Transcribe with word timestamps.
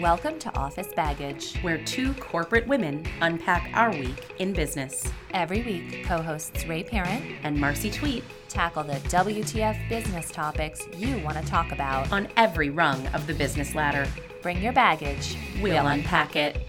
Welcome 0.00 0.38
to 0.40 0.54
Office 0.58 0.88
Baggage. 0.94 1.56
where 1.62 1.78
two 1.84 2.12
corporate 2.14 2.66
women 2.66 3.06
unpack 3.22 3.70
our 3.74 3.90
week 3.90 4.34
in 4.38 4.52
business. 4.52 5.10
Every 5.32 5.62
week, 5.62 6.04
co 6.04 6.20
hosts 6.20 6.66
Ray 6.66 6.82
Parent 6.82 7.24
And 7.44 7.56
Marcy 7.58 7.90
Tweet 7.90 8.24
tackle 8.48 8.82
the 8.84 8.94
WTF 9.08 9.88
business 9.88 10.30
topics 10.30 10.86
you 10.96 11.18
want 11.24 11.38
to 11.38 11.44
talk 11.46 11.72
about. 11.72 12.12
on 12.12 12.28
every 12.36 12.68
rung 12.70 13.06
of 13.08 13.26
the 13.26 13.34
business 13.34 13.74
ladder. 13.74 14.06
Bring 14.42 14.60
your 14.62 14.72
baggage, 14.72 15.36
We'll 15.62 15.86
unpack 15.86 16.36
it. 16.36 16.60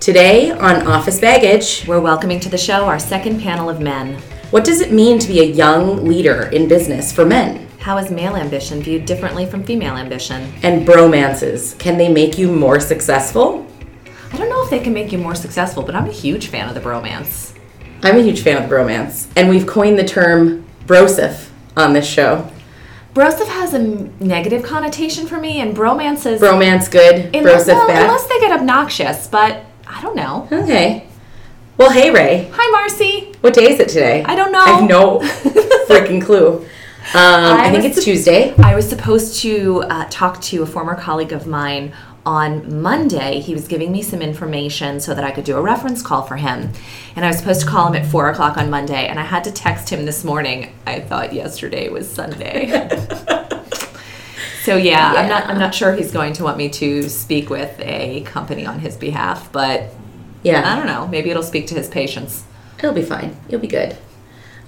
Today 0.00 0.50
on 0.50 0.86
Office 0.88 1.20
Baggage, 1.20 1.86
We're 1.86 2.00
welcoming 2.00 2.40
to 2.40 2.48
the 2.48 2.58
show 2.58 2.86
our 2.86 2.98
second 2.98 3.40
panel 3.40 3.68
of 3.70 3.80
men. 3.80 4.18
what 4.50 4.64
does 4.64 4.80
it 4.80 4.92
mean 4.92 5.18
to 5.20 5.28
be 5.28 5.40
a 5.40 5.44
young 5.44 6.04
leader 6.06 6.44
in 6.52 6.66
business 6.66 7.12
for 7.12 7.24
men? 7.24 7.61
How 7.82 7.98
is 7.98 8.12
male 8.12 8.36
ambition 8.36 8.80
viewed 8.80 9.06
differently 9.06 9.44
from 9.44 9.64
female 9.64 9.96
ambition? 9.96 10.52
And 10.62 10.86
bromances, 10.86 11.76
can 11.80 11.98
they 11.98 12.08
make 12.08 12.38
you 12.38 12.46
more 12.52 12.78
successful? 12.78 13.66
I 14.32 14.36
don't 14.36 14.48
know 14.48 14.62
if 14.62 14.70
they 14.70 14.78
can 14.78 14.94
make 14.94 15.10
you 15.10 15.18
more 15.18 15.34
successful, 15.34 15.82
but 15.82 15.96
I'm 15.96 16.08
a 16.08 16.12
huge 16.12 16.46
fan 16.46 16.68
of 16.68 16.76
the 16.76 16.80
bromance. 16.80 17.58
I'm 18.04 18.16
a 18.16 18.22
huge 18.22 18.42
fan 18.42 18.62
of 18.62 18.68
the 18.70 18.74
bromance, 18.74 19.26
and 19.36 19.48
we've 19.48 19.66
coined 19.66 19.98
the 19.98 20.04
term 20.04 20.64
brosif 20.86 21.48
on 21.76 21.92
this 21.92 22.06
show. 22.08 22.48
Brosif 23.14 23.48
has 23.48 23.74
a 23.74 23.80
negative 23.80 24.62
connotation 24.62 25.26
for 25.26 25.40
me, 25.40 25.60
and 25.60 25.76
bromance 25.76 26.24
is 26.24 26.40
Bromance 26.40 26.88
good, 26.88 27.34
unless, 27.34 27.64
brosif 27.64 27.74
well, 27.74 27.88
bad. 27.88 28.02
unless 28.04 28.26
they 28.28 28.38
get 28.38 28.52
obnoxious. 28.52 29.26
But 29.26 29.64
I 29.88 30.00
don't 30.00 30.14
know. 30.14 30.46
Okay. 30.52 31.08
Well, 31.78 31.90
hey 31.90 32.12
Ray, 32.12 32.48
Hi, 32.54 32.70
Marcy. 32.70 33.32
what 33.40 33.54
day 33.54 33.72
is 33.72 33.80
it 33.80 33.88
today? 33.88 34.22
I 34.22 34.36
don't 34.36 34.52
know. 34.52 34.60
I 34.60 34.70
have 34.78 34.88
no 34.88 35.18
freaking 35.88 36.22
clue. 36.24 36.64
Um, 37.14 37.58
I, 37.58 37.70
think 37.70 37.84
it's 37.84 38.02
Tuesday. 38.04 38.54
I 38.58 38.74
was 38.74 38.88
supposed 38.88 39.40
to 39.40 39.82
uh, 39.82 40.06
talk 40.08 40.40
to 40.42 40.62
a 40.62 40.66
former 40.66 40.94
colleague 40.94 41.32
of 41.32 41.46
mine 41.46 41.92
on 42.24 42.80
Monday. 42.80 43.40
He 43.40 43.52
was 43.52 43.66
giving 43.66 43.90
me 43.92 44.02
some 44.02 44.22
information 44.22 45.00
so 45.00 45.14
that 45.14 45.24
I 45.24 45.32
could 45.32 45.44
do 45.44 45.56
a 45.56 45.60
reference 45.60 46.00
call 46.00 46.22
for 46.22 46.36
him. 46.36 46.70
And 47.16 47.24
I 47.24 47.28
was 47.28 47.38
supposed 47.38 47.60
to 47.62 47.66
call 47.66 47.88
him 47.88 48.00
at 48.00 48.06
four 48.06 48.30
o'clock 48.30 48.56
on 48.56 48.70
Monday, 48.70 49.08
and 49.08 49.18
I 49.18 49.24
had 49.24 49.44
to 49.44 49.52
text 49.52 49.90
him 49.90 50.06
this 50.06 50.24
morning. 50.24 50.72
I 50.86 51.00
thought 51.00 51.32
yesterday 51.32 51.88
was 51.88 52.08
Sunday. 52.08 52.68
so 54.62 54.76
yeah, 54.76 55.12
I'm 55.16 55.28
not. 55.28 55.46
I'm 55.48 55.58
not 55.58 55.74
sure 55.74 55.92
he's 55.94 56.12
going 56.12 56.32
to 56.34 56.44
want 56.44 56.56
me 56.56 56.70
to 56.70 57.08
speak 57.08 57.50
with 57.50 57.78
a 57.80 58.22
company 58.22 58.64
on 58.64 58.78
his 58.78 58.96
behalf, 58.96 59.52
but 59.52 59.90
yeah, 60.42 60.72
I 60.72 60.76
don't 60.76 60.86
know. 60.86 61.08
Maybe 61.08 61.30
it'll 61.30 61.42
speak 61.42 61.66
to 61.68 61.74
his 61.74 61.88
patience. 61.88 62.44
it'll 62.78 62.92
be 62.94 63.02
fine. 63.02 63.36
You'll 63.48 63.60
be 63.60 63.68
good. 63.68 63.96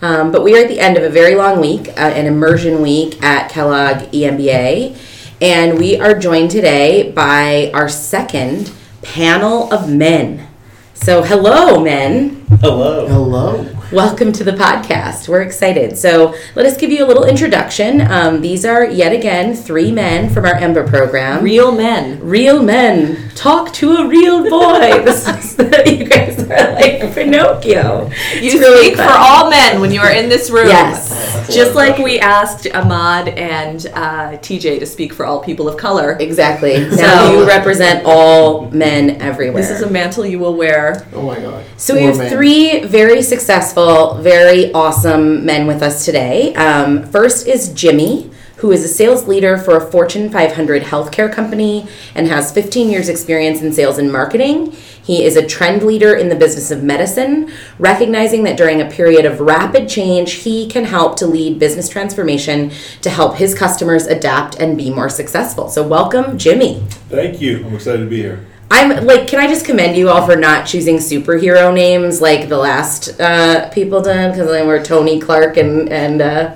Um, 0.05 0.33
but 0.33 0.45
we 0.45 0.55
are 0.55 0.61
at 0.61 0.69
the 0.69 0.81
end 0.81 0.99
of 0.99 1.03
a 1.03 1.09
very 1.09 1.35
long 1.35 1.63
week, 1.63 1.89
uh, 1.89 1.93
an 1.97 2.27
immersion 2.27 2.83
week 2.83 3.23
at 3.23 3.49
Kellogg 3.49 4.13
EMBA, 4.13 4.95
and 5.41 5.79
we 5.79 5.99
are 5.99 6.13
joined 6.13 6.51
today 6.51 7.11
by 7.11 7.71
our 7.73 7.89
second 7.89 8.71
panel 9.01 9.73
of 9.73 9.89
men. 9.89 10.47
So, 10.93 11.23
hello, 11.23 11.83
men. 11.83 12.45
Hello. 12.61 13.07
Hello. 13.09 13.67
Welcome 13.91 14.31
to 14.33 14.45
the 14.45 14.53
podcast. 14.53 15.27
We're 15.27 15.41
excited. 15.41 15.97
So, 15.97 16.35
let 16.55 16.67
us 16.67 16.77
give 16.77 16.91
you 16.91 17.03
a 17.03 17.09
little 17.09 17.25
introduction. 17.25 18.03
Um, 18.03 18.43
these 18.43 18.67
are 18.67 18.85
yet 18.85 19.15
again 19.15 19.55
three 19.55 19.91
men 19.91 20.29
from 20.29 20.45
our 20.45 20.55
EMBA 20.55 20.87
program. 20.87 21.43
Real 21.43 21.73
men. 21.73 22.21
Real 22.21 22.63
men 22.63 23.31
talk 23.31 23.73
to 23.75 23.95
a 23.95 24.07
real 24.07 24.43
boy. 24.51 25.03
this 25.05 25.27
is 25.27 25.59
you 25.91 26.05
guys 26.05 26.34
are 26.34 26.34
like 26.75 27.15
Pinocchio. 27.15 28.09
You 28.09 28.11
It's 28.41 28.55
really 28.55 28.87
speak 28.87 28.97
for 28.97 29.13
all 29.13 29.51
men 29.51 29.81
when 29.81 29.93
you 29.93 30.01
are 30.01 30.11
in 30.11 30.29
this 30.29 30.51
room. 30.51 30.69
Yes. 30.69 31.55
Just 31.55 31.75
like 31.75 31.99
we 31.99 32.19
asked 32.21 32.67
Ahmad 32.75 33.29
and 33.29 33.87
uh, 33.95 34.31
TJ 34.39 34.79
to 34.81 34.87
speak 34.87 35.13
for 35.13 35.27
all 35.27 35.43
people 35.43 35.69
of 35.69 35.77
color. 35.77 36.17
Exactly. 36.21 36.89
Now 36.97 37.27
So- 37.27 37.41
you 37.41 37.47
represent 37.47 38.05
all 38.07 38.71
men 38.71 39.21
everywhere. 39.21 39.61
This 39.63 39.71
is 39.71 39.83
a 39.83 39.91
mantle 39.91 40.25
you 40.25 40.39
will 40.39 40.55
wear. 40.57 41.07
Oh 41.13 41.23
my 41.23 41.39
god. 41.41 41.65
so 41.77 41.95
we 41.95 42.03
have 42.03 42.17
men. 42.19 42.31
three 42.31 42.85
very 42.85 43.21
successful, 43.23 44.15
very 44.23 44.73
awesome 44.73 45.45
men 45.45 45.67
with 45.67 45.83
us 45.83 46.05
today. 46.05 46.55
Um, 46.55 47.05
first 47.11 47.47
is 47.47 47.73
Jimmy, 47.73 48.31
who 48.57 48.73
is 48.73 48.85
a 48.85 48.89
sales 48.89 49.27
leader 49.29 49.59
for 49.59 49.77
a 49.77 49.81
Fortune 49.91 50.31
500 50.31 50.83
healthcare 50.85 51.31
company 51.31 51.87
and 52.15 52.27
has 52.29 52.51
15 52.53 52.89
years 52.89 53.09
experience 53.09 53.61
in 53.61 53.73
sales 53.73 53.99
and 53.99 54.11
marketing. 54.11 54.75
He 55.05 55.23
is 55.23 55.37
a 55.37 55.47
trend 55.47 55.83
leader 55.83 56.15
in 56.15 56.31
the 56.31 56.35
business 56.35 56.71
of 56.71 56.83
medicine, 56.83 57.53
recognizing 57.79 58.43
that 58.45 58.57
during 58.57 58.81
a 58.81 58.91
period 58.91 59.27
of 59.27 59.39
rapid 59.39 59.87
change, 59.87 60.33
he 60.33 60.67
can 60.67 60.85
help 60.85 61.17
to 61.19 61.27
lead 61.27 61.59
business 61.59 61.91
transformation 61.91 62.73
to 63.03 63.11
help 63.11 63.37
his 63.37 63.55
customers 63.55 64.07
adapt 64.07 64.59
and 64.59 64.79
be 64.79 64.91
more 64.91 65.11
successful. 65.11 65.69
So 65.69 65.87
welcome, 65.87 66.39
Jimmy. 66.39 66.83
Thank 67.11 67.41
you. 67.43 67.67
I'm 67.67 67.75
excited 67.75 67.99
to 67.99 68.09
be 68.09 68.23
here. 68.23 68.47
I'm 68.71 69.07
like, 69.07 69.29
can 69.29 69.41
I 69.41 69.47
just 69.47 69.67
commend 69.67 69.95
you 69.95 70.09
all 70.09 70.27
for 70.27 70.37
not 70.37 70.67
choosing 70.67 70.97
superhero 70.97 71.73
names 71.73 72.23
like 72.23 72.49
the 72.49 72.57
last 72.57 73.21
uh, 73.21 73.69
people 73.71 74.01
did? 74.01 74.33
Because 74.33 74.51
they 74.51 74.67
were 74.67 74.83
Tony 74.83 75.21
Clark 75.21 75.59
and 75.59 75.91
and 75.91 76.23
uh, 76.23 76.55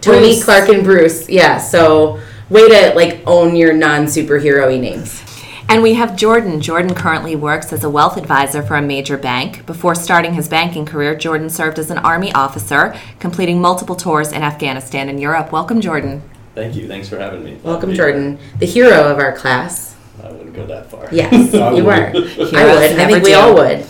Tony 0.00 0.34
Bruce. 0.34 0.44
Clark 0.44 0.68
and 0.68 0.84
Bruce. 0.84 1.28
Yeah. 1.28 1.58
So 1.58 2.20
way 2.50 2.68
to 2.68 2.94
like 2.94 3.22
own 3.26 3.56
your 3.56 3.72
non 3.72 4.04
superhero 4.04 4.80
names. 4.80 5.22
And 5.70 5.84
we 5.84 5.94
have 5.94 6.16
Jordan. 6.16 6.60
Jordan 6.60 6.96
currently 6.96 7.36
works 7.36 7.72
as 7.72 7.84
a 7.84 7.88
wealth 7.88 8.16
advisor 8.16 8.60
for 8.60 8.74
a 8.74 8.82
major 8.82 9.16
bank. 9.16 9.64
Before 9.66 9.94
starting 9.94 10.34
his 10.34 10.48
banking 10.48 10.84
career, 10.84 11.14
Jordan 11.14 11.48
served 11.48 11.78
as 11.78 11.92
an 11.92 11.98
Army 11.98 12.32
officer, 12.32 12.92
completing 13.20 13.60
multiple 13.60 13.94
tours 13.94 14.32
in 14.32 14.42
Afghanistan 14.42 15.08
and 15.08 15.20
Europe. 15.20 15.52
Welcome, 15.52 15.80
Jordan. 15.80 16.28
Thank 16.56 16.74
you. 16.74 16.88
Thanks 16.88 17.08
for 17.08 17.20
having 17.20 17.44
me. 17.44 17.54
Welcome, 17.62 17.94
Jordan, 17.94 18.40
the 18.58 18.66
hero 18.66 19.12
of 19.12 19.18
our 19.20 19.30
class. 19.30 19.94
I 20.20 20.32
wouldn't 20.32 20.56
go 20.56 20.66
that 20.66 20.90
far. 20.90 21.08
Yes, 21.12 21.32
you 21.76 21.84
would. 21.84 21.86
are. 21.86 22.06
I 22.16 22.64
would. 22.74 22.98
I 22.98 23.06
think 23.06 23.24
we 23.24 23.34
all 23.34 23.54
would. 23.54 23.86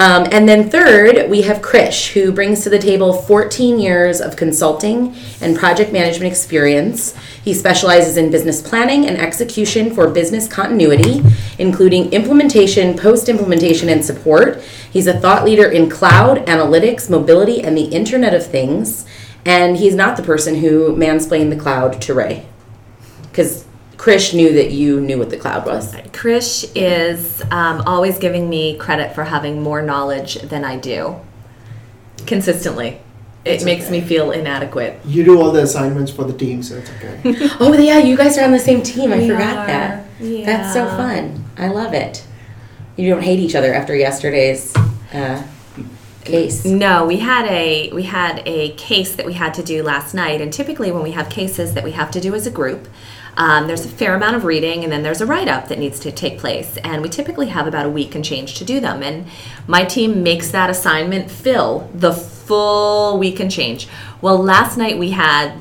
Um, 0.00 0.26
and 0.32 0.48
then 0.48 0.70
third, 0.70 1.28
we 1.28 1.42
have 1.42 1.58
Krish, 1.58 2.12
who 2.14 2.32
brings 2.32 2.62
to 2.62 2.70
the 2.70 2.78
table 2.78 3.12
14 3.12 3.78
years 3.78 4.22
of 4.22 4.34
consulting 4.34 5.14
and 5.42 5.54
project 5.54 5.92
management 5.92 6.32
experience. 6.32 7.14
He 7.44 7.52
specializes 7.52 8.16
in 8.16 8.30
business 8.30 8.62
planning 8.62 9.04
and 9.04 9.18
execution 9.18 9.94
for 9.94 10.08
business 10.08 10.48
continuity, 10.48 11.22
including 11.58 12.14
implementation, 12.14 12.96
post 12.96 13.28
implementation, 13.28 13.90
and 13.90 14.02
support. 14.02 14.62
He's 14.90 15.06
a 15.06 15.20
thought 15.20 15.44
leader 15.44 15.70
in 15.70 15.90
cloud, 15.90 16.46
analytics, 16.46 17.10
mobility, 17.10 17.62
and 17.62 17.76
the 17.76 17.84
Internet 17.84 18.32
of 18.32 18.46
Things. 18.46 19.04
And 19.44 19.76
he's 19.76 19.94
not 19.94 20.16
the 20.16 20.22
person 20.22 20.54
who 20.54 20.96
mansplained 20.96 21.50
the 21.50 21.60
cloud 21.60 22.00
to 22.00 22.14
Ray. 22.14 22.46
Because 23.24 23.66
Krish 24.00 24.32
knew 24.32 24.54
that 24.54 24.70
you 24.70 24.98
knew 24.98 25.18
what 25.18 25.28
the 25.28 25.36
cloud 25.36 25.66
was. 25.66 25.92
Krish 25.92 26.72
is 26.74 27.42
um, 27.50 27.82
always 27.82 28.18
giving 28.18 28.48
me 28.48 28.78
credit 28.78 29.14
for 29.14 29.24
having 29.24 29.60
more 29.60 29.82
knowledge 29.82 30.36
than 30.36 30.64
I 30.64 30.78
do. 30.78 31.20
Consistently. 32.26 32.98
It 33.44 33.62
makes 33.62 33.90
me 33.90 34.00
feel 34.00 34.30
inadequate. 34.30 35.00
You 35.04 35.22
do 35.22 35.38
all 35.38 35.52
the 35.52 35.62
assignments 35.64 36.10
for 36.10 36.24
the 36.24 36.32
team, 36.32 36.62
so 36.62 36.76
it's 36.76 36.90
okay. 36.92 37.20
Oh 37.60 37.74
yeah, 37.74 37.98
you 37.98 38.16
guys 38.16 38.38
are 38.38 38.44
on 38.44 38.52
the 38.52 38.58
same 38.58 38.82
team. 38.82 39.12
I 39.12 39.18
We 39.18 39.28
forgot 39.28 39.58
are. 39.58 39.66
that. 39.66 40.06
That's 40.18 40.72
so 40.72 40.86
fun. 40.86 41.44
I 41.58 41.68
love 41.68 41.92
it. 41.92 42.26
You 42.96 43.10
don't 43.10 43.22
hate 43.22 43.38
each 43.38 43.54
other 43.54 43.74
after 43.74 43.94
yesterday's 43.94 44.74
uh, 45.12 45.46
case. 46.24 46.64
No, 46.64 47.04
we 47.04 47.18
had 47.18 47.44
a 47.48 47.92
we 47.92 48.04
had 48.04 48.42
a 48.46 48.70
case 48.76 49.14
that 49.16 49.26
we 49.26 49.34
had 49.34 49.52
to 49.54 49.62
do 49.62 49.82
last 49.82 50.14
night, 50.14 50.40
and 50.40 50.50
typically 50.50 50.90
when 50.90 51.02
we 51.02 51.10
have 51.10 51.28
cases 51.28 51.74
that 51.74 51.84
we 51.84 51.92
have 51.92 52.10
to 52.12 52.20
do 52.20 52.34
as 52.34 52.46
a 52.46 52.50
group, 52.50 52.88
um, 53.36 53.66
there's 53.66 53.84
a 53.84 53.88
fair 53.88 54.14
amount 54.14 54.36
of 54.36 54.44
reading, 54.44 54.84
and 54.84 54.92
then 54.92 55.02
there's 55.02 55.20
a 55.20 55.26
write 55.26 55.48
up 55.48 55.68
that 55.68 55.78
needs 55.78 55.98
to 56.00 56.12
take 56.12 56.38
place, 56.38 56.76
and 56.78 57.02
we 57.02 57.08
typically 57.08 57.48
have 57.48 57.66
about 57.66 57.86
a 57.86 57.90
week 57.90 58.14
and 58.14 58.24
change 58.24 58.54
to 58.54 58.64
do 58.64 58.80
them. 58.80 59.02
And 59.02 59.26
my 59.66 59.84
team 59.84 60.22
makes 60.22 60.50
that 60.50 60.70
assignment 60.70 61.30
fill 61.30 61.90
the 61.94 62.12
full 62.12 63.18
week 63.18 63.40
and 63.40 63.50
change. 63.50 63.88
Well, 64.20 64.38
last 64.38 64.76
night 64.76 64.98
we 64.98 65.10
had 65.10 65.54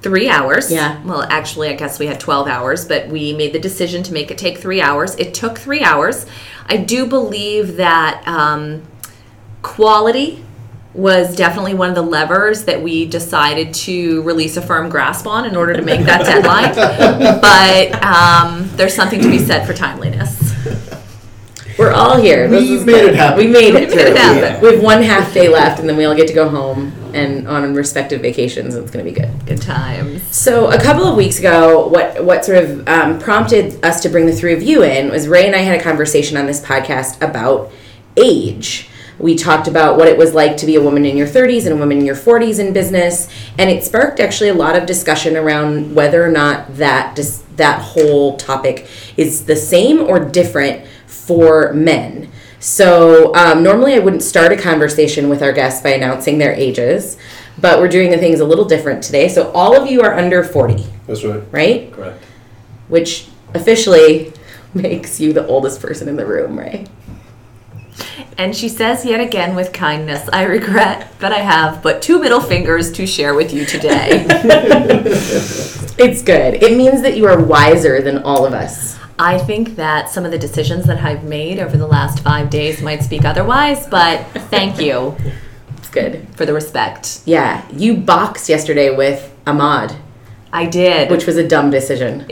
three 0.00 0.28
hours. 0.28 0.70
Yeah. 0.70 1.02
Well, 1.04 1.22
actually, 1.22 1.68
I 1.68 1.74
guess 1.74 1.98
we 1.98 2.06
had 2.06 2.20
12 2.20 2.48
hours, 2.48 2.86
but 2.86 3.08
we 3.08 3.32
made 3.32 3.52
the 3.52 3.58
decision 3.58 4.02
to 4.04 4.12
make 4.12 4.30
it 4.30 4.38
take 4.38 4.58
three 4.58 4.80
hours. 4.80 5.14
It 5.16 5.34
took 5.34 5.58
three 5.58 5.82
hours. 5.82 6.26
I 6.66 6.76
do 6.76 7.06
believe 7.06 7.76
that 7.76 8.22
um, 8.26 8.82
quality 9.62 10.44
was 10.98 11.36
definitely 11.36 11.74
one 11.74 11.88
of 11.88 11.94
the 11.94 12.02
levers 12.02 12.64
that 12.64 12.82
we 12.82 13.06
decided 13.06 13.72
to 13.72 14.20
release 14.22 14.56
a 14.56 14.62
firm 14.62 14.88
grasp 14.88 15.26
on 15.28 15.46
in 15.46 15.54
order 15.54 15.72
to 15.74 15.82
make 15.82 16.04
that 16.04 16.24
deadline. 16.26 16.74
but 17.40 18.02
um, 18.04 18.68
there's 18.76 18.94
something 18.94 19.20
to 19.20 19.30
be 19.30 19.38
said 19.38 19.64
for 19.64 19.72
timeliness. 19.72 20.52
We're 21.78 21.92
all 21.92 22.16
here. 22.20 22.48
This 22.48 22.68
We 22.68 22.74
is 22.74 22.84
made 22.84 22.92
good. 22.92 23.10
it 23.10 23.14
happen. 23.14 23.38
We 23.38 23.46
made 23.52 23.74
it 23.76 23.80
We 23.88 23.94
through. 23.94 23.96
made 24.02 24.08
it 24.10 24.16
happen. 24.16 24.60
We 24.60 24.74
have 24.74 24.82
one 24.82 25.00
half 25.00 25.32
day 25.32 25.48
left, 25.48 25.78
and 25.78 25.88
then 25.88 25.96
we 25.96 26.04
all 26.04 26.16
get 26.16 26.26
to 26.26 26.34
go 26.34 26.48
home 26.48 26.92
and 27.14 27.46
on 27.46 27.72
respective 27.74 28.20
vacations. 28.20 28.74
It's 28.74 28.90
going 28.90 29.04
to 29.04 29.08
be 29.12 29.14
good. 29.16 29.46
Good 29.46 29.62
times. 29.62 30.22
So 30.36 30.72
a 30.72 30.82
couple 30.82 31.04
of 31.04 31.16
weeks 31.16 31.38
ago, 31.38 31.86
what 31.86 32.24
what 32.24 32.44
sort 32.44 32.58
of 32.64 32.88
um, 32.88 33.20
prompted 33.20 33.84
us 33.84 34.00
to 34.02 34.08
bring 34.08 34.26
the 34.26 34.32
three 34.34 34.54
of 34.54 34.62
you 34.64 34.82
in 34.82 35.08
was 35.12 35.28
Ray 35.28 35.46
and 35.46 35.54
I 35.54 35.58
had 35.60 35.78
a 35.78 35.82
conversation 35.82 36.36
on 36.36 36.46
this 36.46 36.60
podcast 36.60 37.22
about 37.22 37.70
age. 38.16 38.88
We 39.18 39.34
talked 39.34 39.66
about 39.66 39.96
what 39.96 40.06
it 40.06 40.16
was 40.16 40.32
like 40.32 40.56
to 40.58 40.66
be 40.66 40.76
a 40.76 40.82
woman 40.82 41.04
in 41.04 41.16
your 41.16 41.26
30s 41.26 41.64
and 41.64 41.72
a 41.72 41.76
woman 41.76 41.98
in 41.98 42.04
your 42.04 42.14
40s 42.14 42.58
in 42.58 42.72
business, 42.72 43.28
and 43.58 43.68
it 43.68 43.82
sparked 43.84 44.20
actually 44.20 44.50
a 44.50 44.54
lot 44.54 44.76
of 44.76 44.86
discussion 44.86 45.36
around 45.36 45.94
whether 45.94 46.24
or 46.24 46.30
not 46.30 46.76
that 46.76 47.16
dis- 47.16 47.42
that 47.56 47.82
whole 47.82 48.36
topic 48.36 48.86
is 49.16 49.44
the 49.46 49.56
same 49.56 50.00
or 50.00 50.20
different 50.20 50.86
for 51.06 51.72
men. 51.72 52.30
So 52.60 53.34
um, 53.34 53.62
normally 53.62 53.94
I 53.94 53.98
wouldn't 53.98 54.22
start 54.22 54.52
a 54.52 54.56
conversation 54.56 55.28
with 55.28 55.42
our 55.42 55.52
guests 55.52 55.82
by 55.82 55.90
announcing 55.90 56.38
their 56.38 56.52
ages, 56.52 57.16
but 57.60 57.80
we're 57.80 57.88
doing 57.88 58.10
the 58.10 58.18
things 58.18 58.40
a 58.40 58.44
little 58.44 58.64
different 58.64 59.02
today. 59.02 59.28
So 59.28 59.50
all 59.52 59.80
of 59.80 59.90
you 59.90 60.02
are 60.02 60.14
under 60.14 60.44
40, 60.44 60.84
That's 61.06 61.24
right. 61.24 61.42
right? 61.50 61.92
Correct. 61.92 62.22
Which 62.88 63.28
officially 63.54 64.32
makes 64.74 65.18
you 65.20 65.32
the 65.32 65.46
oldest 65.46 65.80
person 65.80 66.08
in 66.08 66.16
the 66.16 66.26
room, 66.26 66.58
right? 66.58 66.88
And 68.36 68.54
she 68.56 68.68
says 68.68 69.04
yet 69.04 69.20
again 69.20 69.54
with 69.54 69.72
kindness, 69.72 70.28
I 70.32 70.44
regret 70.44 71.12
that 71.20 71.32
I 71.32 71.38
have 71.38 71.82
but 71.82 72.02
two 72.02 72.18
middle 72.20 72.40
fingers 72.40 72.90
to 72.92 73.06
share 73.06 73.34
with 73.34 73.52
you 73.52 73.64
today. 73.64 74.26
It's 76.00 76.22
good. 76.22 76.62
It 76.62 76.76
means 76.76 77.02
that 77.02 77.16
you 77.16 77.26
are 77.26 77.42
wiser 77.42 78.00
than 78.00 78.18
all 78.18 78.46
of 78.46 78.52
us. 78.52 78.96
I 79.18 79.36
think 79.36 79.74
that 79.74 80.08
some 80.08 80.24
of 80.24 80.30
the 80.30 80.38
decisions 80.38 80.86
that 80.86 81.02
I've 81.02 81.24
made 81.24 81.58
over 81.58 81.76
the 81.76 81.88
last 81.88 82.20
five 82.20 82.50
days 82.50 82.80
might 82.80 83.02
speak 83.02 83.24
otherwise, 83.24 83.84
but 83.88 84.24
thank 84.48 84.80
you 84.80 85.16
It's 85.78 85.88
good. 85.90 86.24
for 86.36 86.46
the 86.46 86.52
respect. 86.54 87.20
Yeah, 87.24 87.66
you 87.72 87.96
boxed 87.96 88.48
yesterday 88.48 88.94
with 88.94 89.34
Ahmad, 89.44 89.96
I 90.52 90.66
did. 90.66 91.10
which 91.10 91.26
was 91.26 91.36
a 91.36 91.46
dumb 91.48 91.70
decision. 91.70 92.26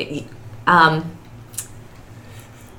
um, 0.68 1.10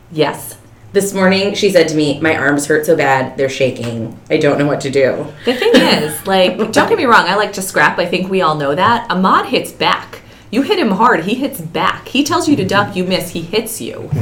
yes. 0.10 0.57
This 0.98 1.14
morning, 1.14 1.54
she 1.54 1.70
said 1.70 1.88
to 1.90 1.96
me, 1.96 2.20
My 2.22 2.36
arms 2.36 2.66
hurt 2.66 2.88
so 2.88 2.98
bad, 2.98 3.38
they're 3.38 3.50
shaking. 3.50 4.20
I 4.32 4.38
don't 4.38 4.58
know 4.58 4.66
what 4.66 4.82
to 4.82 4.90
do. 4.90 5.32
The 5.46 5.54
thing 5.54 5.76
is, 5.76 6.26
like, 6.26 6.58
don't 6.72 6.90
get 6.90 6.98
me 6.98 7.06
wrong, 7.06 7.26
I 7.28 7.36
like 7.36 7.54
to 7.54 7.62
scrap. 7.62 8.00
I 8.00 8.08
think 8.08 8.32
we 8.32 8.42
all 8.42 8.56
know 8.56 8.74
that. 8.74 9.06
Ahmad 9.12 9.46
hits 9.46 9.72
back. 9.72 10.24
You 10.50 10.64
hit 10.64 10.80
him 10.80 10.90
hard, 10.90 11.24
he 11.24 11.36
hits 11.36 11.62
back. 11.62 12.08
He 12.08 12.24
tells 12.24 12.50
you 12.50 12.56
to 12.56 12.66
duck, 12.66 12.96
you 12.96 13.04
miss, 13.04 13.30
he 13.30 13.42
hits 13.42 13.80
you. 13.80 14.10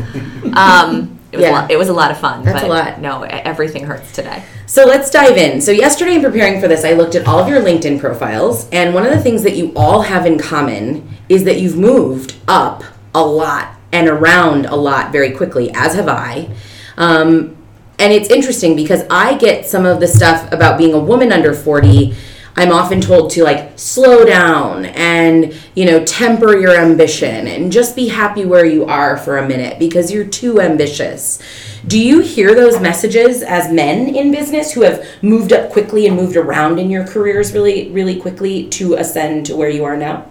Um, 0.58 1.18
it, 1.32 1.38
was 1.38 1.44
Yeah. 1.44 1.52
a 1.52 1.54
lot, 1.54 1.72
it 1.72 1.78
was 1.78 1.88
a 1.90 1.94
lot 1.94 2.12
of 2.12 2.18
fun. 2.18 2.44
That's 2.44 2.60
a 2.64 2.68
but 2.68 2.70
lot. 2.70 3.02
No, 3.02 3.24
everything 3.24 3.86
hurts 3.86 4.12
today. 4.12 4.44
So 4.68 4.84
let's 4.86 5.10
dive 5.10 5.38
in. 5.38 5.62
So, 5.62 5.72
yesterday, 5.72 6.16
in 6.16 6.22
preparing 6.22 6.60
for 6.62 6.68
this, 6.68 6.84
I 6.84 6.92
looked 6.92 7.16
at 7.16 7.26
all 7.26 7.40
of 7.40 7.48
your 7.48 7.62
LinkedIn 7.62 8.00
profiles, 8.02 8.70
and 8.72 8.94
one 8.94 9.06
of 9.06 9.12
the 9.12 9.20
things 9.22 9.44
that 9.44 9.56
you 9.56 9.72
all 9.78 10.02
have 10.02 10.26
in 10.26 10.38
common 10.38 11.08
is 11.30 11.46
that 11.46 11.60
you've 11.60 11.78
moved 11.78 12.36
up 12.50 12.84
a 13.14 13.26
lot 13.26 13.75
and 13.92 14.08
around 14.08 14.66
a 14.66 14.76
lot 14.76 15.12
very 15.12 15.32
quickly, 15.32 15.72
as 15.74 15.96
have 15.96 16.08
I. 16.08 16.50
Um, 16.98 17.56
and 17.98 18.12
it's 18.12 18.30
interesting 18.30 18.76
because 18.76 19.04
I 19.10 19.38
get 19.38 19.66
some 19.66 19.86
of 19.86 20.00
the 20.00 20.08
stuff 20.08 20.52
about 20.52 20.78
being 20.78 20.94
a 20.94 21.00
woman 21.00 21.32
under 21.32 21.54
40. 21.54 22.14
I'm 22.58 22.72
often 22.72 23.02
told 23.02 23.32
to 23.32 23.44
like 23.44 23.78
slow 23.78 24.26
down 24.26 24.86
and, 24.86 25.54
you 25.76 25.86
know, 25.86 26.04
temper 26.06 26.58
your 26.58 26.72
ambition 26.72 27.48
and 27.48 27.72
just 27.72 27.96
be 27.96 28.08
happy 28.08 28.46
where 28.46 28.66
you 28.66 28.86
are 28.86 29.18
for 29.18 29.38
a 29.38 29.48
minute 29.48 29.78
because 29.78 30.12
you're 30.12 30.26
too 30.26 30.62
ambitious. 30.62 31.42
Do 31.86 32.00
you 32.00 32.22
hear 32.22 32.56
those 32.56 32.80
messages 32.80 33.44
as 33.44 33.72
men 33.72 34.16
in 34.16 34.32
business 34.32 34.72
who 34.72 34.82
have 34.82 35.06
moved 35.22 35.52
up 35.52 35.70
quickly 35.70 36.08
and 36.08 36.16
moved 36.16 36.38
around 36.38 36.80
in 36.80 36.90
your 36.90 37.06
careers 37.06 37.54
really, 37.54 37.92
really 37.92 38.20
quickly 38.20 38.70
to 38.70 38.96
ascend 38.96 39.46
to 39.48 39.56
where 39.56 39.70
you 39.70 39.84
are 39.84 39.98
now? 39.98 40.26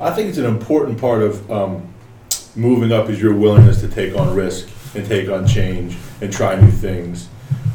I 0.00 0.10
think 0.10 0.28
it's 0.28 0.38
an 0.38 0.46
important 0.46 1.00
part 1.00 1.22
of 1.22 1.48
um, 1.50 1.91
moving 2.54 2.92
up 2.92 3.08
is 3.08 3.20
your 3.20 3.34
willingness 3.34 3.80
to 3.80 3.88
take 3.88 4.16
on 4.16 4.34
risk 4.34 4.68
and 4.94 5.06
take 5.06 5.28
on 5.28 5.46
change 5.46 5.96
and 6.20 6.32
try 6.32 6.60
new 6.60 6.70
things. 6.70 7.28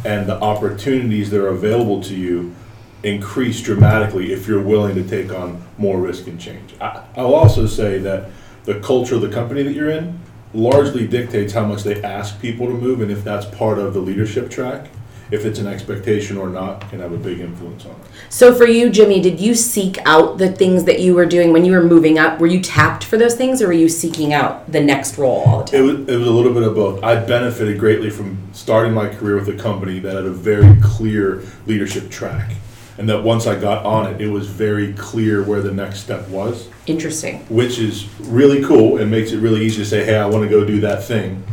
And 0.05 0.27
the 0.27 0.39
opportunities 0.39 1.29
that 1.31 1.41
are 1.41 1.49
available 1.49 2.01
to 2.03 2.15
you 2.15 2.55
increase 3.03 3.61
dramatically 3.61 4.33
if 4.33 4.47
you're 4.47 4.61
willing 4.61 4.95
to 4.95 5.07
take 5.07 5.33
on 5.33 5.63
more 5.77 5.99
risk 5.99 6.27
and 6.27 6.39
change. 6.39 6.75
I, 6.79 7.03
I'll 7.15 7.35
also 7.35 7.65
say 7.65 7.97
that 7.99 8.29
the 8.65 8.79
culture 8.79 9.15
of 9.15 9.21
the 9.21 9.29
company 9.29 9.63
that 9.63 9.73
you're 9.73 9.89
in 9.89 10.19
largely 10.53 11.07
dictates 11.07 11.53
how 11.53 11.65
much 11.65 11.83
they 11.83 12.01
ask 12.03 12.39
people 12.41 12.67
to 12.67 12.73
move 12.73 13.01
and 13.01 13.11
if 13.11 13.23
that's 13.23 13.45
part 13.45 13.79
of 13.79 13.93
the 13.93 13.99
leadership 13.99 14.49
track. 14.49 14.89
If 15.29 15.45
it's 15.45 15.59
an 15.59 15.67
expectation 15.67 16.37
or 16.37 16.47
not, 16.47 16.89
can 16.89 16.99
have 17.01 17.11
a 17.11 17.17
big 17.17 17.39
influence 17.41 17.85
on 17.85 17.91
it. 17.91 17.97
So 18.29 18.55
for 18.55 18.65
you, 18.65 18.89
Jimmy, 18.89 19.19
did 19.21 19.39
you 19.41 19.55
seek 19.55 19.97
out 20.05 20.37
the 20.37 20.51
things 20.51 20.85
that 20.85 21.01
you 21.01 21.15
were 21.15 21.25
doing 21.25 21.51
when 21.51 21.65
you 21.65 21.73
were 21.73 21.83
moving 21.83 22.17
up? 22.17 22.39
Were 22.39 22.47
you 22.47 22.61
tapped 22.61 23.03
for 23.03 23.17
those 23.17 23.35
things 23.35 23.61
or 23.61 23.67
were 23.67 23.73
you 23.73 23.89
seeking 23.89 24.31
out 24.33 24.71
the 24.71 24.79
next 24.81 25.17
role 25.17 25.43
all 25.45 25.63
the 25.63 25.75
It 25.75 25.77
time? 25.79 25.85
was, 26.05 26.09
it 26.09 26.17
was 26.17 26.27
a 26.27 26.31
little 26.31 26.53
bit 26.53 26.63
of 26.63 26.75
both. 26.75 27.03
I 27.03 27.15
benefited 27.23 27.77
greatly 27.77 28.09
from 28.09 28.37
starting 28.53 28.93
my 28.93 29.09
career 29.09 29.35
with 29.35 29.49
a 29.49 29.53
company 29.61 29.99
that 29.99 30.15
had 30.15 30.25
a 30.25 30.31
very 30.31 30.77
clear 30.81 31.43
leadership 31.65 32.09
track. 32.09 32.51
And 32.97 33.07
that 33.09 33.21
once 33.21 33.45
I 33.45 33.59
got 33.59 33.85
on 33.85 34.11
it, 34.11 34.21
it 34.21 34.27
was 34.29 34.47
very 34.47 34.93
clear 34.93 35.43
where 35.43 35.61
the 35.61 35.71
next 35.71 35.99
step 35.99 36.27
was, 36.29 36.67
Interesting. 36.87 37.45
which 37.47 37.77
is 37.77 38.07
really 38.21 38.63
cool 38.63 38.97
and 38.97 39.11
makes 39.11 39.31
it 39.33 39.37
really 39.39 39.63
easy 39.65 39.77
to 39.83 39.85
say, 39.85 40.03
hey, 40.03 40.15
I 40.17 40.25
want 40.25 40.43
to 40.45 40.49
go 40.49 40.65
do 40.65 40.79
that 40.79 41.03
thing. 41.03 41.43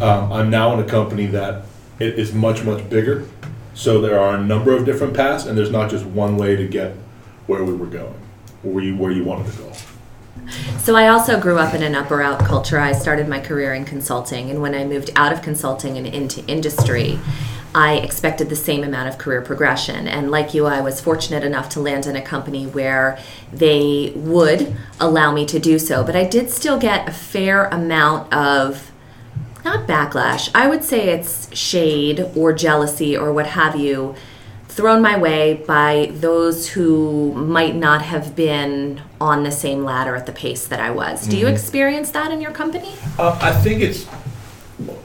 Um, 0.00 0.32
I'm 0.32 0.50
now 0.50 0.72
in 0.74 0.78
a 0.78 0.84
company 0.88 1.26
that 1.26 1.64
it 1.98 2.18
is 2.18 2.32
much, 2.32 2.64
much 2.64 2.88
bigger. 2.88 3.26
So 3.74 4.00
there 4.00 4.18
are 4.18 4.36
a 4.36 4.42
number 4.42 4.74
of 4.76 4.84
different 4.84 5.14
paths, 5.14 5.46
and 5.46 5.58
there's 5.58 5.70
not 5.70 5.90
just 5.90 6.04
one 6.04 6.36
way 6.36 6.56
to 6.56 6.66
get 6.66 6.94
where 7.46 7.64
we 7.64 7.72
were 7.72 7.86
going, 7.86 8.20
or 8.62 8.72
where 8.72 8.84
you, 8.84 8.96
where 8.96 9.12
you 9.12 9.24
wanted 9.24 9.52
to 9.52 9.58
go. 9.58 9.72
So 10.78 10.96
I 10.96 11.08
also 11.08 11.40
grew 11.40 11.58
up 11.58 11.74
in 11.74 11.82
an 11.82 11.94
up 11.94 12.10
or 12.10 12.22
out 12.22 12.40
culture. 12.40 12.78
I 12.78 12.92
started 12.92 13.28
my 13.28 13.40
career 13.40 13.74
in 13.74 13.84
consulting, 13.84 14.50
and 14.50 14.60
when 14.60 14.74
I 14.74 14.84
moved 14.84 15.10
out 15.16 15.32
of 15.32 15.42
consulting 15.42 15.96
and 15.96 16.06
into 16.06 16.44
industry, 16.46 17.18
I 17.74 17.96
expected 17.96 18.50
the 18.50 18.56
same 18.56 18.84
amount 18.84 19.08
of 19.08 19.18
career 19.18 19.42
progression. 19.42 20.06
And 20.06 20.30
like 20.30 20.54
you, 20.54 20.66
I 20.66 20.80
was 20.80 21.00
fortunate 21.00 21.42
enough 21.42 21.68
to 21.70 21.80
land 21.80 22.06
in 22.06 22.14
a 22.14 22.22
company 22.22 22.66
where 22.66 23.18
they 23.52 24.12
would 24.14 24.76
allow 25.00 25.32
me 25.32 25.44
to 25.46 25.58
do 25.58 25.80
so. 25.80 26.04
But 26.04 26.14
I 26.14 26.24
did 26.24 26.50
still 26.50 26.78
get 26.78 27.08
a 27.08 27.12
fair 27.12 27.64
amount 27.66 28.32
of 28.32 28.92
not 29.64 29.86
backlash. 29.88 30.50
I 30.54 30.68
would 30.68 30.84
say 30.84 31.08
it's 31.10 31.54
shade 31.56 32.20
or 32.36 32.52
jealousy 32.52 33.16
or 33.16 33.32
what 33.32 33.46
have 33.48 33.76
you 33.76 34.14
thrown 34.68 35.00
my 35.00 35.16
way 35.16 35.54
by 35.66 36.10
those 36.14 36.68
who 36.70 37.32
might 37.34 37.76
not 37.76 38.02
have 38.02 38.34
been 38.34 39.00
on 39.20 39.44
the 39.44 39.50
same 39.52 39.84
ladder 39.84 40.16
at 40.16 40.26
the 40.26 40.32
pace 40.32 40.66
that 40.66 40.80
I 40.80 40.90
was. 40.90 41.26
Do 41.28 41.36
you 41.36 41.46
experience 41.46 42.10
that 42.10 42.32
in 42.32 42.40
your 42.40 42.50
company? 42.50 42.92
Uh, 43.18 43.38
I 43.40 43.52
think 43.52 43.80
it's. 43.82 44.06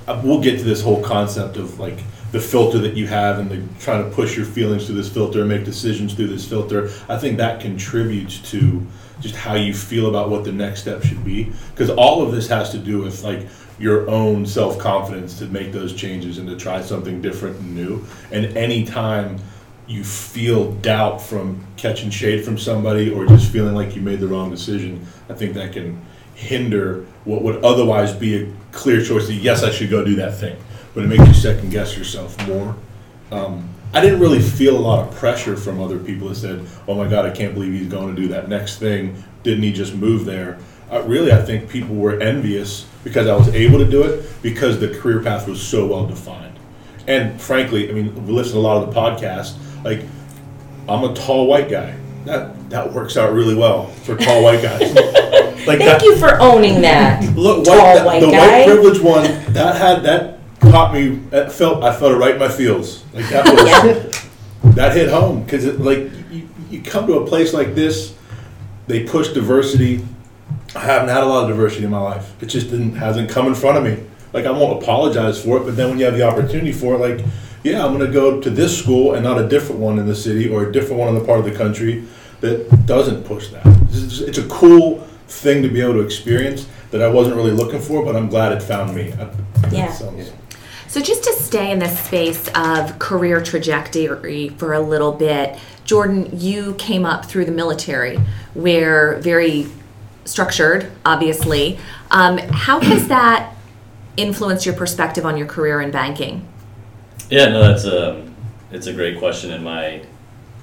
uh, 0.08 0.20
We'll 0.24 0.42
get 0.42 0.58
to 0.58 0.64
this 0.64 0.82
whole 0.82 1.04
concept 1.04 1.56
of 1.58 1.80
like 1.80 2.00
the 2.32 2.40
filter 2.40 2.80
that 2.80 2.96
you 2.96 3.06
have 3.08 3.38
and 3.40 3.50
the 3.50 3.64
trying 3.80 4.08
to 4.08 4.16
push 4.16 4.36
your 4.36 4.46
feelings 4.46 4.88
through 4.88 4.96
this 4.96 5.12
filter 5.12 5.40
and 5.42 5.50
make 5.50 5.66
decisions 5.66 6.14
through 6.16 6.28
this 6.28 6.48
filter. 6.48 6.90
I 7.08 7.18
think 7.18 7.38
that 7.38 7.62
contributes 7.62 8.40
to 8.52 8.86
just 9.22 9.36
how 9.36 9.54
you 9.54 9.74
feel 9.74 10.08
about 10.10 10.30
what 10.30 10.46
the 10.46 10.52
next 10.52 10.82
step 10.82 11.04
should 11.04 11.24
be. 11.24 11.52
Because 11.72 11.92
all 11.92 12.24
of 12.24 12.32
this 12.32 12.48
has 12.48 12.72
to 12.72 12.78
do 12.80 13.00
with 13.02 13.24
like 13.24 13.46
your 13.80 14.10
own 14.10 14.46
self 14.46 14.78
confidence 14.78 15.40
to 15.40 15.46
make 15.46 15.72
those 15.72 15.94
changes 15.96 16.38
and 16.38 16.48
to 16.50 16.56
try 16.56 16.82
something 16.82 17.22
different 17.22 17.58
and 17.58 17.76
new. 17.76 18.06
And 18.32 18.58
anytime 18.58 19.40
you 19.88 20.04
feel 20.04 20.74
doubt 20.74 21.22
from 21.22 21.66
catching 21.78 22.12
shade 22.12 22.46
from 22.46 22.58
somebody 22.58 23.12
or 23.12 23.26
just 23.26 23.52
feeling 23.52 23.74
like 23.74 23.96
you 23.96 24.02
made 24.02 24.20
the 24.20 24.28
wrong 24.28 24.52
decision, 24.52 25.06
I 25.30 25.34
think 25.34 25.56
that 25.56 25.74
can 25.74 26.00
hinder 26.36 27.06
what 27.26 27.42
would 27.42 27.64
otherwise 27.66 28.14
be 28.14 28.44
a 28.44 28.54
clear 28.72 29.04
choice 29.04 29.28
that 29.28 29.34
yes, 29.34 29.64
I 29.64 29.72
should 29.72 29.90
go 29.90 30.06
do 30.06 30.16
that 30.18 30.36
thing. 30.38 30.58
But 30.94 31.06
it 31.06 31.08
makes 31.08 31.26
you 31.26 31.34
second 31.34 31.70
guess 31.72 31.98
yourself 31.98 32.38
more. 32.48 32.76
Um, 33.32 33.70
I 33.94 34.02
didn't 34.02 34.20
really 34.20 34.42
feel 34.42 34.78
a 34.78 34.80
lot 34.80 35.08
of 35.08 35.16
pressure 35.16 35.56
from 35.56 35.82
other 35.82 35.98
people 35.98 36.30
that 36.30 36.36
said, 36.36 36.66
"Oh 36.88 36.96
my 36.96 37.08
God, 37.10 37.26
I 37.26 37.32
can't 37.32 37.54
believe 37.54 37.74
he's 37.74 37.88
going 37.88 38.16
to 38.16 38.22
do 38.22 38.28
that 38.30 38.50
next 38.50 38.78
thing. 38.78 39.24
Didn't 39.44 39.64
he 39.64 39.72
just 39.72 39.96
move 39.96 40.26
there?" 40.26 40.60
Uh, 40.92 41.02
really, 41.04 41.32
I 41.32 41.42
think 41.42 41.70
people 41.70 41.96
were 41.96 42.20
envious 42.20 42.86
because 43.04 43.28
I 43.28 43.36
was 43.36 43.50
able 43.50 43.80
to 43.80 43.90
do 43.90 44.04
it 44.04 44.42
because 44.42 44.80
the 44.80 44.90
career 44.90 45.22
path 45.22 45.48
was 45.48 45.62
so 45.62 45.86
well 45.86 46.06
defined. 46.06 46.58
And 47.08 47.40
frankly, 47.42 47.90
I 47.90 47.94
mean, 47.94 48.14
we 48.28 48.34
listen 48.34 48.54
to 48.54 48.60
a 48.60 48.62
lot 48.62 48.84
of 48.84 48.94
the 48.94 49.00
podcasts. 49.00 49.58
Like, 49.84 50.02
I'm 50.88 51.04
a 51.04 51.14
tall 51.14 51.48
white 51.48 51.70
guy. 51.70 51.96
That 52.26 52.70
that 52.70 52.94
works 52.94 53.18
out 53.18 53.34
really 53.34 53.56
well 53.56 53.88
for 53.88 54.16
tall 54.16 54.44
white 54.44 54.62
guys. 54.62 54.94
like 54.94 55.80
Thank 55.80 55.80
that, 55.80 56.02
you 56.04 56.18
for 56.18 56.40
owning 56.42 56.82
that. 56.82 57.24
Look, 57.36 57.66
Tall 57.66 57.78
white, 57.78 58.06
white 58.06 58.20
the 58.20 58.32
guy. 58.32 58.60
white 58.60 58.66
privilege 58.68 59.00
one 59.02 59.24
that 59.54 59.76
had 59.78 60.04
that 60.04 60.40
caught 60.60 60.94
me. 60.94 61.16
That 61.30 61.52
felt 61.52 61.84
I 61.84 61.96
felt 61.96 62.12
it 62.12 62.16
right 62.18 62.34
in 62.34 62.40
my 62.40 62.50
feels. 62.50 63.04
Like 63.14 63.28
that 63.30 63.46
was 63.46 64.26
that 64.76 64.96
hit 64.96 65.10
home 65.10 65.44
because 65.44 65.66
it 65.66 65.80
like 65.80 66.12
you, 66.30 66.48
you 66.70 66.82
come 66.82 67.08
to 67.08 67.14
a 67.20 67.26
place 67.26 67.54
like 67.54 67.74
this, 67.76 68.16
they 68.88 69.06
push 69.06 69.30
diversity. 69.30 70.06
I 70.76 70.80
haven't 70.80 71.10
had 71.10 71.24
a 71.24 71.26
lot 71.26 71.44
of 71.44 71.50
diversity 71.50 71.86
in 71.86 71.92
my 71.92 72.00
life. 72.00 72.32
It 72.42 72.48
just 72.48 72.70
didn't 72.70 72.96
hasn't 72.96 73.30
come 73.30 73.48
in 73.48 73.56
front 73.56 73.78
of 73.78 73.84
me. 73.84 74.04
Like 74.34 74.46
I 74.46 74.52
won't 74.52 74.82
apologize 74.84 75.44
for 75.44 75.58
it, 75.58 75.66
but 75.66 75.76
then 75.76 75.90
when 75.90 76.00
you 76.00 76.06
have 76.06 76.16
the 76.16 76.24
opportunity 76.24 76.72
for 76.72 76.96
it, 76.96 77.00
like 77.00 77.26
yeah, 77.64 77.86
I'm 77.86 77.92
gonna 77.98 78.12
go 78.12 78.40
to 78.40 78.50
this 78.50 78.78
school 78.78 79.14
and 79.14 79.24
not 79.24 79.40
a 79.40 79.48
different 79.48 79.82
one 79.82 80.00
in 80.00 80.06
the 80.06 80.16
city 80.16 80.48
or 80.50 80.68
a 80.68 80.72
different 80.72 81.00
one 81.00 81.10
in 81.10 81.16
the 81.16 81.26
part 81.26 81.40
of 81.40 81.46
the 81.46 81.52
country 81.56 82.04
that 82.42 82.86
doesn't 82.86 83.24
push 83.26 83.50
that. 83.50 83.66
It's, 83.90 84.02
just- 84.04 84.22
it's 84.22 84.38
a 84.38 84.48
cool 84.48 85.00
thing 85.28 85.62
to 85.64 85.70
be 85.70 85.82
able 85.82 85.94
to 85.94 86.00
experience 86.02 86.68
that 86.92 87.02
I 87.02 87.08
wasn't 87.10 87.36
really 87.36 87.52
looking 87.52 87.82
for, 87.82 88.04
but 88.06 88.16
I'm 88.16 88.30
glad 88.30 88.52
it 88.52 88.64
found 88.64 88.96
me. 88.96 89.14
Yeah. 89.72 89.92
So- 89.92 90.14
So, 90.88 91.00
just 91.02 91.24
to 91.26 91.34
stay 91.34 91.70
in 91.72 91.78
this 91.78 92.00
space 92.00 92.48
of 92.56 92.98
career 92.98 93.42
trajectory 93.42 94.50
for 94.58 94.74
a 94.74 94.80
little 94.80 95.12
bit, 95.12 95.56
Jordan, 95.86 96.30
you 96.34 96.74
came 96.80 97.06
up 97.06 97.26
through 97.26 97.46
the 97.46 97.52
military, 97.52 98.18
where 98.56 99.18
very 99.18 99.68
structured, 100.30 100.92
obviously. 101.06 101.80
Um, 102.12 102.38
how 102.38 102.80
has 102.80 103.08
that 103.08 103.56
influenced 104.16 104.66
your 104.66 104.76
perspective 104.76 105.26
on 105.26 105.38
your 105.38 105.48
career 105.48 105.82
in 105.82 105.92
banking? 105.92 106.48
Yeah, 107.30 107.48
no, 107.50 107.62
that's 107.62 107.86
a 107.86 108.28
it's 108.72 108.88
a 108.88 108.94
great 108.94 109.18
question, 109.18 109.52
and 109.52 109.64
my 109.64 110.04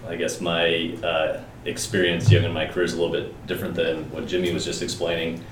I 0.09 0.17
guess 0.17 0.41
my 0.41 0.97
uh, 1.03 1.41
experience 1.65 2.31
young 2.31 2.45
in 2.45 2.53
my 2.53 2.67
career 2.67 2.85
is 2.85 2.93
a 2.93 2.97
little 2.97 3.13
bit 3.13 3.47
different 3.47 3.75
than 3.75 4.11
what 4.13 4.27
Jimmy 4.27 4.53
was 4.53 4.65
just 4.65 4.83
explaining. 4.83 5.45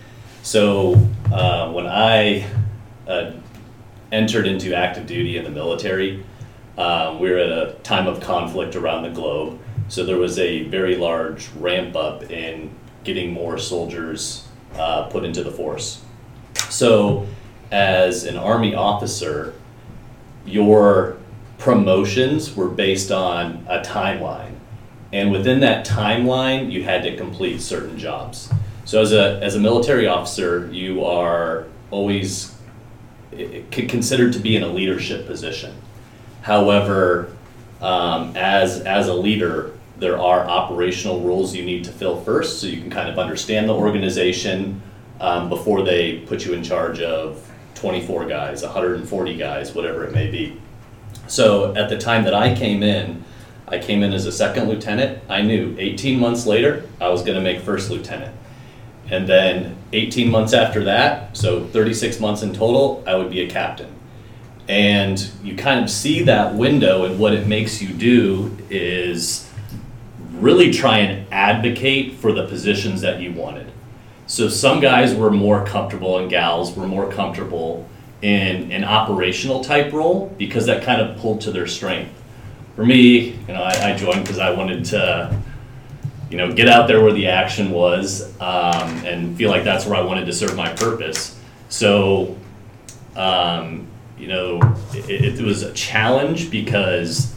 So 0.42 0.94
uh, 1.32 1.72
when 1.72 1.86
I 1.86 2.46
uh, 3.08 3.32
entered 4.12 4.46
into 4.46 4.74
active 4.74 5.06
duty 5.06 5.38
in 5.38 5.44
the 5.44 5.50
military, 5.50 6.24
um, 6.78 7.18
we 7.18 7.30
were 7.30 7.38
at 7.38 7.50
a 7.50 7.74
time 7.82 8.06
of 8.06 8.20
conflict 8.20 8.76
around 8.76 9.02
the 9.02 9.10
globe. 9.10 9.58
So 9.88 10.04
there 10.04 10.18
was 10.18 10.38
a 10.38 10.64
very 10.64 10.96
large 10.96 11.48
ramp 11.58 11.96
up 11.96 12.30
in 12.30 12.70
getting 13.04 13.32
more 13.32 13.58
soldiers 13.58 14.46
uh, 14.76 15.04
put 15.04 15.24
into 15.24 15.44
the 15.44 15.50
force. 15.50 16.02
So 16.70 17.26
as 17.70 18.24
an 18.24 18.36
army 18.36 18.74
officer, 18.74 19.54
your 20.46 21.16
promotions 21.58 22.54
were 22.56 22.68
based 22.68 23.10
on 23.10 23.64
a 23.68 23.80
timeline. 23.80 24.54
And 25.12 25.30
within 25.30 25.60
that 25.60 25.86
timeline, 25.86 26.72
you 26.72 26.82
had 26.82 27.02
to 27.04 27.16
complete 27.16 27.60
certain 27.60 27.98
jobs. 27.98 28.52
So 28.84 29.00
as 29.00 29.12
a, 29.12 29.40
as 29.42 29.54
a 29.54 29.60
military 29.60 30.06
officer, 30.06 30.68
you 30.72 31.04
are 31.04 31.66
always 31.90 32.54
eh, 33.32 33.62
eh, 33.72 33.86
considered 33.86 34.32
to 34.32 34.40
be 34.40 34.56
in 34.56 34.62
a 34.62 34.68
leadership 34.68 35.26
position. 35.26 35.74
However, 36.42 37.34
um, 37.80 38.36
as, 38.36 38.80
as 38.80 39.08
a 39.08 39.14
leader, 39.14 39.72
there 39.98 40.18
are 40.18 40.40
operational 40.46 41.20
roles 41.20 41.54
you 41.54 41.64
need 41.64 41.84
to 41.84 41.92
fill 41.92 42.20
first 42.20 42.60
so 42.60 42.66
you 42.66 42.80
can 42.80 42.90
kind 42.90 43.08
of 43.08 43.18
understand 43.18 43.68
the 43.68 43.74
organization 43.74 44.82
um, 45.20 45.48
before 45.48 45.82
they 45.82 46.18
put 46.20 46.44
you 46.44 46.52
in 46.52 46.62
charge 46.62 47.00
of 47.00 47.50
24 47.74 48.26
guys, 48.26 48.62
140 48.62 49.36
guys, 49.36 49.74
whatever 49.74 50.04
it 50.04 50.12
may 50.12 50.30
be. 50.30 50.60
So 51.26 51.74
at 51.74 51.88
the 51.88 51.98
time 51.98 52.24
that 52.24 52.34
I 52.34 52.54
came 52.54 52.82
in, 52.82 53.24
I 53.68 53.78
came 53.78 54.02
in 54.02 54.12
as 54.12 54.26
a 54.26 54.32
second 54.32 54.68
lieutenant. 54.68 55.22
I 55.28 55.42
knew 55.42 55.74
18 55.78 56.18
months 56.18 56.46
later 56.46 56.88
I 57.00 57.08
was 57.08 57.22
going 57.22 57.36
to 57.36 57.40
make 57.40 57.60
first 57.60 57.90
lieutenant. 57.90 58.34
And 59.10 59.28
then 59.28 59.76
18 59.92 60.30
months 60.30 60.52
after 60.52 60.84
that, 60.84 61.36
so 61.36 61.66
36 61.66 62.20
months 62.20 62.42
in 62.42 62.52
total, 62.52 63.02
I 63.06 63.14
would 63.14 63.30
be 63.30 63.40
a 63.42 63.50
captain. 63.50 63.92
And 64.66 65.30
you 65.42 65.56
kind 65.56 65.84
of 65.84 65.90
see 65.90 66.22
that 66.22 66.54
window, 66.54 67.04
and 67.04 67.18
what 67.18 67.34
it 67.34 67.46
makes 67.46 67.82
you 67.82 67.92
do 67.92 68.56
is 68.70 69.50
really 70.40 70.72
try 70.72 70.98
and 70.98 71.32
advocate 71.32 72.14
for 72.14 72.32
the 72.32 72.46
positions 72.46 73.00
that 73.00 73.20
you 73.20 73.32
wanted. 73.32 73.70
So 74.26 74.48
some 74.48 74.80
guys 74.80 75.14
were 75.14 75.30
more 75.30 75.64
comfortable, 75.66 76.18
and 76.18 76.30
gals 76.30 76.76
were 76.76 76.86
more 76.86 77.10
comfortable 77.10 77.88
in 78.22 78.72
an 78.72 78.84
operational 78.84 79.62
type 79.62 79.92
role 79.92 80.34
because 80.38 80.66
that 80.66 80.82
kind 80.82 81.00
of 81.00 81.18
pulled 81.18 81.42
to 81.42 81.50
their 81.50 81.66
strength. 81.66 82.10
For 82.74 82.84
me, 82.84 83.32
you 83.32 83.48
know, 83.48 83.62
I, 83.62 83.92
I 83.92 83.96
joined 83.96 84.22
because 84.22 84.38
I 84.38 84.50
wanted 84.50 84.84
to, 84.86 85.38
you 86.30 86.38
know, 86.38 86.52
get 86.52 86.68
out 86.68 86.88
there 86.88 87.02
where 87.02 87.12
the 87.12 87.28
action 87.28 87.70
was 87.70 88.34
um, 88.40 88.88
and 89.04 89.36
feel 89.36 89.50
like 89.50 89.62
that's 89.62 89.84
where 89.84 89.96
I 89.96 90.02
wanted 90.02 90.24
to 90.24 90.32
serve 90.32 90.56
my 90.56 90.72
purpose. 90.72 91.38
So, 91.68 92.36
um, 93.14 93.86
you 94.18 94.28
know, 94.28 94.60
it, 94.94 95.38
it 95.38 95.42
was 95.42 95.62
a 95.62 95.72
challenge 95.74 96.50
because 96.50 97.34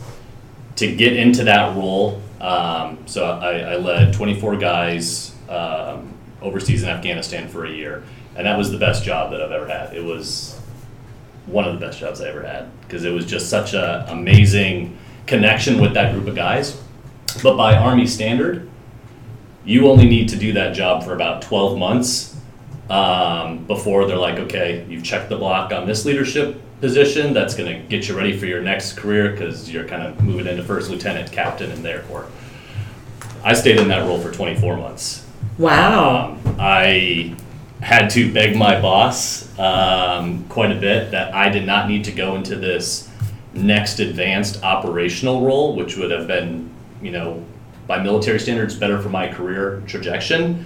to 0.77 0.95
get 0.95 1.17
into 1.17 1.43
that 1.43 1.75
role, 1.75 2.21
um, 2.39 3.07
so 3.07 3.25
I, 3.25 3.59
I 3.59 3.75
led 3.77 4.13
24 4.13 4.57
guys 4.57 5.35
um, 5.49 6.13
overseas 6.41 6.83
in 6.83 6.89
Afghanistan 6.89 7.47
for 7.47 7.65
a 7.65 7.71
year, 7.71 8.03
and 8.35 8.45
that 8.45 8.57
was 8.57 8.71
the 8.71 8.77
best 8.77 9.03
job 9.03 9.31
that 9.31 9.41
I've 9.41 9.51
ever 9.51 9.67
had. 9.67 9.93
It 9.93 10.03
was 10.03 10.59
one 11.45 11.65
of 11.65 11.79
the 11.79 11.85
best 11.85 11.99
jobs 11.99 12.21
I 12.21 12.27
ever 12.27 12.43
had 12.43 12.69
because 12.81 13.05
it 13.05 13.11
was 13.11 13.25
just 13.25 13.49
such 13.49 13.73
an 13.73 14.07
amazing 14.09 14.97
connection 15.25 15.79
with 15.81 15.93
that 15.93 16.13
group 16.13 16.27
of 16.27 16.35
guys. 16.35 16.81
But 17.41 17.55
by 17.55 17.75
Army 17.75 18.07
standard, 18.07 18.69
you 19.65 19.87
only 19.87 20.07
need 20.07 20.29
to 20.29 20.35
do 20.37 20.53
that 20.53 20.75
job 20.75 21.03
for 21.03 21.13
about 21.13 21.41
12 21.41 21.77
months 21.77 22.35
um, 22.89 23.65
before 23.65 24.05
they're 24.05 24.17
like, 24.17 24.39
okay, 24.39 24.85
you've 24.87 25.03
checked 25.03 25.29
the 25.29 25.37
block 25.37 25.73
on 25.73 25.85
this 25.85 26.05
leadership 26.05 26.61
position. 26.81 27.33
That's 27.33 27.55
going 27.55 27.81
to 27.81 27.87
get 27.87 28.07
you 28.07 28.17
ready 28.17 28.37
for 28.37 28.45
your 28.45 28.61
next 28.61 28.93
career 28.93 29.31
because 29.31 29.71
you're 29.71 29.87
kind 29.87 30.03
of 30.03 30.21
moving 30.21 30.47
into 30.47 30.63
first 30.63 30.89
lieutenant, 30.89 31.31
captain 31.31 31.71
in 31.71 31.83
the 31.83 31.91
Air 31.91 32.01
Corps. 32.03 32.27
I 33.43 33.53
stayed 33.53 33.77
in 33.77 33.87
that 33.87 34.05
role 34.05 34.19
for 34.19 34.31
24 34.31 34.77
months. 34.77 35.25
Wow. 35.57 36.37
Um, 36.45 36.55
I 36.59 37.35
had 37.81 38.09
to 38.09 38.31
beg 38.31 38.55
my 38.55 38.79
boss 38.79 39.57
um, 39.59 40.43
quite 40.49 40.71
a 40.71 40.79
bit 40.79 41.11
that 41.11 41.33
I 41.33 41.49
did 41.49 41.65
not 41.65 41.87
need 41.87 42.03
to 42.05 42.11
go 42.11 42.35
into 42.35 42.55
this 42.55 43.09
next 43.53 43.99
advanced 43.99 44.63
operational 44.63 45.45
role, 45.45 45.75
which 45.75 45.97
would 45.97 46.11
have 46.11 46.27
been, 46.27 46.69
you 47.01 47.11
know, 47.11 47.43
by 47.85 48.01
military 48.01 48.39
standards, 48.39 48.75
better 48.75 49.01
for 49.01 49.09
my 49.09 49.27
career 49.27 49.81
trajectory. 49.87 50.57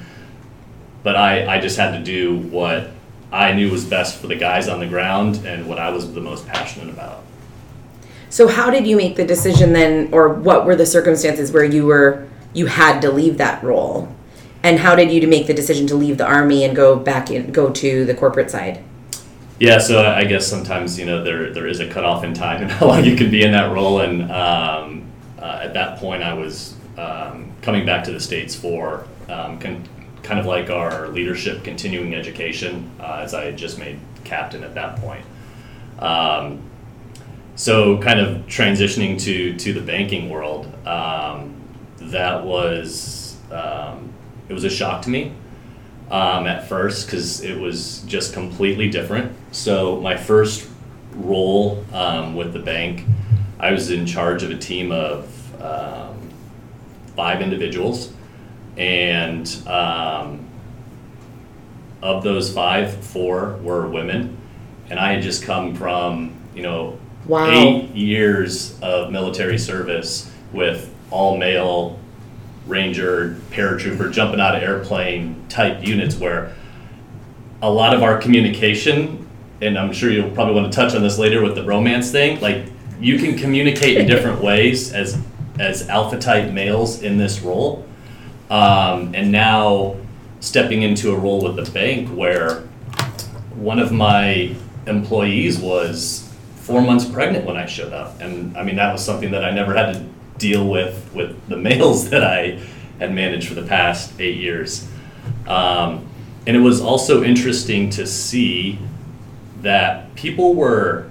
But 1.03 1.15
I, 1.15 1.55
I 1.55 1.59
just 1.59 1.77
had 1.77 1.91
to 1.91 2.03
do 2.03 2.37
what 2.37 2.89
I 3.31 3.53
knew 3.53 3.71
was 3.71 3.85
best 3.85 4.19
for 4.19 4.27
the 4.27 4.35
guys 4.35 4.67
on 4.67 4.79
the 4.79 4.87
ground 4.87 5.45
and 5.45 5.67
what 5.67 5.79
I 5.79 5.89
was 5.89 6.13
the 6.13 6.21
most 6.21 6.47
passionate 6.47 6.89
about. 6.89 7.23
So 8.29 8.47
how 8.47 8.69
did 8.69 8.87
you 8.87 8.95
make 8.95 9.15
the 9.15 9.25
decision 9.25 9.73
then, 9.73 10.09
or 10.11 10.29
what 10.29 10.65
were 10.65 10.75
the 10.75 10.85
circumstances 10.85 11.51
where 11.51 11.63
you 11.63 11.85
were 11.85 12.27
you 12.53 12.65
had 12.65 13.01
to 13.01 13.11
leave 13.11 13.37
that 13.37 13.63
role? 13.63 14.13
And 14.63 14.79
how 14.79 14.95
did 14.95 15.11
you 15.11 15.27
make 15.27 15.47
the 15.47 15.53
decision 15.53 15.87
to 15.87 15.95
leave 15.95 16.17
the 16.17 16.25
army 16.25 16.63
and 16.63 16.75
go 16.75 16.95
back 16.95 17.31
in, 17.31 17.51
go 17.51 17.71
to 17.71 18.05
the 18.05 18.13
corporate 18.13 18.51
side? 18.51 18.83
Yeah, 19.59 19.79
so 19.79 20.03
I 20.03 20.23
guess 20.23 20.47
sometimes 20.47 20.97
you 20.97 21.05
know 21.05 21.23
there 21.23 21.53
there 21.53 21.67
is 21.67 21.79
a 21.79 21.87
cutoff 21.87 22.23
in 22.23 22.33
time 22.33 22.61
and 22.63 22.71
how 22.71 22.87
long 22.87 23.05
you 23.05 23.15
can 23.15 23.29
be 23.29 23.43
in 23.43 23.51
that 23.51 23.71
role, 23.71 24.01
and 24.01 24.23
um, 24.31 25.05
uh, 25.39 25.59
at 25.61 25.73
that 25.73 25.99
point 25.99 26.23
I 26.23 26.33
was 26.33 26.75
um, 26.97 27.51
coming 27.61 27.85
back 27.85 28.03
to 28.05 28.11
the 28.11 28.19
states 28.19 28.55
for 28.55 29.05
um, 29.29 29.59
con- 29.59 29.83
kind 30.23 30.39
of 30.39 30.45
like 30.45 30.69
our 30.69 31.07
leadership 31.07 31.63
continuing 31.63 32.13
education, 32.15 32.89
uh, 32.99 33.21
as 33.23 33.33
I 33.33 33.45
had 33.45 33.57
just 33.57 33.79
made 33.79 33.99
captain 34.23 34.63
at 34.63 34.75
that 34.75 34.97
point. 34.97 35.25
Um, 35.99 36.61
so 37.55 37.97
kind 37.99 38.19
of 38.19 38.45
transitioning 38.47 39.21
to 39.21 39.55
to 39.57 39.73
the 39.73 39.81
banking 39.81 40.29
world, 40.29 40.65
um, 40.87 41.55
that 41.97 42.43
was 42.43 43.37
um, 43.51 44.11
it 44.49 44.53
was 44.53 44.63
a 44.63 44.69
shock 44.69 45.03
to 45.03 45.09
me 45.09 45.33
um, 46.09 46.45
at 46.45 46.67
first 46.67 47.05
because 47.05 47.41
it 47.41 47.57
was 47.57 48.01
just 48.01 48.33
completely 48.33 48.89
different. 48.89 49.31
So 49.51 49.99
my 50.01 50.17
first 50.17 50.67
role 51.13 51.83
um, 51.93 52.35
with 52.35 52.53
the 52.53 52.59
bank, 52.59 53.05
I 53.59 53.71
was 53.71 53.91
in 53.91 54.05
charge 54.05 54.43
of 54.43 54.51
a 54.51 54.57
team 54.57 54.91
of 54.91 55.61
um, 55.61 56.29
five 57.15 57.41
individuals, 57.41 58.11
and 58.77 59.47
um, 59.67 60.47
of 62.01 62.23
those 62.23 62.53
five, 62.53 62.93
four 63.03 63.57
were 63.63 63.87
women, 63.87 64.37
and 64.89 64.99
I 64.99 65.13
had 65.13 65.23
just 65.23 65.43
come 65.43 65.75
from 65.75 66.33
you 66.55 66.63
know 66.63 66.97
Wow. 67.27 67.51
eight 67.51 67.91
years 67.91 68.79
of 68.81 69.11
military 69.11 69.59
service 69.59 70.29
with 70.51 70.91
all 71.11 71.37
male 71.37 71.99
ranger, 72.65 73.37
paratrooper, 73.51 74.11
jumping 74.11 74.39
out 74.39 74.55
of 74.55 74.63
airplane 74.63 75.35
type 75.47 75.85
units 75.85 76.15
where 76.15 76.55
a 77.61 77.69
lot 77.69 77.93
of 77.93 78.01
our 78.01 78.17
communication, 78.19 79.27
and 79.61 79.77
I'm 79.77 79.93
sure 79.93 80.09
you'll 80.09 80.31
probably 80.31 80.55
want 80.55 80.71
to 80.71 80.75
touch 80.75 80.95
on 80.95 81.03
this 81.03 81.19
later 81.19 81.43
with 81.43 81.53
the 81.53 81.61
bromance 81.61 82.11
thing, 82.11 82.39
like 82.41 82.65
you 82.99 83.19
can 83.19 83.37
communicate 83.37 83.97
in 83.97 84.07
different 84.13 84.41
ways 84.41 84.91
as 84.93 85.17
as 85.59 85.87
alpha 85.89 86.17
type 86.17 86.51
males 86.51 87.03
in 87.03 87.17
this 87.17 87.41
role. 87.41 87.85
Um, 88.51 89.15
and 89.15 89.31
now 89.31 89.95
stepping 90.41 90.81
into 90.81 91.13
a 91.13 91.17
role 91.17 91.41
with 91.41 91.55
the 91.55 91.71
bank 91.71 92.09
where 92.09 92.59
one 93.55 93.79
of 93.79 93.93
my 93.93 94.53
employees 94.87 95.57
was 95.57 96.29
four 96.57 96.81
months 96.81 97.05
pregnant 97.05 97.45
when 97.45 97.55
I 97.55 97.65
showed 97.65 97.93
up. 97.93 98.19
And 98.19 98.55
I 98.57 98.63
mean, 98.63 98.75
that 98.75 98.91
was 98.91 99.03
something 99.03 99.31
that 99.31 99.45
I 99.45 99.51
never 99.51 99.73
had 99.73 99.93
to 99.93 100.05
deal 100.37 100.67
with 100.67 101.09
with 101.13 101.47
the 101.47 101.57
males 101.69 102.09
that 102.09 102.23
I 102.23 102.59
had 102.99 103.13
managed 103.13 103.47
for 103.47 103.55
the 103.55 103.65
past 103.65 104.19
eight 104.19 104.37
years. 104.37 104.87
Um, 105.47 106.07
and 106.45 106.57
it 106.57 106.59
was 106.59 106.81
also 106.81 107.23
interesting 107.23 107.89
to 107.91 108.05
see 108.05 108.79
that 109.61 110.13
people 110.15 110.55
were 110.55 111.09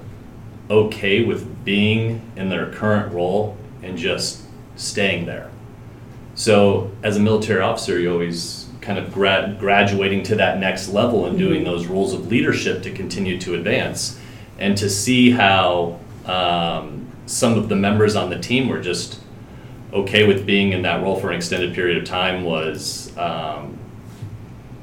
okay 0.68 1.24
with 1.24 1.64
being 1.64 2.20
in 2.36 2.48
their 2.48 2.70
current 2.72 3.12
role 3.12 3.56
and 3.82 3.96
just 3.96 4.42
staying 4.76 5.26
there. 5.26 5.49
So, 6.40 6.90
as 7.02 7.18
a 7.18 7.20
military 7.20 7.60
officer, 7.60 8.00
you're 8.00 8.14
always 8.14 8.66
kind 8.80 8.98
of 8.98 9.12
grad, 9.12 9.58
graduating 9.58 10.22
to 10.22 10.36
that 10.36 10.58
next 10.58 10.88
level 10.88 11.26
and 11.26 11.38
doing 11.38 11.64
those 11.64 11.84
roles 11.84 12.14
of 12.14 12.28
leadership 12.28 12.82
to 12.84 12.90
continue 12.90 13.38
to 13.40 13.56
advance. 13.56 14.18
and 14.58 14.74
to 14.78 14.88
see 14.88 15.32
how 15.32 16.00
um, 16.24 17.06
some 17.26 17.58
of 17.58 17.68
the 17.68 17.76
members 17.76 18.16
on 18.16 18.30
the 18.30 18.38
team 18.38 18.68
were 18.68 18.80
just 18.80 19.20
okay 19.92 20.26
with 20.26 20.46
being 20.46 20.72
in 20.72 20.80
that 20.82 21.02
role 21.02 21.20
for 21.20 21.30
an 21.30 21.36
extended 21.36 21.74
period 21.74 21.98
of 21.98 22.04
time 22.04 22.42
was 22.42 23.14
um, 23.18 23.78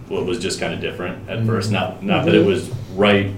what 0.10 0.28
was 0.28 0.38
just 0.38 0.60
kind 0.60 0.76
of 0.76 0.80
different 0.80 1.28
at 1.28 1.44
first. 1.44 1.72
Not 1.72 2.04
not 2.04 2.26
that 2.26 2.36
it 2.36 2.46
was 2.46 2.70
right, 2.94 3.32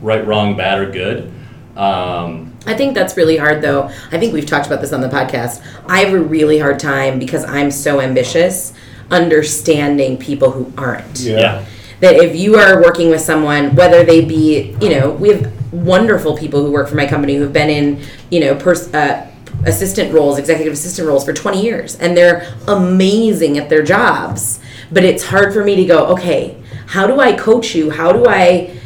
right, 0.00 0.26
wrong, 0.26 0.56
bad, 0.56 0.78
or 0.78 0.90
good. 0.90 1.30
Um, 1.76 2.45
I 2.66 2.74
think 2.74 2.94
that's 2.94 3.16
really 3.16 3.36
hard, 3.36 3.62
though. 3.62 3.84
I 4.10 4.18
think 4.18 4.32
we've 4.34 4.46
talked 4.46 4.66
about 4.66 4.80
this 4.80 4.92
on 4.92 5.00
the 5.00 5.08
podcast. 5.08 5.64
I 5.86 6.00
have 6.00 6.12
a 6.12 6.20
really 6.20 6.58
hard 6.58 6.78
time 6.78 7.18
because 7.18 7.44
I'm 7.44 7.70
so 7.70 8.00
ambitious 8.00 8.72
understanding 9.10 10.16
people 10.18 10.50
who 10.50 10.72
aren't. 10.76 11.20
yeah. 11.20 11.64
That 12.00 12.16
if 12.16 12.36
you 12.36 12.56
are 12.56 12.82
working 12.82 13.08
with 13.08 13.22
someone, 13.22 13.74
whether 13.74 14.04
they 14.04 14.22
be, 14.22 14.76
you 14.82 14.90
know, 14.90 15.10
we 15.12 15.30
have 15.30 15.72
wonderful 15.72 16.36
people 16.36 16.62
who 16.64 16.70
work 16.70 16.88
for 16.88 16.94
my 16.94 17.06
company 17.06 17.36
who've 17.36 17.52
been 17.52 17.70
in, 17.70 18.02
you 18.30 18.40
know, 18.40 18.54
pers- 18.54 18.92
uh, 18.92 19.30
assistant 19.64 20.12
roles, 20.12 20.38
executive 20.38 20.74
assistant 20.74 21.08
roles 21.08 21.24
for 21.24 21.32
20 21.32 21.62
years, 21.62 21.96
and 21.96 22.14
they're 22.14 22.52
amazing 22.68 23.56
at 23.56 23.70
their 23.70 23.82
jobs. 23.82 24.60
But 24.92 25.04
it's 25.04 25.24
hard 25.24 25.54
for 25.54 25.64
me 25.64 25.74
to 25.76 25.86
go, 25.86 26.06
okay, 26.08 26.60
how 26.88 27.06
do 27.06 27.18
I 27.18 27.32
coach 27.32 27.74
you? 27.74 27.90
How 27.90 28.12
do 28.12 28.26
I 28.26 28.78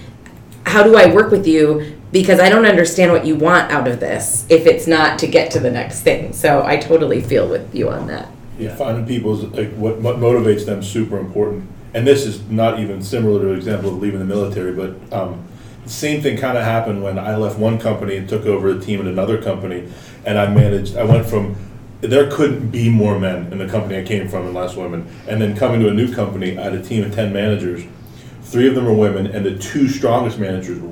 how 0.67 0.85
do 0.85 0.95
I 0.97 1.13
work 1.13 1.33
with 1.33 1.47
you? 1.49 2.00
Because 2.13 2.41
I 2.41 2.49
don't 2.49 2.67
understand 2.67 3.13
what 3.13 3.25
you 3.25 3.37
want 3.37 3.71
out 3.71 3.87
of 3.87 4.01
this 4.01 4.45
if 4.49 4.67
it's 4.67 4.87
not 4.89 5.19
to 5.21 5.29
get 5.29 5.51
to 5.53 5.61
the 5.61 5.71
next 5.71 6.01
thing. 6.01 6.33
So 6.33 6.65
I 6.65 6.77
totally 6.77 7.21
feel 7.21 7.49
with 7.49 7.73
you 7.75 7.89
on 7.89 8.09
that. 8.09 8.29
Yeah, 8.59 8.75
finding 8.75 9.07
people's, 9.07 9.45
like, 9.45 9.73
what, 9.75 10.01
motivates 10.01 10.67
them 10.67 10.83
super 10.83 11.19
important. 11.19 11.69
And 11.95 12.07
this 12.07 12.27
is 12.27 12.43
not 12.51 12.81
even 12.81 13.01
similar 13.01 13.41
to 13.41 13.51
an 13.53 13.57
example 13.57 13.91
of 13.91 14.03
leaving 14.03 14.19
the 14.19 14.27
military, 14.27 14.73
but, 14.73 14.97
um, 15.13 15.45
the 15.85 15.91
same 15.91 16.21
thing 16.21 16.37
kind 16.37 16.59
of 16.59 16.65
happened 16.65 17.03
when 17.03 17.19
I 17.19 17.37
left 17.37 17.59
one 17.59 17.79
company 17.79 18.17
and 18.17 18.29
took 18.29 18.45
over 18.45 18.69
a 18.69 18.79
team 18.79 19.01
at 19.01 19.07
another 19.07 19.41
company. 19.41 19.89
And 20.27 20.39
I 20.39 20.53
managed, 20.53 20.97
I 20.97 21.05
went 21.05 21.27
from, 21.27 21.57
there 22.01 22.31
couldn't 22.31 22.71
be 22.71 22.91
more 22.91 23.19
men 23.19 23.53
in 23.53 23.59
the 23.59 23.69
company 23.69 23.99
I 23.99 24.05
came 24.05 24.29
from 24.29 24.47
and 24.47 24.55
less 24.55 24.77
women. 24.77 25.07
And 25.27 25.41
then 25.41 25.57
coming 25.57 25.81
to 25.81 25.89
a 25.89 25.95
new 25.95 26.13
company, 26.13 26.59
I 26.59 26.65
had 26.65 26.75
a 26.75 26.83
team 26.83 27.05
of 27.05 27.15
ten 27.15 27.33
managers. 27.33 27.85
Three 28.43 28.69
of 28.69 28.75
them 28.75 28.85
were 28.85 28.95
women, 28.95 29.27
and 29.29 29.45
the 29.47 29.57
two 29.57 29.89
strongest 29.89 30.39
managers 30.39 30.81
were. 30.81 30.90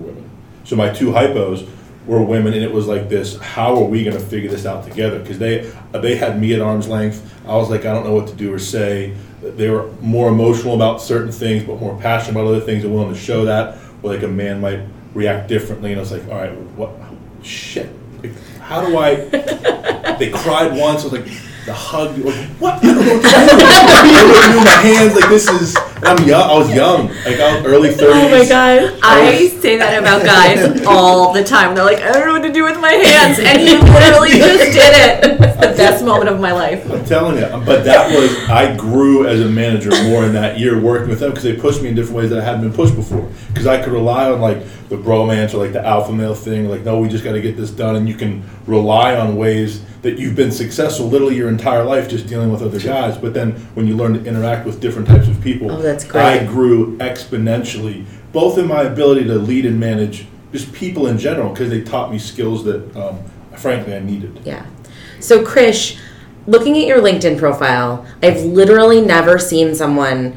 So 0.68 0.76
my 0.76 0.90
two 0.90 1.06
hypos 1.12 1.66
were 2.06 2.22
women, 2.22 2.52
and 2.52 2.62
it 2.62 2.70
was 2.70 2.86
like 2.86 3.08
this: 3.08 3.38
How 3.38 3.74
are 3.74 3.84
we 3.84 4.04
going 4.04 4.18
to 4.18 4.22
figure 4.22 4.50
this 4.50 4.66
out 4.66 4.84
together? 4.84 5.18
Because 5.18 5.38
they 5.38 5.72
they 5.92 6.14
had 6.14 6.38
me 6.38 6.52
at 6.52 6.60
arm's 6.60 6.86
length. 6.86 7.34
I 7.46 7.56
was 7.56 7.70
like, 7.70 7.86
I 7.86 7.94
don't 7.94 8.04
know 8.04 8.12
what 8.12 8.28
to 8.28 8.34
do 8.34 8.52
or 8.52 8.58
say. 8.58 9.16
They 9.42 9.70
were 9.70 9.90
more 10.02 10.28
emotional 10.28 10.74
about 10.74 11.00
certain 11.00 11.32
things, 11.32 11.64
but 11.64 11.80
more 11.80 11.98
passionate 11.98 12.38
about 12.38 12.48
other 12.48 12.60
things, 12.60 12.84
and 12.84 12.92
willing 12.92 13.14
to 13.14 13.18
show 13.18 13.46
that. 13.46 13.78
Where 14.02 14.12
like 14.12 14.22
a 14.22 14.28
man 14.28 14.60
might 14.60 14.80
react 15.14 15.48
differently, 15.48 15.92
and 15.92 15.98
I 15.98 16.02
was 16.02 16.12
like, 16.12 16.24
all 16.28 16.36
right, 16.36 16.52
what? 16.76 16.90
Shit. 17.42 17.88
Like, 18.22 18.38
how 18.58 18.84
do 18.84 18.98
I? 18.98 19.14
they 20.18 20.30
cried 20.30 20.76
once. 20.76 21.00
I 21.00 21.08
was 21.08 21.12
like, 21.12 21.28
the 21.68 21.74
hug. 21.74 22.16
Like, 22.18 22.34
what? 22.58 22.82
I 22.82 22.94
don't 22.94 22.96
know 22.96 23.12
what 23.12 23.22
to 23.22 23.28
do. 23.28 24.24
I 24.32 24.48
do 24.52 24.60
my 24.64 24.78
hands 24.80 25.14
like 25.14 25.28
this 25.28 25.48
is. 25.48 25.76
I'm 26.02 26.26
young. 26.26 26.50
I 26.50 26.58
was 26.58 26.74
young. 26.74 27.08
Like 27.08 27.40
I 27.40 27.56
was 27.56 27.66
early 27.66 27.90
thirties. 27.90 28.22
Oh 28.22 28.28
my 28.30 28.48
god. 28.48 28.98
I 29.02 29.48
say 29.60 29.76
that 29.76 29.98
about 29.98 30.24
guys 30.24 30.84
all 30.86 31.32
the 31.32 31.44
time. 31.44 31.74
They're 31.74 31.84
like, 31.84 31.98
I 31.98 32.12
don't 32.12 32.26
know 32.26 32.32
what 32.32 32.42
to 32.42 32.52
do 32.52 32.64
with 32.64 32.80
my 32.80 32.92
hands, 32.92 33.38
and 33.38 33.62
you 33.62 33.80
literally 33.80 34.38
just 34.38 34.72
did 34.72 34.92
it. 34.96 35.40
It's 35.40 35.56
the 35.56 35.74
best 35.76 36.04
moment 36.04 36.30
of 36.30 36.40
my 36.40 36.52
life. 36.52 36.90
I'm 36.90 37.04
telling 37.04 37.36
you, 37.36 37.48
but 37.66 37.84
that 37.84 38.10
was 38.16 38.48
I 38.48 38.74
grew 38.76 39.26
as 39.26 39.40
a 39.40 39.48
manager 39.48 39.90
more 40.04 40.24
in 40.24 40.32
that 40.32 40.58
year 40.58 40.80
working 40.80 41.10
with 41.10 41.20
them 41.20 41.30
because 41.30 41.44
they 41.44 41.56
pushed 41.56 41.82
me 41.82 41.88
in 41.88 41.94
different 41.94 42.16
ways 42.16 42.30
that 42.30 42.40
I 42.40 42.44
hadn't 42.44 42.62
been 42.62 42.72
pushed 42.72 42.94
before. 42.94 43.28
Because 43.48 43.66
I 43.66 43.82
could 43.82 43.92
rely 43.92 44.30
on 44.30 44.40
like 44.40 44.62
the 44.88 44.96
bromance 44.96 45.54
or 45.54 45.58
like 45.58 45.72
the 45.72 45.84
alpha 45.84 46.12
male 46.12 46.34
thing, 46.34 46.68
like 46.68 46.82
no, 46.82 46.98
we 46.98 47.08
just 47.08 47.24
got 47.24 47.32
to 47.32 47.40
get 47.40 47.56
this 47.56 47.70
done, 47.70 47.96
and 47.96 48.08
you 48.08 48.14
can 48.14 48.42
rely 48.66 49.16
on 49.16 49.36
ways 49.36 49.82
that 50.02 50.18
you've 50.18 50.36
been 50.36 50.52
successful 50.52 51.08
literally 51.08 51.36
your 51.36 51.48
entire 51.48 51.84
life 51.84 52.08
just 52.08 52.26
dealing 52.26 52.50
with 52.52 52.62
other 52.62 52.78
guys. 52.78 53.18
But 53.18 53.34
then 53.34 53.52
when 53.74 53.86
you 53.86 53.96
learn 53.96 54.14
to 54.14 54.24
interact 54.24 54.64
with 54.64 54.80
different 54.80 55.08
types 55.08 55.28
of 55.28 55.40
people, 55.40 55.70
Oh, 55.70 55.82
that's 55.82 56.04
great. 56.04 56.22
I 56.22 56.44
grew 56.46 56.96
exponentially, 56.98 58.06
both 58.32 58.58
in 58.58 58.66
my 58.66 58.82
ability 58.82 59.24
to 59.24 59.34
lead 59.34 59.66
and 59.66 59.78
manage 59.78 60.26
just 60.52 60.72
people 60.72 61.08
in 61.08 61.18
general 61.18 61.50
because 61.50 61.68
they 61.68 61.82
taught 61.82 62.10
me 62.10 62.18
skills 62.18 62.64
that 62.64 62.96
um, 62.96 63.18
frankly 63.56 63.94
I 63.94 64.00
needed. 64.00 64.40
Yeah. 64.44 64.64
So, 65.20 65.44
Krish, 65.44 65.98
looking 66.46 66.78
at 66.78 66.86
your 66.86 67.00
LinkedIn 67.00 67.38
profile, 67.38 68.06
I've 68.22 68.42
literally 68.44 69.00
never 69.00 69.38
seen 69.38 69.74
someone 69.74 70.36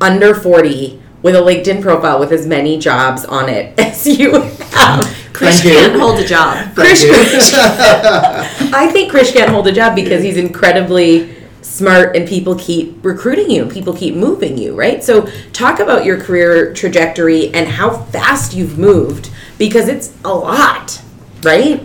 under 0.00 0.34
40 0.34 1.00
with 1.24 1.34
a 1.34 1.38
LinkedIn 1.38 1.80
profile 1.80 2.20
with 2.20 2.30
as 2.30 2.46
many 2.46 2.78
jobs 2.78 3.24
on 3.24 3.48
it 3.48 3.76
as 3.80 4.06
you 4.06 4.32
have. 4.32 5.04
Krish 5.32 5.62
Thank 5.62 5.62
can't 5.62 6.00
hold 6.00 6.20
a 6.20 6.24
job. 6.24 6.74
Thank 6.74 6.98
Krish, 6.98 7.02
you. 7.02 7.12
I 8.76 8.88
think 8.92 9.10
Krish 9.10 9.32
can't 9.32 9.50
hold 9.50 9.66
a 9.66 9.72
job 9.72 9.96
because 9.96 10.22
he's 10.22 10.36
incredibly 10.36 11.34
smart 11.62 12.14
and 12.14 12.28
people 12.28 12.54
keep 12.56 13.02
recruiting 13.04 13.50
you 13.50 13.62
and 13.62 13.72
people 13.72 13.94
keep 13.94 14.14
moving 14.14 14.58
you, 14.58 14.76
right? 14.76 15.02
So, 15.02 15.26
talk 15.52 15.80
about 15.80 16.04
your 16.04 16.20
career 16.20 16.72
trajectory 16.74 17.52
and 17.52 17.66
how 17.66 17.90
fast 17.90 18.54
you've 18.54 18.78
moved 18.78 19.30
because 19.58 19.88
it's 19.88 20.14
a 20.24 20.32
lot, 20.32 21.02
right? 21.42 21.82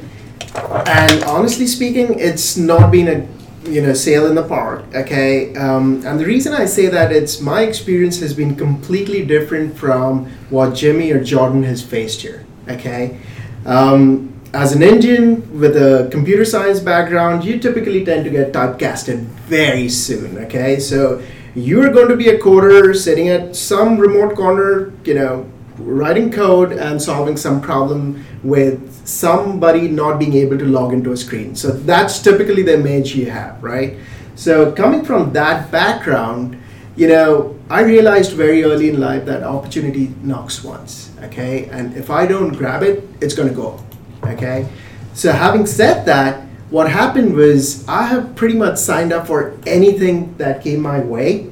And 0.86 1.24
honestly 1.24 1.66
speaking, 1.66 2.20
it's 2.20 2.58
not 2.58 2.92
been 2.92 3.08
a 3.08 3.39
you 3.70 3.82
know 3.82 3.94
sail 3.94 4.28
in 4.28 4.36
the 4.36 4.44
park. 4.44 4.84
Okay, 4.94 5.56
um, 5.56 6.06
and 6.06 6.20
the 6.20 6.26
reason 6.26 6.54
I 6.54 6.66
say 6.66 6.88
that 6.88 7.12
it's 7.12 7.40
my 7.40 7.62
experience 7.62 8.20
has 8.20 8.34
been 8.34 8.56
completely 8.56 9.26
different 9.26 9.78
from 9.78 10.26
what 10.50 10.74
Jimmy 10.76 11.12
or 11.12 11.24
Jordan 11.24 11.64
has 11.64 11.82
faced 11.82 12.22
here. 12.22 12.46
Okay, 12.68 13.20
um, 13.66 14.34
as 14.54 14.74
an 14.74 14.82
Indian 14.82 15.60
with 15.60 15.76
a 15.76 16.10
computer 16.12 16.46
science 16.46 16.80
background, 16.80 17.44
you 17.44 17.60
typically 17.60 18.04
tend 18.04 18.24
to 18.26 18.30
get 18.30 18.52
typecasted 18.52 19.20
very 19.48 19.90
soon. 19.90 20.38
Okay, 20.46 20.80
so 20.80 21.22
you're 21.56 21.92
going 21.92 22.10
to 22.10 22.16
be 22.16 22.30
a 22.30 22.38
coder 22.38 22.96
sitting 22.96 23.30
at 23.30 23.56
some 23.56 23.98
remote 23.98 24.36
corner, 24.36 24.94
you 25.04 25.14
know, 25.14 25.50
writing 25.80 26.32
code 26.32 26.74
and 26.74 27.02
solving 27.02 27.38
some 27.38 27.62
problem 27.62 28.26
with 28.44 29.06
somebody 29.08 29.88
not 29.88 30.20
being 30.20 30.34
able 30.34 30.58
to 30.58 30.66
log 30.66 30.94
into 30.94 31.12
a 31.12 31.18
screen. 31.18 31.56
So 31.56 31.72
that's 31.72 32.22
typically 32.22 32.64
the 32.64 32.76
image 32.76 33.16
you 33.16 33.30
have, 33.30 33.62
right? 33.64 33.98
So 34.36 34.72
coming 34.72 35.04
from 35.04 35.34
that 35.34 35.72
background, 35.72 36.62
you 36.96 37.08
know, 37.08 37.58
I 37.70 37.82
realized 37.82 38.34
very 38.34 38.64
early 38.64 38.90
in 38.90 39.00
life 39.00 39.26
that 39.26 39.44
opportunity 39.44 40.14
knocks 40.22 40.64
once, 40.64 41.12
okay? 41.24 41.66
And 41.70 41.96
if 41.96 42.10
I 42.10 42.26
don't 42.26 42.54
grab 42.54 42.84
it, 42.84 43.08
it's 43.22 43.34
going 43.34 43.50
to 43.50 43.56
go, 43.56 43.80
okay? 44.24 44.68
So 45.14 45.32
having 45.32 45.66
said 45.66 46.06
that, 46.06 46.46
what 46.70 46.90
happened 46.90 47.36
was 47.36 47.88
I 47.88 48.04
have 48.04 48.36
pretty 48.36 48.56
much 48.56 48.78
signed 48.78 49.12
up 49.12 49.28
for 49.28 49.58
anything 49.66 50.36
that 50.38 50.64
came 50.64 50.82
my 50.82 51.00
way 51.00 51.52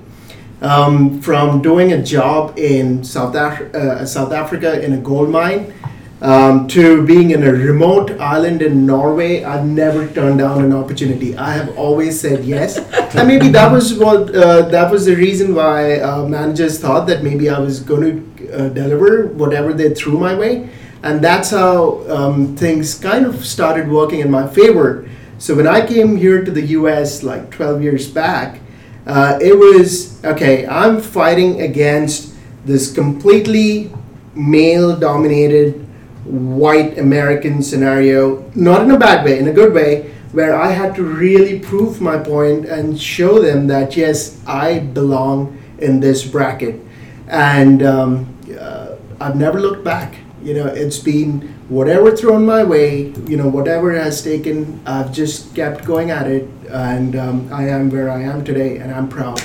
um, 0.61 1.21
from 1.21 1.61
doing 1.61 1.93
a 1.93 2.01
job 2.01 2.57
in 2.57 3.03
South, 3.03 3.35
Af- 3.35 3.73
uh, 3.75 4.05
South 4.05 4.31
Africa 4.31 4.83
in 4.83 4.93
a 4.93 4.97
gold 4.97 5.29
mine 5.29 5.73
um, 6.21 6.67
to 6.69 7.05
being 7.05 7.31
in 7.31 7.43
a 7.43 7.51
remote 7.51 8.11
island 8.19 8.61
in 8.63 8.85
Norway, 8.85 9.43
I've 9.43 9.65
never 9.65 10.07
turned 10.07 10.39
down 10.39 10.63
an 10.63 10.73
opportunity. 10.73 11.37
I 11.37 11.53
have 11.53 11.77
always 11.77 12.19
said 12.19 12.43
yes, 12.43 12.77
and 13.15 13.27
maybe 13.27 13.49
that 13.49 13.71
was 13.71 13.93
what 13.93 14.35
uh, 14.35 14.63
that 14.69 14.91
was 14.91 15.05
the 15.05 15.15
reason 15.15 15.53
why 15.53 15.99
uh, 15.99 16.25
managers 16.25 16.79
thought 16.79 17.05
that 17.07 17.23
maybe 17.23 17.49
I 17.49 17.59
was 17.59 17.79
going 17.79 18.35
to 18.37 18.51
uh, 18.51 18.69
deliver 18.69 19.27
whatever 19.27 19.73
they 19.73 19.93
threw 19.93 20.17
my 20.17 20.33
way, 20.33 20.69
and 21.03 21.23
that's 21.23 21.51
how 21.51 22.01
um, 22.09 22.55
things 22.57 22.95
kind 22.95 23.27
of 23.27 23.45
started 23.45 23.87
working 23.87 24.19
in 24.19 24.31
my 24.31 24.47
favor. 24.47 25.07
So 25.37 25.53
when 25.53 25.67
I 25.67 25.85
came 25.85 26.17
here 26.17 26.43
to 26.43 26.49
the 26.49 26.65
U.S. 26.81 27.21
like 27.21 27.51
12 27.51 27.83
years 27.83 28.09
back, 28.09 28.59
uh, 29.07 29.39
it 29.41 29.57
was 29.57 30.23
okay. 30.23 30.67
I'm 30.67 30.99
fighting 31.01 31.61
against 31.61 32.35
this 32.65 32.93
completely 32.93 33.91
male-dominated 34.35 35.87
white 36.25 36.99
American 36.99 37.63
scenario, 37.63 38.43
not 38.53 38.81
in 38.83 38.91
a 38.91 38.99
bad 38.99 39.23
way, 39.23 39.39
in 39.39 39.47
a 39.47 39.53
good 39.53 39.73
way, 39.73 40.11
where 40.33 40.53
I 40.53 40.71
had 40.71 40.93
to 40.95 41.03
really 41.03 41.57
prove 41.57 42.01
my 42.01 42.17
point 42.17 42.65
and 42.65 42.99
show 42.99 43.41
them 43.41 43.67
that 43.67 43.95
yes, 43.95 44.41
I 44.45 44.79
belong 44.79 45.57
in 45.79 46.01
this 46.01 46.25
bracket, 46.25 46.81
and 47.27 47.83
um, 47.83 48.35
uh, 48.59 48.95
I've 49.21 49.37
never 49.37 49.59
looked 49.61 49.85
back. 49.85 50.15
You 50.43 50.53
know, 50.53 50.65
it's 50.67 50.99
been 50.99 51.56
whatever 51.69 52.15
thrown 52.15 52.45
my 52.45 52.63
way, 52.63 53.07
you 53.27 53.37
know, 53.37 53.47
whatever 53.47 53.93
has 53.93 54.23
taken, 54.23 54.79
I've 54.85 55.11
just 55.11 55.53
kept 55.55 55.85
going 55.85 56.11
at 56.11 56.27
it, 56.27 56.47
and 56.69 57.15
um, 57.15 57.53
I 57.53 57.67
am 57.67 57.89
where 57.89 58.09
I 58.09 58.21
am 58.21 58.43
today, 58.43 58.77
and 58.77 58.93
I'm 58.93 59.09
proud 59.09 59.41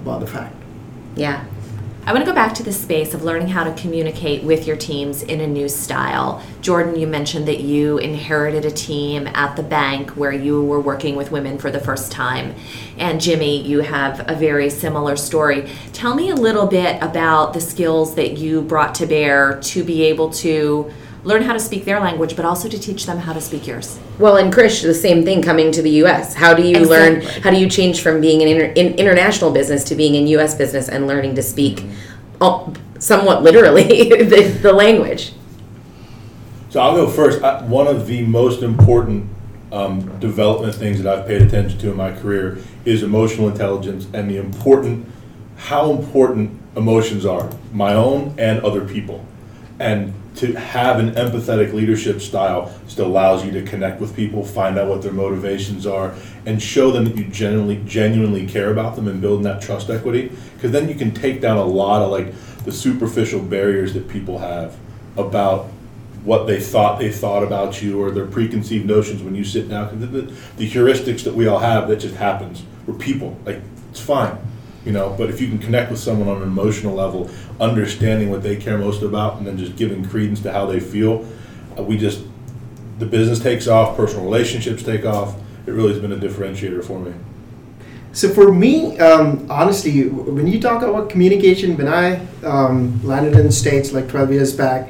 about 0.00 0.20
the 0.20 0.26
fact. 0.26 0.54
Yeah. 1.16 1.44
I 2.06 2.12
want 2.12 2.22
to 2.22 2.30
go 2.30 2.34
back 2.34 2.52
to 2.56 2.62
the 2.62 2.72
space 2.72 3.14
of 3.14 3.24
learning 3.24 3.48
how 3.48 3.64
to 3.64 3.72
communicate 3.80 4.44
with 4.44 4.66
your 4.66 4.76
teams 4.76 5.22
in 5.22 5.40
a 5.40 5.46
new 5.46 5.70
style. 5.70 6.42
Jordan, 6.60 7.00
you 7.00 7.06
mentioned 7.06 7.48
that 7.48 7.60
you 7.60 7.96
inherited 7.96 8.66
a 8.66 8.70
team 8.70 9.26
at 9.28 9.56
the 9.56 9.62
bank 9.62 10.10
where 10.10 10.30
you 10.30 10.62
were 10.62 10.80
working 10.80 11.16
with 11.16 11.30
women 11.30 11.56
for 11.56 11.70
the 11.70 11.80
first 11.80 12.12
time. 12.12 12.54
And 12.98 13.22
Jimmy, 13.22 13.62
you 13.62 13.80
have 13.80 14.30
a 14.30 14.34
very 14.34 14.68
similar 14.68 15.16
story. 15.16 15.66
Tell 15.94 16.14
me 16.14 16.28
a 16.28 16.34
little 16.34 16.66
bit 16.66 17.02
about 17.02 17.54
the 17.54 17.60
skills 17.62 18.16
that 18.16 18.36
you 18.36 18.60
brought 18.60 18.94
to 18.96 19.06
bear 19.06 19.58
to 19.62 19.82
be 19.82 20.02
able 20.02 20.28
to 20.32 20.92
learn 21.24 21.42
how 21.42 21.54
to 21.54 21.60
speak 21.60 21.84
their 21.84 21.98
language, 22.00 22.36
but 22.36 22.44
also 22.44 22.68
to 22.68 22.78
teach 22.78 23.06
them 23.06 23.18
how 23.18 23.32
to 23.32 23.40
speak 23.40 23.66
yours. 23.66 23.98
Well, 24.18 24.36
and 24.36 24.52
Krish, 24.52 24.82
the 24.82 24.94
same 24.94 25.24
thing 25.24 25.42
coming 25.42 25.72
to 25.72 25.82
the 25.82 25.90
U.S. 25.90 26.34
How 26.34 26.54
do 26.54 26.62
you 26.62 26.80
learn? 26.80 27.22
How 27.22 27.50
do 27.50 27.56
you 27.56 27.68
change 27.68 28.02
from 28.02 28.20
being 28.20 28.42
an 28.42 28.48
inter, 28.48 28.64
in, 28.66 28.94
international 28.94 29.50
business 29.50 29.84
to 29.84 29.94
being 29.94 30.14
in 30.14 30.26
U.S. 30.28 30.54
business 30.54 30.88
and 30.88 31.06
learning 31.06 31.34
to 31.36 31.42
speak, 31.42 31.84
oh, 32.40 32.72
somewhat 32.98 33.42
literally, 33.42 33.84
the, 34.08 34.58
the 34.62 34.72
language? 34.72 35.32
So 36.68 36.80
I'll 36.80 36.94
go 36.94 37.08
first. 37.08 37.42
I, 37.42 37.62
one 37.64 37.86
of 37.86 38.06
the 38.06 38.22
most 38.26 38.62
important 38.62 39.30
um, 39.72 40.18
development 40.20 40.74
things 40.74 41.02
that 41.02 41.18
I've 41.18 41.26
paid 41.26 41.42
attention 41.42 41.78
to 41.80 41.90
in 41.90 41.96
my 41.96 42.12
career 42.12 42.58
is 42.84 43.02
emotional 43.02 43.48
intelligence 43.48 44.06
and 44.12 44.30
the 44.30 44.36
important, 44.36 45.06
how 45.56 45.90
important 45.90 46.60
emotions 46.76 47.24
are, 47.24 47.50
my 47.72 47.94
own 47.94 48.34
and 48.38 48.60
other 48.62 48.86
people. 48.86 49.24
And 49.78 50.14
to 50.36 50.52
have 50.54 50.98
an 50.98 51.12
empathetic 51.12 51.72
leadership 51.72 52.20
style 52.20 52.72
just 52.86 52.98
allows 52.98 53.44
you 53.44 53.52
to 53.52 53.62
connect 53.62 54.00
with 54.00 54.16
people, 54.16 54.44
find 54.44 54.78
out 54.78 54.88
what 54.88 55.02
their 55.02 55.12
motivations 55.12 55.86
are, 55.86 56.14
and 56.44 56.60
show 56.60 56.90
them 56.90 57.04
that 57.04 57.16
you 57.16 57.24
genuinely, 57.26 57.80
genuinely 57.86 58.46
care 58.46 58.72
about 58.72 58.96
them 58.96 59.06
and 59.06 59.20
building 59.20 59.44
that 59.44 59.62
trust 59.62 59.90
equity. 59.90 60.32
Because 60.54 60.72
then 60.72 60.88
you 60.88 60.94
can 60.94 61.12
take 61.12 61.40
down 61.40 61.56
a 61.56 61.64
lot 61.64 62.02
of 62.02 62.10
like 62.10 62.34
the 62.64 62.72
superficial 62.72 63.40
barriers 63.40 63.94
that 63.94 64.08
people 64.08 64.38
have 64.38 64.76
about 65.16 65.66
what 66.24 66.46
they 66.46 66.58
thought 66.58 66.98
they 66.98 67.12
thought 67.12 67.42
about 67.42 67.82
you 67.82 68.02
or 68.02 68.10
their 68.10 68.26
preconceived 68.26 68.86
notions 68.86 69.22
when 69.22 69.34
you 69.34 69.44
sit 69.44 69.68
down. 69.68 70.00
The, 70.00 70.06
the, 70.06 70.22
the 70.56 70.70
heuristics 70.70 71.22
that 71.24 71.34
we 71.34 71.46
all 71.46 71.58
have 71.58 71.88
that 71.88 71.96
just 71.96 72.16
happens. 72.16 72.62
We're 72.86 72.94
people. 72.94 73.38
Like 73.44 73.60
it's 73.90 74.00
fine, 74.00 74.36
you 74.84 74.92
know. 74.92 75.14
But 75.16 75.30
if 75.30 75.40
you 75.40 75.48
can 75.48 75.58
connect 75.58 75.90
with 75.90 76.00
someone 76.00 76.28
on 76.28 76.38
an 76.38 76.48
emotional 76.48 76.94
level, 76.94 77.30
understanding 77.60 78.30
what 78.30 78.42
they 78.42 78.56
care 78.56 78.78
most 78.78 79.02
about, 79.02 79.38
and 79.38 79.46
then 79.46 79.58
just 79.58 79.76
giving 79.76 80.04
credence 80.04 80.40
to 80.40 80.52
how 80.52 80.66
they 80.66 80.80
feel, 80.80 81.26
uh, 81.78 81.82
we 81.82 81.96
just 81.96 82.22
the 82.98 83.06
business 83.06 83.40
takes 83.40 83.66
off. 83.66 83.96
Personal 83.96 84.24
relationships 84.24 84.82
take 84.82 85.04
off. 85.04 85.36
It 85.66 85.72
really 85.72 85.92
has 85.92 86.00
been 86.00 86.12
a 86.12 86.16
differentiator 86.16 86.84
for 86.84 87.00
me. 87.00 87.12
So 88.12 88.28
for 88.28 88.52
me, 88.52 88.96
um, 89.00 89.44
honestly, 89.50 90.08
when 90.08 90.46
you 90.46 90.60
talk 90.60 90.82
about 90.82 91.10
communication, 91.10 91.76
when 91.76 91.88
I 91.88 92.24
um, 92.44 93.04
landed 93.04 93.34
in 93.34 93.46
the 93.46 93.52
States 93.52 93.92
like 93.92 94.08
12 94.08 94.30
years 94.30 94.52
back, 94.52 94.88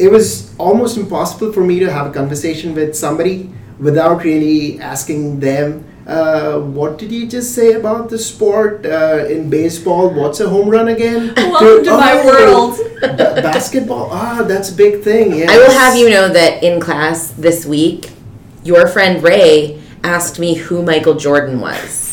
it 0.00 0.10
was 0.10 0.52
almost 0.58 0.96
impossible 0.96 1.52
for 1.52 1.62
me 1.62 1.78
to 1.78 1.92
have 1.92 2.08
a 2.08 2.12
conversation 2.12 2.74
with 2.74 2.96
somebody 2.96 3.50
without 3.78 4.24
really 4.24 4.80
asking 4.80 5.38
them, 5.38 5.84
uh, 6.06 6.58
what 6.60 6.98
did 6.98 7.10
you 7.10 7.26
just 7.26 7.54
say 7.54 7.72
about 7.72 8.10
the 8.10 8.18
sport 8.18 8.84
uh, 8.84 9.24
in 9.28 9.48
baseball? 9.48 10.10
What's 10.10 10.40
a 10.40 10.48
home 10.48 10.68
run 10.68 10.88
again? 10.88 11.32
Welcome 11.36 11.84
to 11.84 11.90
my 11.90 12.24
world. 12.24 12.78
ba- 13.00 13.40
basketball, 13.40 14.10
ah, 14.12 14.42
that's 14.46 14.70
a 14.70 14.74
big 14.74 15.02
thing. 15.02 15.34
Yes. 15.34 15.50
I 15.50 15.56
will 15.56 15.72
have 15.72 15.96
you 15.96 16.10
know 16.10 16.28
that 16.28 16.62
in 16.62 16.80
class 16.80 17.30
this 17.30 17.64
week, 17.64 18.10
your 18.64 18.86
friend 18.86 19.22
Ray 19.22 19.80
asked 20.02 20.38
me 20.38 20.54
who 20.54 20.82
Michael 20.82 21.14
Jordan 21.14 21.60
was. 21.60 22.03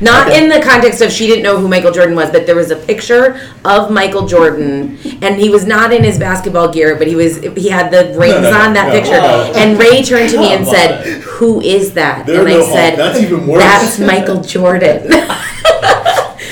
Not 0.00 0.32
in 0.32 0.48
the 0.48 0.60
context 0.60 1.00
of 1.00 1.10
she 1.10 1.26
didn't 1.26 1.42
know 1.42 1.58
who 1.58 1.68
Michael 1.68 1.92
Jordan 1.92 2.14
was, 2.14 2.30
but 2.30 2.46
there 2.46 2.56
was 2.56 2.70
a 2.70 2.76
picture 2.76 3.40
of 3.64 3.90
Michael 3.90 4.26
Jordan, 4.26 4.98
and 5.22 5.40
he 5.40 5.48
was 5.48 5.66
not 5.66 5.92
in 5.92 6.04
his 6.04 6.18
basketball 6.18 6.72
gear, 6.72 6.96
but 6.96 7.06
he 7.06 7.14
was 7.14 7.38
he 7.40 7.68
had 7.68 7.90
the 7.90 8.18
rings 8.18 8.46
on 8.46 8.74
that 8.74 8.92
picture. 8.96 9.18
Oh. 9.20 9.52
And 9.56 9.78
Ray 9.78 10.02
turned 10.02 10.30
to 10.30 10.38
me 10.38 10.52
and 10.52 10.66
oh, 10.66 10.72
said, 10.72 11.22
"Who 11.22 11.60
is 11.60 11.94
that?" 11.94 12.26
There 12.26 12.40
and 12.40 12.48
no 12.48 12.60
I 12.60 12.64
said, 12.64 12.90
hope. 12.90 12.98
That's 12.98 13.20
even 13.20 13.46
worse. 13.46 13.62
"That's 13.62 13.98
Michael 13.98 14.42
Jordan." 14.42 15.12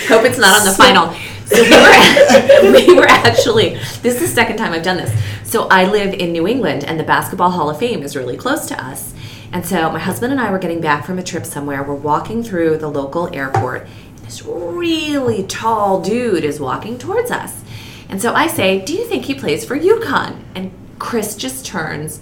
Hope 0.07 0.27
it's 0.27 0.39
not 0.39 0.61
on 0.61 0.67
the 0.67 0.73
final. 0.73 1.15
So 1.47 1.63
we 1.63 1.71
were, 1.71 2.73
we 2.87 2.95
were 2.95 3.07
actually, 3.07 3.77
this 4.03 4.17
is 4.17 4.21
the 4.21 4.27
second 4.29 4.59
time 4.59 4.73
I've 4.73 4.83
done 4.83 4.99
this. 4.99 5.13
So 5.45 5.67
I 5.69 5.85
live 5.85 6.13
in 6.15 6.33
New 6.33 6.47
England, 6.47 6.85
and 6.85 7.01
the 7.01 7.05
Basketball 7.05 7.51
Hall 7.51 7.71
of 7.71 7.79
Fame 7.79 8.03
is 8.03 8.15
really 8.15 8.37
close 8.37 8.67
to 8.67 8.85
us. 8.85 9.15
And 9.55 9.65
so 9.65 9.89
my 9.91 10.01
husband 10.01 10.33
and 10.33 10.41
I 10.41 10.51
were 10.51 10.59
getting 10.59 10.81
back 10.81 11.07
from 11.07 11.17
a 11.17 11.23
trip 11.23 11.47
somewhere. 11.47 11.83
We're 11.85 11.95
walking 11.95 12.43
through 12.43 12.79
the 12.79 12.89
local 12.89 13.33
airport, 13.33 13.83
and 14.17 14.19
this 14.27 14.43
really 14.45 15.45
tall 15.45 16.03
dude 16.03 16.43
is 16.45 16.59
walking 16.59 16.99
towards 16.99 17.31
us. 17.31 17.63
And 18.09 18.21
so 18.21 18.35
I 18.35 18.49
say, 18.49 18.85
Do 18.85 18.93
you 18.93 19.07
think 19.07 19.27
he 19.27 19.35
plays 19.35 19.65
for 19.65 19.79
UConn? 19.79 20.43
And 20.57 20.73
Chris 20.99 21.37
just 21.37 21.65
turns 21.65 22.21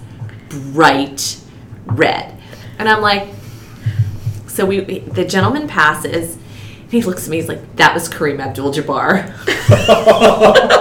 bright 0.51 1.41
red. 1.87 2.39
And 2.79 2.87
I'm 2.87 3.01
like, 3.01 3.29
so 4.47 4.67
we, 4.67 4.81
we- 4.83 4.99
the 4.99 5.25
gentleman 5.25 5.67
passes. 5.67 6.37
And 6.93 7.03
he 7.03 7.09
looks 7.09 7.25
at 7.25 7.31
me. 7.31 7.39
He's 7.39 7.49
like, 7.49 7.77
"That 7.77 7.95
was 7.95 8.09
Kareem 8.09 8.39
Abdul-Jabbar." 8.39 9.33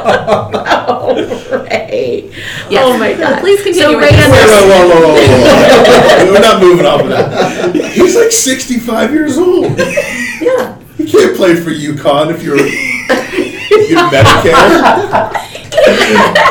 Oh, 1.04 1.16
Ray. 1.64 2.30
Oh 2.32 2.70
yes. 2.70 2.84
Oh 2.86 2.98
my 2.98 3.14
God. 3.14 3.40
Please 3.40 3.62
continue. 3.64 3.82
So 3.82 4.00
Ray 4.00 4.12
this. 4.12 4.30
Wait, 4.30 4.46
whoa, 4.50 4.68
whoa, 4.68 4.88
whoa, 4.88 5.02
whoa, 5.02 6.26
whoa. 6.26 6.32
We're 6.32 6.40
not 6.42 6.62
moving 6.62 6.86
off 6.86 7.02
of 7.02 7.10
that. 7.10 7.76
He's 7.94 8.16
like 8.16 8.32
65 8.32 9.12
years 9.12 9.38
old. 9.38 9.78
Yeah. 9.78 10.78
You 10.98 11.06
can't 11.08 11.36
play 11.36 11.56
for 11.56 11.72
UConn 11.72 12.32
if 12.32 12.44
you're 12.44 12.58
you 12.58 13.98
Medicare. 13.98 14.54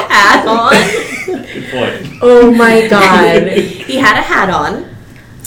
hat 0.08 0.46
on. 0.46 0.72
Good 1.26 1.70
point. 1.70 2.18
Oh 2.22 2.50
my 2.50 2.86
God. 2.88 3.48
he 3.52 3.96
had 3.96 4.18
a 4.18 4.22
hat 4.22 4.50
on, 4.50 4.94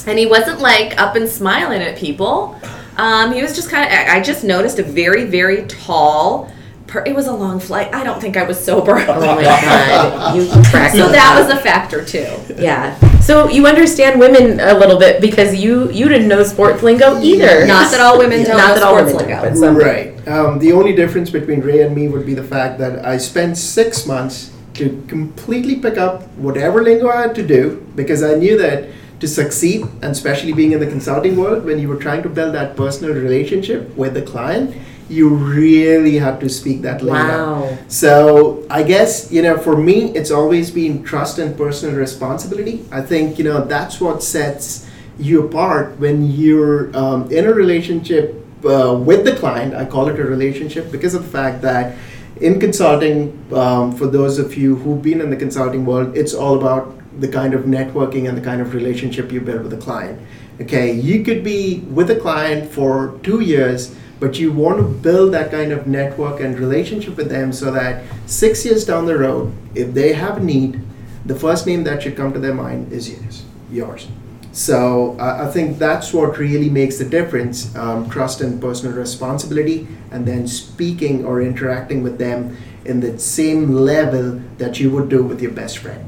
and 0.08 0.18
he 0.18 0.26
wasn't 0.26 0.60
like 0.60 1.00
up 1.00 1.16
and 1.16 1.28
smiling 1.28 1.82
at 1.82 1.98
people. 1.98 2.60
Um, 2.98 3.34
he 3.34 3.42
was 3.42 3.56
just 3.56 3.70
kind 3.70 3.86
of. 3.86 3.92
I 3.92 4.18
I 4.18 4.22
just 4.22 4.44
noticed 4.44 4.80
a 4.80 4.84
very, 4.84 5.26
very 5.26 5.66
tall. 5.68 6.52
Per- 6.88 7.04
it 7.06 7.16
was 7.16 7.28
a 7.28 7.34
long 7.34 7.60
flight. 7.60 7.94
I 7.94 8.04
don't 8.04 8.22
think 8.22 8.38
I 8.38 8.44
was 8.44 8.64
sober. 8.64 8.92
Oh 8.98 9.20
my 9.36 9.42
God. 9.44 10.36
You 10.36 10.48
crack 10.70 10.92
so 10.92 11.10
that 11.10 11.40
was 11.40 11.52
a 11.52 11.60
factor 11.60 12.04
too. 12.06 12.28
Yeah. 12.62 12.98
So 13.22 13.48
you 13.50 13.66
understand 13.68 14.20
women 14.20 14.60
a 14.60 14.74
little 14.78 15.00
bit 15.00 15.22
because 15.22 15.56
you 15.56 15.90
you 15.92 16.08
didn't 16.10 16.28
know 16.28 16.44
sports 16.44 16.84
lingo 16.84 17.20
either. 17.22 17.66
Not 17.66 17.90
that 17.92 18.00
all 18.02 18.18
women 18.20 18.44
don't 18.44 18.58
Not 18.58 18.68
know 18.70 18.74
that 18.76 18.84
all 18.84 18.98
sports 18.98 19.14
women 19.14 19.28
lingo. 19.28 19.44
do, 19.44 19.50
but 19.50 19.58
some. 19.58 19.78
Right. 19.78 20.28
Um, 20.28 20.60
the 20.60 20.72
only 20.74 20.94
difference 20.94 21.30
between 21.30 21.62
Ray 21.62 21.82
and 21.82 21.96
me 21.96 22.10
would 22.10 22.26
be 22.26 22.34
the 22.36 22.44
fact 22.44 22.78
that 22.80 23.06
I 23.06 23.18
spent 23.18 23.58
six 23.58 24.06
months 24.06 24.52
to 24.76 25.04
completely 25.08 25.76
pick 25.78 25.98
up 25.98 26.28
whatever 26.38 26.84
lingo 26.84 27.08
I 27.10 27.22
had 27.24 27.36
to 27.36 27.46
do 27.48 27.88
because 27.96 28.22
I 28.24 28.36
knew 28.36 28.58
that 28.58 28.88
to 29.24 29.28
succeed, 29.28 29.84
and 30.02 30.12
especially 30.12 30.52
being 30.52 30.74
in 30.74 30.80
the 30.82 30.92
consulting 30.96 31.38
world, 31.38 31.64
when 31.64 31.80
you 31.80 31.88
were 31.88 32.02
trying 32.08 32.22
to 32.24 32.30
build 32.30 32.54
that 32.54 32.76
personal 32.76 33.14
relationship 33.16 33.96
with 33.96 34.14
the 34.14 34.22
client, 34.22 34.76
you 35.08 35.30
really 35.30 36.16
had 36.18 36.42
to 36.42 36.50
speak 36.50 36.82
that 36.82 37.02
lingo. 37.02 37.62
Wow. 37.62 37.78
So 37.88 38.68
I 38.70 38.84
guess 38.84 39.32
you 39.32 39.42
know, 39.42 39.58
for 39.58 39.78
me, 39.78 40.12
it's 40.14 40.30
always 40.30 40.72
been 40.72 41.04
trust 41.04 41.40
and 41.40 41.56
personal 41.58 41.96
responsibility. 41.96 42.84
I 42.92 43.02
think 43.02 43.38
you 43.38 43.46
know 43.46 43.64
that's 43.64 44.02
what 44.02 44.22
sets 44.24 44.90
you 45.18 45.46
apart 45.48 45.98
when 46.00 46.30
you're 46.30 46.96
um, 46.98 47.32
in 47.32 47.46
a 47.46 47.54
relationship 47.54 48.36
uh, 48.66 48.94
with 49.10 49.24
the 49.24 49.36
client. 49.38 49.74
I 49.74 49.86
call 49.86 50.10
it 50.10 50.20
a 50.20 50.24
relationship 50.24 50.92
because 50.92 51.14
of 51.16 51.24
the 51.24 51.32
fact 51.32 51.62
that 51.62 51.96
in 52.42 52.60
consulting, 52.60 53.32
um, 53.54 53.96
for 53.96 54.08
those 54.08 54.38
of 54.40 54.58
you 54.58 54.76
who've 54.76 55.02
been 55.02 55.22
in 55.22 55.30
the 55.30 55.38
consulting 55.38 55.86
world, 55.86 56.18
it's 56.18 56.34
all 56.34 56.60
about 56.60 57.03
the 57.20 57.28
kind 57.28 57.54
of 57.54 57.62
networking 57.62 58.28
and 58.28 58.38
the 58.38 58.42
kind 58.42 58.62
of 58.62 58.74
relationship 58.74 59.32
you 59.32 59.42
build 59.42 59.64
with 59.64 59.74
a 59.74 59.78
client. 59.78 60.20
Okay, 60.62 60.92
you 60.92 61.24
could 61.24 61.44
be 61.44 61.80
with 61.92 62.10
a 62.12 62.16
client 62.16 62.72
for 62.72 63.20
two 63.24 63.40
years, 63.42 63.96
but 64.20 64.40
you 64.40 64.52
want 64.52 64.78
to 64.78 64.84
build 64.84 65.34
that 65.34 65.52
kind 65.52 65.72
of 65.72 65.88
network 65.88 66.40
and 66.40 66.58
relationship 66.58 67.18
with 67.18 67.30
them 67.30 67.52
so 67.52 67.72
that 67.72 68.04
six 68.26 68.64
years 68.66 68.86
down 68.86 69.06
the 69.06 69.18
road, 69.18 69.52
if 69.76 69.94
they 69.94 70.14
have 70.14 70.38
a 70.38 70.40
need, 70.40 70.80
the 71.26 71.36
first 71.36 71.66
name 71.66 71.84
that 71.86 72.04
should 72.04 72.16
come 72.16 72.34
to 72.34 72.40
their 72.40 72.54
mind 72.54 72.92
is 72.92 73.10
yours. 73.10 73.44
Yours. 73.72 74.08
So 74.52 75.18
I 75.20 75.48
I 75.48 75.52
think 75.52 75.80
that's 75.80 76.14
what 76.14 76.38
really 76.38 76.70
makes 76.70 77.00
the 77.00 77.06
difference: 77.06 77.76
um, 77.76 78.08
trust 78.10 78.42
and 78.42 78.62
personal 78.62 78.96
responsibility, 78.96 79.88
and 80.12 80.26
then 80.28 80.48
speaking 80.48 81.26
or 81.26 81.42
interacting 81.42 82.04
with 82.04 82.20
them 82.20 82.56
in 82.86 83.00
the 83.00 83.18
same 83.18 83.74
level 83.74 84.42
that 84.58 84.80
you 84.80 84.92
would 84.92 85.10
do 85.10 85.24
with 85.24 85.42
your 85.42 85.52
best 85.52 85.80
friend. 85.80 86.06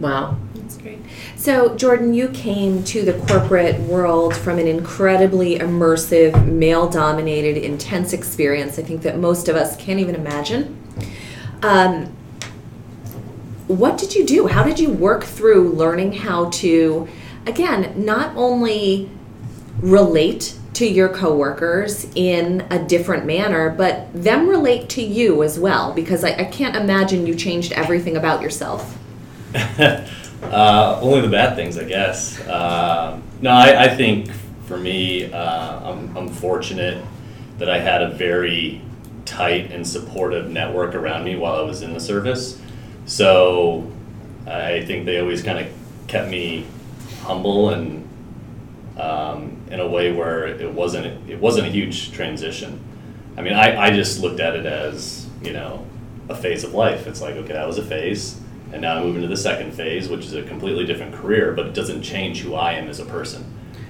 Wow. 0.00 0.38
That's 0.54 0.76
great. 0.78 0.98
So, 1.36 1.76
Jordan, 1.76 2.14
you 2.14 2.28
came 2.28 2.82
to 2.84 3.04
the 3.04 3.12
corporate 3.26 3.78
world 3.80 4.34
from 4.34 4.58
an 4.58 4.66
incredibly 4.66 5.58
immersive, 5.58 6.46
male 6.46 6.88
dominated, 6.88 7.58
intense 7.58 8.12
experience. 8.12 8.78
I 8.78 8.82
think 8.82 9.02
that 9.02 9.18
most 9.18 9.48
of 9.48 9.56
us 9.56 9.76
can't 9.76 10.00
even 10.00 10.14
imagine. 10.14 10.80
Um, 11.62 12.06
what 13.68 13.98
did 13.98 14.14
you 14.14 14.26
do? 14.26 14.46
How 14.46 14.62
did 14.62 14.78
you 14.78 14.90
work 14.90 15.24
through 15.24 15.72
learning 15.72 16.12
how 16.12 16.50
to, 16.50 17.08
again, 17.46 18.04
not 18.04 18.34
only 18.36 19.10
relate 19.80 20.58
to 20.74 20.86
your 20.86 21.08
coworkers 21.08 22.06
in 22.14 22.66
a 22.70 22.84
different 22.84 23.26
manner, 23.26 23.70
but 23.70 24.12
them 24.12 24.48
relate 24.48 24.88
to 24.90 25.02
you 25.02 25.42
as 25.42 25.58
well? 25.58 25.92
Because 25.92 26.24
I, 26.24 26.30
I 26.30 26.44
can't 26.44 26.76
imagine 26.76 27.26
you 27.26 27.34
changed 27.34 27.72
everything 27.72 28.16
about 28.16 28.42
yourself. 28.42 28.98
uh, 29.54 30.98
only 31.00 31.20
the 31.20 31.28
bad 31.28 31.54
things, 31.56 31.78
I 31.78 31.84
guess. 31.84 32.46
Um 32.48 33.22
no, 33.44 33.50
I, 33.50 33.84
I 33.84 33.88
think 33.94 34.30
for 34.64 34.78
me, 34.78 35.30
uh, 35.30 35.90
I'm, 35.90 36.16
I'm 36.16 36.28
fortunate 36.30 37.04
that 37.58 37.68
I 37.68 37.78
had 37.78 38.00
a 38.00 38.08
very 38.08 38.80
tight 39.26 39.70
and 39.70 39.86
supportive 39.86 40.48
network 40.48 40.94
around 40.94 41.24
me 41.24 41.36
while 41.36 41.56
I 41.56 41.60
was 41.60 41.82
in 41.82 41.92
the 41.92 42.00
service. 42.00 42.58
So 43.04 43.92
I 44.46 44.82
think 44.86 45.04
they 45.04 45.20
always 45.20 45.42
kind 45.42 45.58
of 45.58 45.70
kept 46.06 46.30
me 46.30 46.66
humble 47.20 47.68
and 47.68 48.08
um, 48.98 49.60
in 49.70 49.80
a 49.80 49.86
way 49.86 50.12
where 50.12 50.46
it 50.46 50.72
wasn't 50.72 51.06
it 51.28 51.40
wasn't 51.40 51.66
a 51.66 51.70
huge 51.70 52.12
transition. 52.12 52.82
I 53.36 53.42
mean, 53.42 53.54
I, 53.54 53.86
I 53.86 53.90
just 53.90 54.20
looked 54.20 54.40
at 54.40 54.54
it 54.54 54.66
as 54.66 55.26
you 55.42 55.52
know 55.52 55.86
a 56.28 56.34
phase 56.34 56.64
of 56.64 56.74
life. 56.74 57.06
It's 57.06 57.20
like 57.20 57.34
okay, 57.36 57.52
that 57.52 57.66
was 57.66 57.78
a 57.78 57.84
phase, 57.84 58.40
and 58.72 58.82
now 58.82 58.96
I'm 58.96 59.04
moving 59.04 59.22
to 59.22 59.28
the 59.28 59.36
second 59.36 59.72
phase, 59.72 60.08
which 60.08 60.24
is 60.24 60.34
a 60.34 60.42
completely 60.42 60.86
different 60.86 61.14
career, 61.14 61.52
but 61.52 61.66
it 61.66 61.74
doesn't 61.74 62.02
change 62.02 62.40
who 62.40 62.54
I 62.54 62.72
am 62.72 62.88
as 62.88 63.00
a 63.00 63.04
person. 63.06 63.44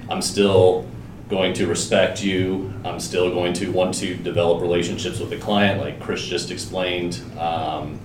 I'm 0.08 0.22
still 0.22 0.86
going 1.28 1.54
to 1.54 1.66
respect 1.66 2.22
you. 2.22 2.72
I'm 2.84 3.00
still 3.00 3.30
going 3.30 3.54
to 3.54 3.72
want 3.72 3.94
to 3.96 4.14
develop 4.14 4.60
relationships 4.60 5.18
with 5.18 5.30
the 5.30 5.38
client, 5.38 5.80
like 5.80 5.98
Krish 5.98 6.28
just 6.28 6.50
explained. 6.50 7.20
Um, 7.38 7.98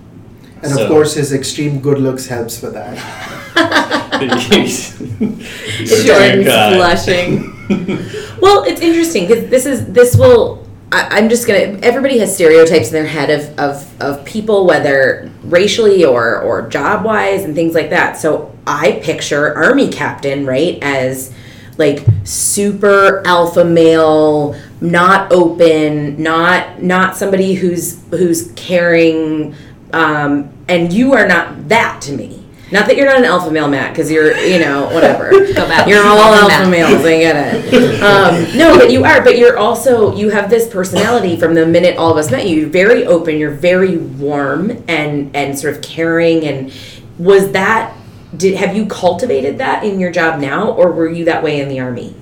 And 0.62 0.72
so- 0.72 0.82
of 0.84 0.88
course, 0.90 1.14
his 1.14 1.32
extreme 1.32 1.80
good 1.80 1.98
looks 1.98 2.26
helps 2.26 2.60
with 2.62 2.74
that. 2.74 2.96
Jordan's 6.06 6.44
blushing. 6.76 7.52
Well, 8.40 8.64
it's 8.64 8.80
interesting 8.80 9.26
because 9.26 9.48
this 9.50 9.66
is 9.66 9.86
this 9.86 10.16
will. 10.16 10.66
I, 10.92 11.18
I'm 11.18 11.28
just 11.28 11.46
gonna. 11.46 11.78
Everybody 11.82 12.18
has 12.18 12.34
stereotypes 12.34 12.88
in 12.88 12.92
their 12.94 13.06
head 13.06 13.30
of, 13.30 13.58
of 13.58 14.02
of 14.02 14.24
people, 14.24 14.66
whether 14.66 15.30
racially 15.44 16.04
or 16.04 16.40
or 16.40 16.68
job 16.68 17.04
wise 17.04 17.44
and 17.44 17.54
things 17.54 17.74
like 17.74 17.90
that. 17.90 18.16
So 18.18 18.54
I 18.66 19.00
picture 19.02 19.54
army 19.56 19.88
captain 19.88 20.44
right 20.46 20.78
as 20.82 21.32
like 21.78 22.04
super 22.24 23.22
alpha 23.26 23.64
male, 23.64 24.54
not 24.80 25.32
open, 25.32 26.20
not 26.22 26.82
not 26.82 27.16
somebody 27.16 27.54
who's 27.54 28.02
who's 28.10 28.50
caring, 28.56 29.54
um, 29.92 30.52
and 30.68 30.92
you 30.92 31.14
are 31.14 31.26
not 31.26 31.68
that 31.68 32.00
to 32.02 32.12
me. 32.12 32.46
Not 32.72 32.86
that 32.86 32.96
you're 32.96 33.06
not 33.06 33.18
an 33.18 33.24
alpha 33.24 33.50
male, 33.50 33.66
Matt, 33.66 33.92
because 33.92 34.12
you're, 34.12 34.36
you 34.36 34.60
know, 34.60 34.84
whatever. 34.94 35.30
Go. 35.54 35.84
You're 35.86 36.06
all 36.06 36.18
Alpha 36.18 36.54
alpha 36.54 36.70
males. 36.70 37.04
I 37.04 37.18
get 37.18 37.54
it. 37.72 38.00
Um, 38.00 38.56
no, 38.56 38.78
but 38.78 38.92
you 38.92 39.04
are. 39.04 39.24
But 39.24 39.38
you're 39.38 39.58
also 39.58 40.14
you 40.14 40.30
have 40.30 40.50
this 40.50 40.68
personality 40.68 41.36
from 41.36 41.54
the 41.54 41.66
minute 41.66 41.96
all 41.96 42.12
of 42.12 42.16
us 42.16 42.30
met 42.30 42.46
you. 42.46 42.60
You're 42.60 42.68
very 42.68 43.04
open. 43.06 43.38
You're 43.38 43.50
very 43.50 43.96
warm 43.96 44.84
and 44.86 45.34
and 45.34 45.58
sort 45.58 45.74
of 45.74 45.82
caring. 45.82 46.44
And 46.44 46.72
was 47.18 47.50
that 47.52 47.96
did 48.36 48.56
have 48.56 48.76
you 48.76 48.86
cultivated 48.86 49.58
that 49.58 49.84
in 49.84 49.98
your 49.98 50.12
job 50.12 50.40
now, 50.40 50.70
or 50.70 50.92
were 50.92 51.08
you 51.08 51.24
that 51.24 51.42
way 51.42 51.60
in 51.60 51.68
the 51.68 51.80
army? 51.80 52.14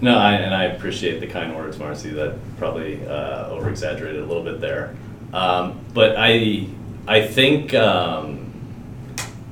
No, 0.00 0.16
I, 0.16 0.34
and 0.34 0.54
I 0.54 0.64
appreciate 0.64 1.20
the 1.20 1.26
kind 1.26 1.54
words, 1.54 1.78
Marcy. 1.78 2.10
That 2.10 2.36
probably 2.58 3.06
uh, 3.06 3.48
over 3.48 3.68
exaggerated 3.68 4.22
a 4.22 4.26
little 4.26 4.42
bit 4.42 4.60
there, 4.60 4.96
um, 5.32 5.80
but 5.92 6.16
I 6.16 6.66
I 7.08 7.26
think 7.26 7.74
um, 7.74 8.52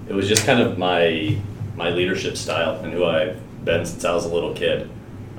it 0.09 0.13
was 0.13 0.29
just 0.29 0.45
kind 0.45 0.61
of 0.61 0.79
my 0.79 1.39
my 1.77 1.91
leadership 1.91 2.37
style 2.37 2.77
and 2.85 2.93
who 2.93 3.05
I've 3.05 3.41
been 3.65 3.85
since 3.85 4.05
I 4.05 4.15
was 4.15 4.25
a 4.25 4.33
little 4.33 4.55
kid. 4.55 4.89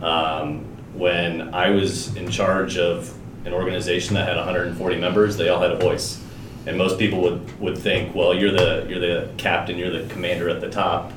Um, 0.02 0.66
when 0.94 1.54
I 1.54 1.70
was 1.70 2.16
in 2.16 2.30
charge 2.30 2.78
of 2.78 3.14
an 3.46 3.54
organization 3.54 4.16
that 4.16 4.28
had 4.28 4.38
140 4.38 4.98
members, 4.98 5.38
they 5.38 5.50
all 5.50 5.62
had 5.62 5.72
a 5.72 5.78
voice, 5.78 6.22
and 6.66 6.78
most 6.78 7.00
people 7.00 7.22
would, 7.22 7.60
would 7.60 7.78
think, 7.78 8.16
well, 8.16 8.34
you're 8.34 8.52
the 8.52 8.86
you're 8.90 9.00
the 9.00 9.30
captain, 9.38 9.78
you're 9.78 9.92
the 9.92 10.08
commander 10.14 10.50
at 10.50 10.62
the 10.62 10.70
top 10.70 11.12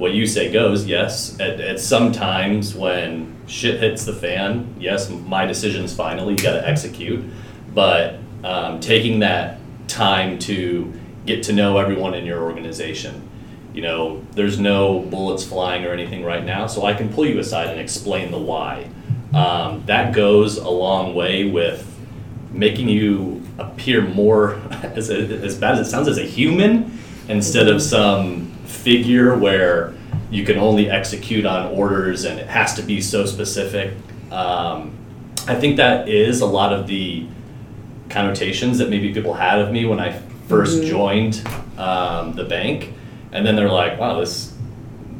what 0.00 0.14
you 0.14 0.26
say 0.26 0.50
goes, 0.50 0.86
yes. 0.86 1.38
At, 1.40 1.60
at 1.60 1.78
some 1.78 2.10
times 2.10 2.74
when 2.74 3.36
shit 3.46 3.80
hits 3.80 4.06
the 4.06 4.14
fan, 4.14 4.74
yes, 4.80 5.10
my 5.10 5.44
decision's 5.44 5.94
finally, 5.94 6.32
you 6.32 6.42
gotta 6.42 6.66
execute. 6.66 7.22
But 7.74 8.18
um, 8.42 8.80
taking 8.80 9.18
that 9.18 9.59
time 9.90 10.38
to 10.40 10.92
get 11.26 11.42
to 11.44 11.52
know 11.52 11.78
everyone 11.78 12.14
in 12.14 12.24
your 12.24 12.42
organization. 12.42 13.28
You 13.72 13.82
know, 13.82 14.24
there's 14.32 14.58
no 14.58 15.00
bullets 15.00 15.44
flying 15.44 15.84
or 15.84 15.92
anything 15.92 16.24
right 16.24 16.44
now, 16.44 16.66
so 16.66 16.84
I 16.84 16.94
can 16.94 17.12
pull 17.12 17.26
you 17.26 17.38
aside 17.38 17.68
and 17.68 17.80
explain 17.80 18.30
the 18.30 18.38
why. 18.38 18.88
Um, 19.34 19.84
that 19.86 20.12
goes 20.12 20.56
a 20.56 20.68
long 20.68 21.14
way 21.14 21.44
with 21.44 21.86
making 22.50 22.88
you 22.88 23.42
appear 23.58 24.02
more, 24.02 24.54
as, 24.82 25.10
a, 25.10 25.18
as 25.44 25.56
bad 25.56 25.78
as 25.78 25.86
it 25.86 25.90
sounds, 25.90 26.08
as 26.08 26.18
a 26.18 26.24
human 26.24 26.98
instead 27.28 27.68
of 27.68 27.80
some 27.80 28.50
figure 28.64 29.36
where 29.36 29.94
you 30.30 30.44
can 30.44 30.58
only 30.58 30.90
execute 30.90 31.46
on 31.46 31.66
orders 31.72 32.24
and 32.24 32.40
it 32.40 32.48
has 32.48 32.74
to 32.74 32.82
be 32.82 33.00
so 33.00 33.24
specific. 33.24 33.94
Um, 34.32 34.96
I 35.46 35.54
think 35.54 35.76
that 35.76 36.08
is 36.08 36.40
a 36.40 36.46
lot 36.46 36.72
of 36.72 36.86
the 36.86 37.26
connotations 38.10 38.78
that 38.78 38.90
maybe 38.90 39.14
people 39.14 39.32
had 39.32 39.60
of 39.60 39.72
me 39.72 39.86
when 39.86 40.00
I 40.00 40.20
1st 40.48 40.86
joined 40.86 41.48
um, 41.78 42.34
the 42.34 42.44
bank, 42.44 42.92
and 43.32 43.46
then 43.46 43.56
they're 43.56 43.70
like, 43.70 43.98
"Wow, 43.98 44.18
this 44.18 44.52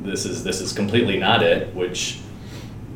this 0.02 0.26
is 0.26 0.42
this 0.42 0.60
is 0.60 0.72
completely 0.72 1.16
not 1.18 1.42
it." 1.42 1.74
Which, 1.74 2.18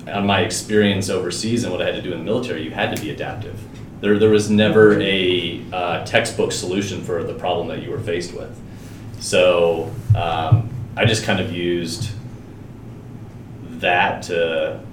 on 0.09 0.27
my 0.27 0.41
experience 0.41 1.09
overseas 1.09 1.65
and 1.65 1.73
what 1.73 1.81
I 1.81 1.87
had 1.87 1.95
to 1.95 2.03
do 2.03 2.13
in 2.13 2.19
the 2.19 2.25
military, 2.25 2.63
you 2.63 2.73
had 2.73 2.95
to 2.95 3.01
be 3.01 3.11
adaptive. 3.11 3.59
There 4.01 4.19
there 4.19 4.31
was 4.31 4.51
never 4.51 5.01
a 5.01 5.63
uh, 5.73 6.05
textbook 6.05 6.53
solution 6.53 7.03
for 7.03 7.23
the 7.23 7.35
problem 7.35 7.69
that 7.69 7.83
you 7.83 7.91
were 7.91 8.01
faced 8.01 8.35
with. 8.35 8.61
So 9.21 9.91
um, 10.17 10.69
I 10.97 11.05
just 11.05 11.25
kind 11.25 11.41
of 11.41 11.53
used 11.53 12.11
that 13.81 14.25
to. 14.25 14.84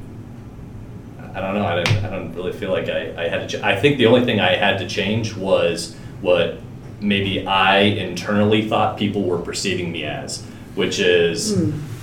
I 1.33 1.39
don't 1.41 1.55
know. 1.55 1.65
I 1.65 1.75
don't. 1.83 2.05
I 2.05 2.09
don't 2.09 2.33
really 2.33 2.51
feel 2.53 2.71
like 2.71 2.89
I, 2.89 3.13
I 3.25 3.27
had 3.27 3.47
to. 3.49 3.57
Ch- 3.57 3.61
I 3.63 3.79
think 3.79 3.97
the 3.97 4.05
only 4.07 4.25
thing 4.25 4.39
I 4.39 4.55
had 4.55 4.77
to 4.79 4.87
change 4.87 5.35
was 5.35 5.95
what 6.21 6.59
maybe 6.99 7.45
I 7.47 7.79
internally 7.79 8.67
thought 8.69 8.97
people 8.97 9.23
were 9.23 9.39
perceiving 9.39 9.91
me 9.91 10.03
as, 10.03 10.43
which 10.75 10.99
is, 10.99 11.57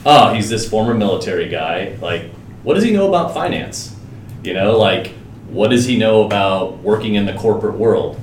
oh, 0.05 0.33
he's 0.35 0.49
this 0.51 0.69
former 0.69 0.93
military 0.95 1.49
guy. 1.49 1.97
Like, 2.01 2.31
what 2.63 2.75
does 2.75 2.83
he 2.85 2.91
know 2.91 3.09
about 3.09 3.33
finance? 3.33 3.95
You 4.43 4.55
know, 4.55 4.77
like, 4.77 5.13
what 5.49 5.69
does 5.71 5.85
he 5.85 5.97
know 5.99 6.25
about 6.25 6.79
working 6.79 7.15
in 7.15 7.27
the 7.27 7.35
corporate 7.35 7.77
world? 7.77 8.19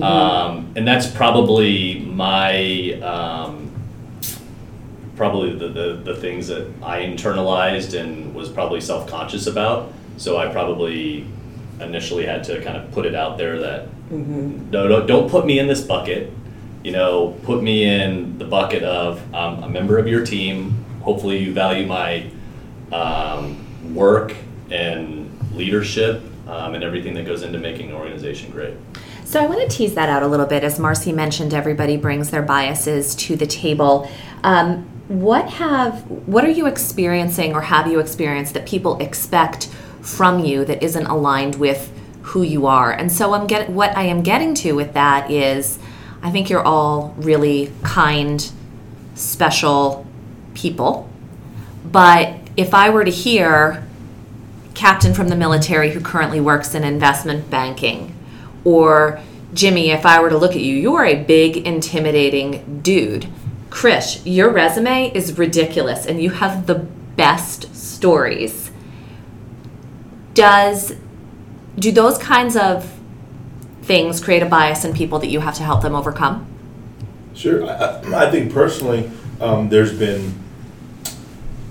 Um, 0.00 0.72
and 0.76 0.86
that's 0.88 1.06
probably 1.06 2.00
my 2.00 2.92
um, 3.02 3.70
probably 5.16 5.54
the, 5.54 5.68
the, 5.68 6.00
the 6.04 6.16
things 6.16 6.46
that 6.48 6.66
I 6.82 7.00
internalized 7.02 7.98
and 7.98 8.34
was 8.34 8.48
probably 8.48 8.80
self 8.80 9.06
conscious 9.08 9.46
about. 9.46 9.92
So 10.16 10.36
I 10.36 10.52
probably 10.52 11.26
initially 11.80 12.26
had 12.26 12.44
to 12.44 12.62
kind 12.62 12.76
of 12.76 12.90
put 12.92 13.06
it 13.06 13.14
out 13.14 13.38
there 13.38 13.58
that 13.60 13.88
no, 14.10 14.88
no, 14.88 15.06
don't 15.06 15.30
put 15.30 15.46
me 15.46 15.58
in 15.58 15.66
this 15.66 15.82
bucket. 15.82 16.30
You 16.84 16.92
know, 16.92 17.38
put 17.44 17.62
me 17.62 17.84
in 17.84 18.38
the 18.38 18.44
bucket 18.44 18.82
of 18.82 19.22
I'm 19.34 19.62
a 19.62 19.68
member 19.68 19.98
of 19.98 20.06
your 20.06 20.24
team. 20.24 20.84
Hopefully, 21.00 21.38
you 21.38 21.52
value 21.52 21.86
my 21.86 22.30
um, 22.92 23.94
work 23.94 24.34
and 24.70 25.30
leadership 25.54 26.22
um, 26.46 26.74
and 26.74 26.84
everything 26.84 27.14
that 27.14 27.24
goes 27.24 27.42
into 27.42 27.58
making 27.58 27.90
an 27.90 27.96
organization 27.96 28.50
great. 28.50 28.74
So 29.24 29.40
I 29.40 29.46
want 29.46 29.60
to 29.62 29.68
tease 29.68 29.94
that 29.94 30.08
out 30.08 30.22
a 30.22 30.26
little 30.26 30.46
bit. 30.46 30.62
As 30.62 30.78
Marcy 30.78 31.12
mentioned, 31.12 31.54
everybody 31.54 31.96
brings 31.96 32.30
their 32.30 32.42
biases 32.42 33.14
to 33.16 33.36
the 33.36 33.46
table. 33.46 34.10
Um, 34.42 34.88
what 35.08 35.48
have 35.50 36.02
what 36.26 36.44
are 36.44 36.50
you 36.50 36.66
experiencing 36.66 37.54
or 37.54 37.60
have 37.60 37.86
you 37.86 37.98
experienced 37.98 38.54
that 38.54 38.66
people 38.66 38.98
expect 39.00 39.68
from 40.02 40.44
you 40.44 40.64
that 40.66 40.82
isn't 40.82 41.06
aligned 41.06 41.54
with 41.54 41.90
who 42.22 42.42
you 42.42 42.66
are? 42.66 42.92
And 42.92 43.10
so 43.10 43.32
I'm 43.32 43.46
get 43.46 43.70
what 43.70 43.96
I 43.96 44.02
am 44.02 44.22
getting 44.22 44.54
to 44.56 44.72
with 44.72 44.92
that 44.92 45.30
is 45.30 45.78
I 46.22 46.30
think 46.30 46.50
you're 46.50 46.62
all 46.62 47.14
really 47.16 47.72
kind, 47.82 48.50
special 49.14 50.06
people. 50.54 51.08
But 51.84 52.36
if 52.56 52.74
I 52.74 52.90
were 52.90 53.04
to 53.04 53.10
hear 53.10 53.82
captain 54.74 55.14
from 55.14 55.28
the 55.28 55.36
military 55.36 55.90
who 55.90 56.00
currently 56.00 56.40
works 56.40 56.74
in 56.74 56.82
investment 56.82 57.48
banking. 57.48 58.12
Or 58.64 59.20
Jimmy, 59.54 59.90
if 59.90 60.04
I 60.04 60.20
were 60.20 60.28
to 60.28 60.36
look 60.36 60.56
at 60.56 60.60
you, 60.60 60.74
you're 60.74 61.04
a 61.04 61.22
big, 61.22 61.56
intimidating 61.58 62.80
dude. 62.82 63.28
Krish, 63.70 64.20
your 64.24 64.50
resume 64.50 65.12
is 65.14 65.38
ridiculous 65.38 66.04
and 66.04 66.20
you 66.20 66.30
have 66.30 66.66
the 66.66 66.74
best 66.74 67.72
stories. 67.76 68.71
Does 70.34 70.94
do 71.78 71.92
those 71.92 72.18
kinds 72.18 72.56
of 72.56 72.90
things 73.82 74.22
create 74.22 74.42
a 74.42 74.46
bias 74.46 74.84
in 74.84 74.94
people 74.94 75.18
that 75.18 75.28
you 75.28 75.40
have 75.40 75.54
to 75.54 75.62
help 75.62 75.82
them 75.82 75.94
overcome? 75.94 76.46
Sure. 77.34 77.68
I, 77.68 78.26
I 78.26 78.30
think 78.30 78.52
personally, 78.52 79.10
um, 79.40 79.68
there's 79.68 79.96
been 79.98 80.34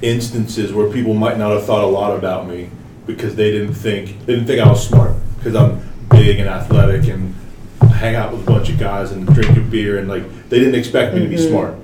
instances 0.01 0.73
where 0.73 0.91
people 0.91 1.13
might 1.13 1.37
not 1.37 1.51
have 1.51 1.65
thought 1.65 1.83
a 1.83 1.87
lot 1.87 2.17
about 2.17 2.47
me 2.47 2.69
because 3.05 3.35
they 3.35 3.51
didn't 3.51 3.73
think 3.73 4.19
they 4.25 4.33
didn't 4.33 4.47
think 4.47 4.59
I 4.59 4.67
was 4.67 4.87
smart 4.87 5.15
because 5.37 5.55
I'm 5.55 5.81
big 6.09 6.39
and 6.39 6.49
athletic 6.49 7.07
and 7.07 7.35
hang 7.91 8.15
out 8.15 8.31
with 8.31 8.41
a 8.41 8.45
bunch 8.45 8.69
of 8.69 8.79
guys 8.79 9.11
and 9.11 9.27
drink 9.33 9.55
a 9.57 9.61
beer 9.61 9.99
and 9.99 10.07
like 10.07 10.23
they 10.49 10.59
didn't 10.59 10.75
expect 10.75 11.13
me 11.13 11.21
to 11.21 11.27
be 11.27 11.37
smart. 11.37 11.75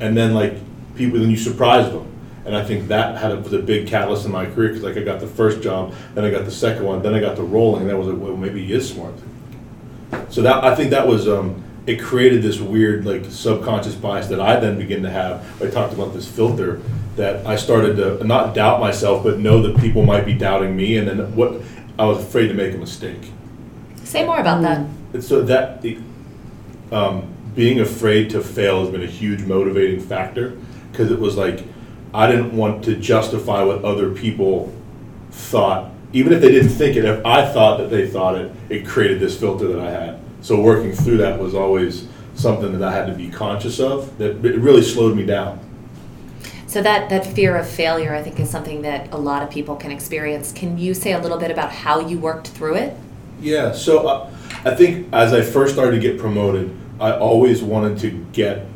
And 0.00 0.16
then 0.16 0.34
like 0.34 0.54
people, 0.96 1.18
then 1.18 1.30
you 1.30 1.36
surprise 1.36 1.90
them. 1.92 2.09
And 2.50 2.58
I 2.58 2.64
think 2.64 2.88
that 2.88 3.16
had 3.16 3.30
a, 3.30 3.36
was 3.36 3.52
a 3.52 3.60
big 3.60 3.86
catalyst 3.86 4.26
in 4.26 4.32
my 4.32 4.44
career 4.44 4.70
because 4.70 4.82
like 4.82 4.96
I 4.96 5.04
got 5.04 5.20
the 5.20 5.28
first 5.28 5.62
job, 5.62 5.94
then 6.16 6.24
I 6.24 6.32
got 6.32 6.44
the 6.44 6.50
second 6.50 6.82
one, 6.82 7.00
then 7.00 7.14
I 7.14 7.20
got 7.20 7.36
the 7.36 7.44
rolling, 7.44 7.82
and 7.82 7.90
that 7.90 7.96
was 7.96 8.08
like, 8.08 8.20
well 8.20 8.36
maybe 8.36 8.66
he 8.66 8.72
is 8.72 8.90
smart. 8.90 9.14
So 10.30 10.42
that 10.42 10.64
I 10.64 10.74
think 10.74 10.90
that 10.90 11.06
was 11.06 11.28
um, 11.28 11.62
it 11.86 12.00
created 12.00 12.42
this 12.42 12.58
weird 12.58 13.06
like 13.06 13.26
subconscious 13.26 13.94
bias 13.94 14.26
that 14.26 14.40
I 14.40 14.58
then 14.58 14.78
begin 14.78 15.04
to 15.04 15.10
have. 15.10 15.62
I 15.62 15.70
talked 15.70 15.94
about 15.94 16.12
this 16.12 16.26
filter 16.26 16.80
that 17.14 17.46
I 17.46 17.54
started 17.54 17.94
to 17.98 18.24
not 18.24 18.52
doubt 18.52 18.80
myself, 18.80 19.22
but 19.22 19.38
know 19.38 19.62
that 19.62 19.80
people 19.80 20.02
might 20.02 20.26
be 20.26 20.34
doubting 20.34 20.74
me, 20.74 20.96
and 20.96 21.06
then 21.06 21.36
what 21.36 21.62
I 22.00 22.04
was 22.04 22.18
afraid 22.18 22.48
to 22.48 22.54
make 22.54 22.74
a 22.74 22.78
mistake. 22.78 23.30
Say 24.02 24.26
more 24.26 24.40
about 24.40 24.62
that. 24.62 24.88
And 25.12 25.22
so 25.22 25.42
that 25.42 25.82
the, 25.82 25.98
um, 26.90 27.32
being 27.54 27.78
afraid 27.78 28.28
to 28.30 28.40
fail 28.40 28.80
has 28.80 28.90
been 28.90 29.04
a 29.04 29.06
huge 29.06 29.42
motivating 29.42 30.00
factor 30.00 30.58
because 30.90 31.12
it 31.12 31.20
was 31.20 31.36
like 31.36 31.62
I 32.12 32.30
didn't 32.30 32.56
want 32.56 32.84
to 32.84 32.96
justify 32.96 33.62
what 33.62 33.84
other 33.84 34.10
people 34.10 34.72
thought, 35.30 35.90
even 36.12 36.32
if 36.32 36.40
they 36.40 36.50
didn't 36.50 36.70
think 36.70 36.96
it. 36.96 37.04
If 37.04 37.24
I 37.24 37.50
thought 37.52 37.78
that 37.78 37.90
they 37.90 38.08
thought 38.08 38.36
it, 38.36 38.52
it 38.68 38.86
created 38.86 39.20
this 39.20 39.38
filter 39.38 39.68
that 39.68 39.80
I 39.80 39.90
had. 39.90 40.20
So 40.42 40.60
working 40.60 40.92
through 40.92 41.18
that 41.18 41.38
was 41.38 41.54
always 41.54 42.08
something 42.34 42.72
that 42.72 42.82
I 42.82 42.92
had 42.92 43.06
to 43.06 43.14
be 43.14 43.30
conscious 43.30 43.78
of. 43.78 44.16
That 44.18 44.44
it 44.44 44.58
really 44.58 44.82
slowed 44.82 45.16
me 45.16 45.24
down. 45.24 45.60
So 46.66 46.82
that 46.82 47.10
that 47.10 47.26
fear 47.26 47.56
of 47.56 47.68
failure, 47.68 48.14
I 48.14 48.22
think, 48.22 48.38
is 48.40 48.48
something 48.48 48.82
that 48.82 49.12
a 49.12 49.16
lot 49.16 49.42
of 49.42 49.50
people 49.50 49.76
can 49.76 49.90
experience. 49.90 50.52
Can 50.52 50.78
you 50.78 50.94
say 50.94 51.12
a 51.12 51.20
little 51.20 51.38
bit 51.38 51.50
about 51.50 51.70
how 51.70 52.00
you 52.00 52.18
worked 52.18 52.48
through 52.48 52.76
it? 52.76 52.96
Yeah, 53.40 53.72
so 53.72 54.06
uh, 54.06 54.30
I 54.64 54.74
think 54.74 55.08
as 55.12 55.32
I 55.32 55.42
first 55.42 55.72
started 55.72 55.92
to 55.92 55.98
get 56.00 56.18
promoted, 56.18 56.76
I 57.00 57.12
always 57.12 57.62
wanted 57.62 57.98
to 58.00 58.10
get 58.32 58.66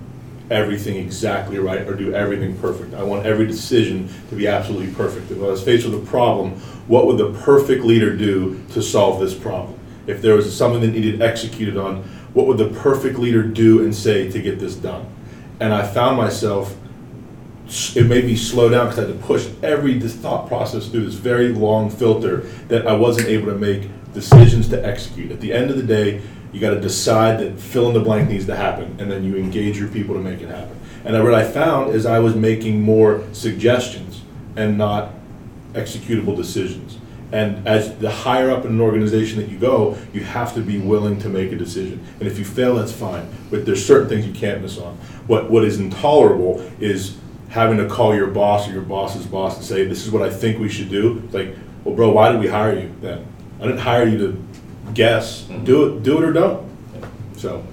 everything 0.50 0.96
exactly 0.96 1.58
right 1.58 1.86
or 1.86 1.94
do 1.94 2.12
everything 2.14 2.56
perfect. 2.58 2.94
I 2.94 3.02
want 3.02 3.24
every 3.24 3.46
decision 3.46 4.08
to 4.28 4.36
be 4.36 4.46
absolutely 4.46 4.92
perfect. 4.94 5.30
If 5.30 5.38
I 5.38 5.46
was 5.46 5.62
faced 5.62 5.86
with 5.86 5.94
a 5.94 6.06
problem, 6.06 6.52
what 6.86 7.06
would 7.06 7.18
the 7.18 7.32
perfect 7.40 7.84
leader 7.84 8.14
do 8.14 8.62
to 8.72 8.82
solve 8.82 9.20
this 9.20 9.34
problem? 9.34 9.78
If 10.06 10.20
there 10.20 10.34
was 10.34 10.54
something 10.54 10.82
that 10.82 10.88
needed 10.88 11.22
executed 11.22 11.76
on, 11.76 12.02
what 12.34 12.46
would 12.46 12.58
the 12.58 12.68
perfect 12.68 13.18
leader 13.18 13.42
do 13.42 13.82
and 13.82 13.94
say 13.94 14.30
to 14.30 14.42
get 14.42 14.58
this 14.58 14.74
done? 14.74 15.06
And 15.60 15.72
I 15.72 15.86
found 15.86 16.16
myself, 16.16 16.76
it 17.94 18.06
made 18.06 18.26
me 18.26 18.36
slow 18.36 18.68
down 18.68 18.88
because 18.88 18.98
I 18.98 19.08
had 19.08 19.18
to 19.18 19.26
push 19.26 19.48
every 19.62 19.98
thought 20.00 20.46
process 20.46 20.88
through 20.88 21.06
this 21.06 21.14
very 21.14 21.48
long 21.48 21.88
filter 21.88 22.40
that 22.68 22.86
I 22.86 22.92
wasn't 22.92 23.28
able 23.28 23.46
to 23.46 23.58
make 23.58 23.88
decisions 24.12 24.68
to 24.68 24.84
execute. 24.84 25.32
At 25.32 25.40
the 25.40 25.52
end 25.52 25.70
of 25.70 25.76
the 25.76 25.82
day, 25.82 26.20
you 26.54 26.60
got 26.60 26.70
to 26.70 26.80
decide 26.80 27.40
that 27.40 27.58
fill 27.58 27.88
in 27.88 27.94
the 27.94 28.00
blank 28.00 28.30
needs 28.30 28.46
to 28.46 28.54
happen, 28.54 28.96
and 29.00 29.10
then 29.10 29.24
you 29.24 29.36
engage 29.36 29.76
your 29.76 29.88
people 29.88 30.14
to 30.14 30.20
make 30.20 30.40
it 30.40 30.48
happen. 30.48 30.78
And 31.04 31.22
what 31.22 31.34
I 31.34 31.44
found 31.44 31.94
is 31.94 32.06
I 32.06 32.20
was 32.20 32.36
making 32.36 32.80
more 32.80 33.24
suggestions 33.32 34.22
and 34.56 34.78
not 34.78 35.10
executable 35.72 36.36
decisions. 36.36 36.98
And 37.32 37.66
as 37.66 37.96
the 37.98 38.10
higher 38.10 38.52
up 38.52 38.64
in 38.64 38.70
an 38.70 38.80
organization 38.80 39.40
that 39.40 39.48
you 39.48 39.58
go, 39.58 39.98
you 40.12 40.22
have 40.22 40.54
to 40.54 40.60
be 40.60 40.78
willing 40.78 41.18
to 41.20 41.28
make 41.28 41.50
a 41.50 41.56
decision. 41.56 42.00
And 42.20 42.28
if 42.28 42.38
you 42.38 42.44
fail, 42.44 42.76
that's 42.76 42.92
fine. 42.92 43.28
But 43.50 43.66
there's 43.66 43.84
certain 43.84 44.08
things 44.08 44.24
you 44.24 44.32
can't 44.32 44.62
miss 44.62 44.78
on. 44.78 44.94
What 45.26 45.50
what 45.50 45.64
is 45.64 45.80
intolerable 45.80 46.60
is 46.78 47.16
having 47.48 47.78
to 47.78 47.88
call 47.88 48.14
your 48.14 48.28
boss 48.28 48.68
or 48.68 48.72
your 48.72 48.82
boss's 48.82 49.26
boss 49.26 49.56
and 49.56 49.64
say, 49.64 49.84
"This 49.84 50.06
is 50.06 50.12
what 50.12 50.22
I 50.22 50.30
think 50.30 50.60
we 50.60 50.68
should 50.68 50.90
do." 50.90 51.22
It's 51.24 51.34
like, 51.34 51.56
well, 51.82 51.96
bro, 51.96 52.10
why 52.12 52.30
did 52.30 52.40
we 52.40 52.46
hire 52.46 52.78
you 52.78 52.94
then? 53.00 53.26
I 53.60 53.64
didn't 53.64 53.80
hire 53.80 54.06
you 54.06 54.18
to 54.18 54.43
guess. 54.92 55.42
Do 55.42 55.86
it, 55.86 56.02
do 56.02 56.18
it 56.18 56.24
or 56.24 56.32
don't. 56.32 56.68
So. 57.36 57.64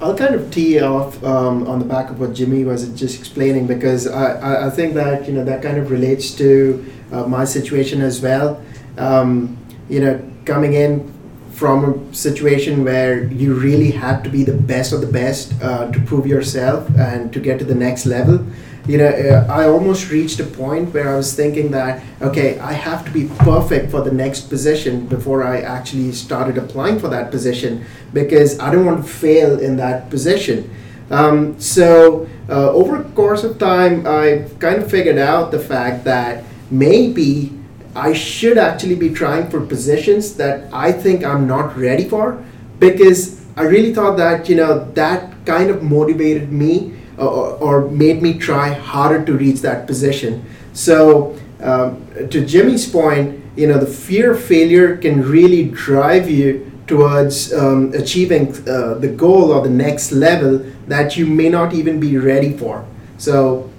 I'll 0.00 0.16
kind 0.16 0.34
of 0.34 0.50
tee 0.50 0.80
off 0.80 1.22
um, 1.22 1.68
on 1.68 1.78
the 1.78 1.84
back 1.84 2.10
of 2.10 2.18
what 2.18 2.34
Jimmy 2.34 2.64
was 2.64 2.88
just 2.98 3.18
explaining 3.20 3.68
because 3.68 4.08
I, 4.08 4.32
I, 4.32 4.66
I 4.66 4.70
think 4.70 4.94
that 4.94 5.28
you 5.28 5.32
know 5.32 5.44
that 5.44 5.62
kind 5.62 5.78
of 5.78 5.92
relates 5.92 6.32
to 6.32 6.84
uh, 7.12 7.24
my 7.26 7.44
situation 7.44 8.00
as 8.00 8.20
well. 8.20 8.60
Um, 8.98 9.56
you 9.88 10.00
know, 10.00 10.20
coming 10.44 10.74
in 10.74 11.12
from 11.52 11.84
a 11.84 12.14
situation 12.14 12.84
where 12.84 13.24
you 13.24 13.54
really 13.54 13.92
had 13.92 14.24
to 14.24 14.30
be 14.30 14.42
the 14.42 14.52
best 14.52 14.92
of 14.92 15.00
the 15.00 15.06
best 15.06 15.54
uh, 15.62 15.92
to 15.92 16.00
prove 16.00 16.26
yourself 16.26 16.88
and 16.98 17.32
to 17.32 17.38
get 17.38 17.60
to 17.60 17.64
the 17.64 17.74
next 17.74 18.04
level 18.04 18.44
you 18.86 18.98
know, 18.98 19.06
uh, 19.06 19.46
I 19.48 19.68
almost 19.68 20.10
reached 20.10 20.40
a 20.40 20.44
point 20.44 20.92
where 20.92 21.08
I 21.12 21.16
was 21.16 21.34
thinking 21.34 21.70
that, 21.70 22.02
okay, 22.20 22.58
I 22.58 22.72
have 22.72 23.04
to 23.04 23.10
be 23.12 23.30
perfect 23.38 23.90
for 23.90 24.02
the 24.02 24.10
next 24.10 24.48
position 24.48 25.06
before 25.06 25.44
I 25.44 25.60
actually 25.60 26.12
started 26.12 26.58
applying 26.58 26.98
for 26.98 27.08
that 27.08 27.30
position 27.30 27.84
because 28.12 28.58
I 28.58 28.72
don't 28.72 28.84
want 28.84 29.04
to 29.04 29.08
fail 29.08 29.60
in 29.60 29.76
that 29.76 30.10
position. 30.10 30.68
Um, 31.10 31.60
so, 31.60 32.28
uh, 32.48 32.70
over 32.70 32.96
a 32.96 33.04
course 33.10 33.44
of 33.44 33.58
time, 33.58 34.06
I 34.06 34.48
kind 34.58 34.82
of 34.82 34.90
figured 34.90 35.18
out 35.18 35.52
the 35.52 35.58
fact 35.60 36.04
that 36.04 36.44
maybe 36.70 37.52
I 37.94 38.14
should 38.14 38.58
actually 38.58 38.96
be 38.96 39.10
trying 39.10 39.48
for 39.50 39.60
positions 39.60 40.34
that 40.36 40.72
I 40.72 40.90
think 40.90 41.24
I'm 41.24 41.46
not 41.46 41.76
ready 41.76 42.08
for 42.08 42.42
because 42.78 43.44
I 43.56 43.62
really 43.62 43.94
thought 43.94 44.16
that, 44.16 44.48
you 44.48 44.56
know, 44.56 44.90
that 44.92 45.44
kind 45.44 45.70
of 45.70 45.82
motivated 45.82 46.50
me 46.50 46.94
or, 47.18 47.56
or 47.58 47.90
made 47.90 48.22
me 48.22 48.38
try 48.38 48.72
harder 48.72 49.24
to 49.24 49.32
reach 49.34 49.60
that 49.60 49.86
position. 49.86 50.44
So, 50.72 51.38
um, 51.60 52.06
to 52.30 52.44
Jimmy's 52.44 52.88
point, 52.88 53.40
you 53.56 53.66
know, 53.66 53.78
the 53.78 53.86
fear 53.86 54.32
of 54.32 54.42
failure 54.42 54.96
can 54.96 55.22
really 55.22 55.68
drive 55.68 56.28
you 56.30 56.70
towards 56.86 57.52
um, 57.52 57.92
achieving 57.94 58.48
uh, 58.68 58.94
the 58.94 59.08
goal 59.08 59.52
or 59.52 59.62
the 59.62 59.70
next 59.70 60.12
level 60.12 60.58
that 60.88 61.16
you 61.16 61.26
may 61.26 61.48
not 61.48 61.74
even 61.74 62.00
be 62.00 62.18
ready 62.18 62.56
for. 62.56 62.84
So, 63.18 63.70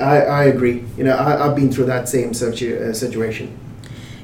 I, 0.00 0.20
I 0.20 0.44
agree. 0.44 0.84
You 0.96 1.04
know, 1.04 1.16
I, 1.16 1.46
have 1.46 1.56
been 1.56 1.70
through 1.70 1.86
that 1.86 2.08
same 2.08 2.34
situ- 2.34 2.76
uh, 2.76 2.92
situation. 2.92 3.56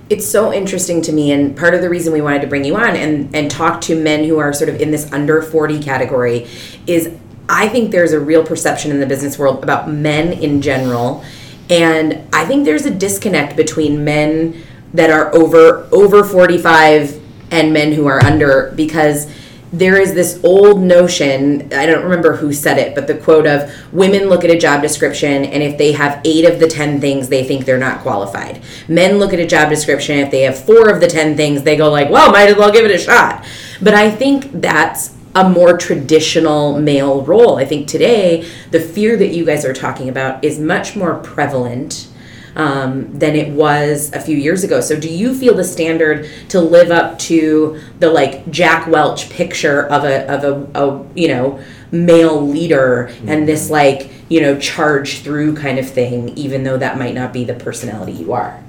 It's 0.08 0.26
so 0.26 0.52
interesting 0.52 1.02
to 1.02 1.12
me, 1.12 1.30
and 1.30 1.56
part 1.56 1.72
of 1.72 1.82
the 1.82 1.88
reason 1.88 2.12
we 2.12 2.20
wanted 2.20 2.42
to 2.42 2.48
bring 2.48 2.64
you 2.64 2.74
on 2.74 2.96
and, 2.96 3.34
and 3.34 3.48
talk 3.48 3.80
to 3.82 4.00
men 4.00 4.24
who 4.24 4.38
are 4.38 4.52
sort 4.52 4.68
of 4.68 4.80
in 4.80 4.90
this 4.90 5.10
under 5.12 5.40
40 5.40 5.80
category 5.80 6.48
is 6.88 7.16
I 7.50 7.68
think 7.68 7.90
there's 7.90 8.12
a 8.12 8.20
real 8.20 8.44
perception 8.44 8.92
in 8.92 9.00
the 9.00 9.06
business 9.06 9.36
world 9.36 9.64
about 9.64 9.90
men 9.90 10.32
in 10.32 10.62
general. 10.62 11.24
And 11.68 12.26
I 12.32 12.44
think 12.44 12.64
there's 12.64 12.86
a 12.86 12.94
disconnect 12.94 13.56
between 13.56 14.04
men 14.04 14.62
that 14.94 15.10
are 15.10 15.34
over 15.34 15.88
over 15.92 16.22
45 16.22 17.20
and 17.50 17.72
men 17.72 17.92
who 17.92 18.06
are 18.06 18.24
under 18.24 18.72
because 18.76 19.30
there 19.72 20.00
is 20.00 20.14
this 20.14 20.40
old 20.42 20.82
notion 20.82 21.72
i 21.72 21.86
don't 21.86 22.02
remember 22.02 22.34
who 22.34 22.52
said 22.52 22.76
it 22.76 22.92
but 22.92 23.06
the 23.06 23.14
quote 23.14 23.46
of 23.46 23.72
women 23.92 24.28
look 24.28 24.42
at 24.42 24.50
a 24.50 24.58
job 24.58 24.82
description 24.82 25.44
and 25.44 25.62
if 25.62 25.78
they 25.78 25.92
have 25.92 26.20
eight 26.24 26.44
of 26.44 26.58
the 26.58 26.66
ten 26.66 27.00
things 27.00 27.28
they 27.28 27.44
think 27.44 27.64
they're 27.64 27.78
not 27.78 28.00
qualified 28.00 28.60
men 28.88 29.18
look 29.18 29.32
at 29.32 29.38
a 29.38 29.46
job 29.46 29.68
description 29.68 30.18
if 30.18 30.28
they 30.32 30.40
have 30.40 30.58
four 30.58 30.88
of 30.88 31.00
the 31.00 31.06
ten 31.06 31.36
things 31.36 31.62
they 31.62 31.76
go 31.76 31.88
like 31.88 32.10
well 32.10 32.32
might 32.32 32.48
as 32.48 32.56
well 32.56 32.72
give 32.72 32.84
it 32.84 32.90
a 32.90 32.98
shot 32.98 33.46
but 33.80 33.94
i 33.94 34.10
think 34.10 34.50
that's 34.60 35.14
a 35.34 35.48
more 35.48 35.76
traditional 35.76 36.78
male 36.80 37.22
role. 37.22 37.56
I 37.56 37.64
think 37.64 37.86
today 37.86 38.48
the 38.70 38.80
fear 38.80 39.16
that 39.16 39.28
you 39.28 39.44
guys 39.44 39.64
are 39.64 39.72
talking 39.72 40.08
about 40.08 40.44
is 40.44 40.58
much 40.58 40.96
more 40.96 41.16
prevalent 41.18 42.08
um, 42.56 43.16
than 43.16 43.36
it 43.36 43.52
was 43.52 44.12
a 44.12 44.20
few 44.20 44.36
years 44.36 44.64
ago. 44.64 44.80
So, 44.80 44.98
do 44.98 45.08
you 45.08 45.34
feel 45.34 45.54
the 45.54 45.64
standard 45.64 46.28
to 46.48 46.60
live 46.60 46.90
up 46.90 47.18
to 47.20 47.80
the 47.98 48.10
like 48.10 48.50
Jack 48.50 48.86
Welch 48.88 49.30
picture 49.30 49.86
of 49.86 50.04
a 50.04 50.28
of 50.28 50.44
a, 50.44 50.80
a 50.80 51.06
you 51.14 51.28
know 51.28 51.62
male 51.92 52.40
leader 52.40 53.08
mm-hmm. 53.10 53.28
and 53.28 53.48
this 53.48 53.70
like 53.70 54.10
you 54.28 54.40
know 54.40 54.58
charge 54.58 55.20
through 55.20 55.56
kind 55.56 55.78
of 55.78 55.88
thing, 55.88 56.30
even 56.30 56.64
though 56.64 56.76
that 56.76 56.98
might 56.98 57.14
not 57.14 57.32
be 57.32 57.44
the 57.44 57.54
personality 57.54 58.12
you 58.12 58.32
are? 58.32 58.62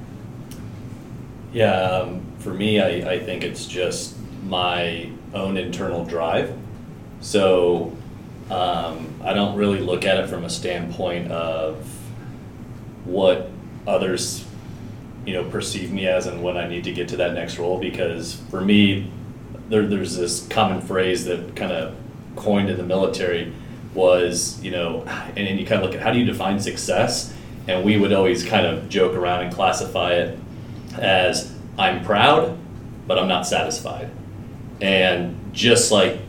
Yeah, 1.53 1.73
um, 1.73 2.21
for 2.39 2.53
me, 2.53 2.79
I, 2.79 3.13
I 3.13 3.19
think 3.19 3.43
it's 3.43 3.65
just 3.65 4.15
my 4.43 5.09
own 5.33 5.57
internal 5.57 6.05
drive. 6.05 6.55
So 7.21 7.95
um, 8.49 9.13
I 9.23 9.33
don't 9.33 9.55
really 9.55 9.79
look 9.79 10.05
at 10.05 10.17
it 10.17 10.29
from 10.29 10.43
a 10.43 10.49
standpoint 10.49 11.31
of 11.31 11.85
what 13.05 13.49
others, 13.87 14.45
you 15.25 15.33
know, 15.33 15.49
perceive 15.49 15.91
me 15.91 16.07
as 16.07 16.27
and 16.27 16.43
when 16.43 16.57
I 16.57 16.67
need 16.67 16.83
to 16.85 16.91
get 16.91 17.07
to 17.09 17.17
that 17.17 17.33
next 17.33 17.57
role. 17.57 17.79
Because 17.79 18.35
for 18.49 18.61
me, 18.61 19.11
there, 19.69 19.87
there's 19.87 20.17
this 20.17 20.47
common 20.47 20.81
phrase 20.81 21.25
that 21.25 21.55
kind 21.55 21.71
of 21.71 21.95
coined 22.35 22.69
in 22.69 22.77
the 22.77 22.83
military 22.83 23.53
was, 23.93 24.61
you 24.63 24.71
know, 24.71 25.03
and, 25.35 25.47
and 25.47 25.59
you 25.59 25.65
kind 25.65 25.81
of 25.81 25.87
look 25.87 25.95
at 25.95 26.01
how 26.01 26.11
do 26.11 26.19
you 26.19 26.25
define 26.25 26.59
success? 26.59 27.33
And 27.67 27.85
we 27.85 27.97
would 27.97 28.11
always 28.11 28.43
kind 28.43 28.65
of 28.65 28.89
joke 28.89 29.13
around 29.13 29.43
and 29.43 29.53
classify 29.53 30.13
it 30.13 30.37
as 30.97 31.53
I'm 31.77 32.03
proud, 32.03 32.57
but 33.07 33.19
I'm 33.19 33.27
not 33.27 33.45
satisfied. 33.45 34.09
And 34.81 35.53
just 35.53 35.91
like 35.91 36.19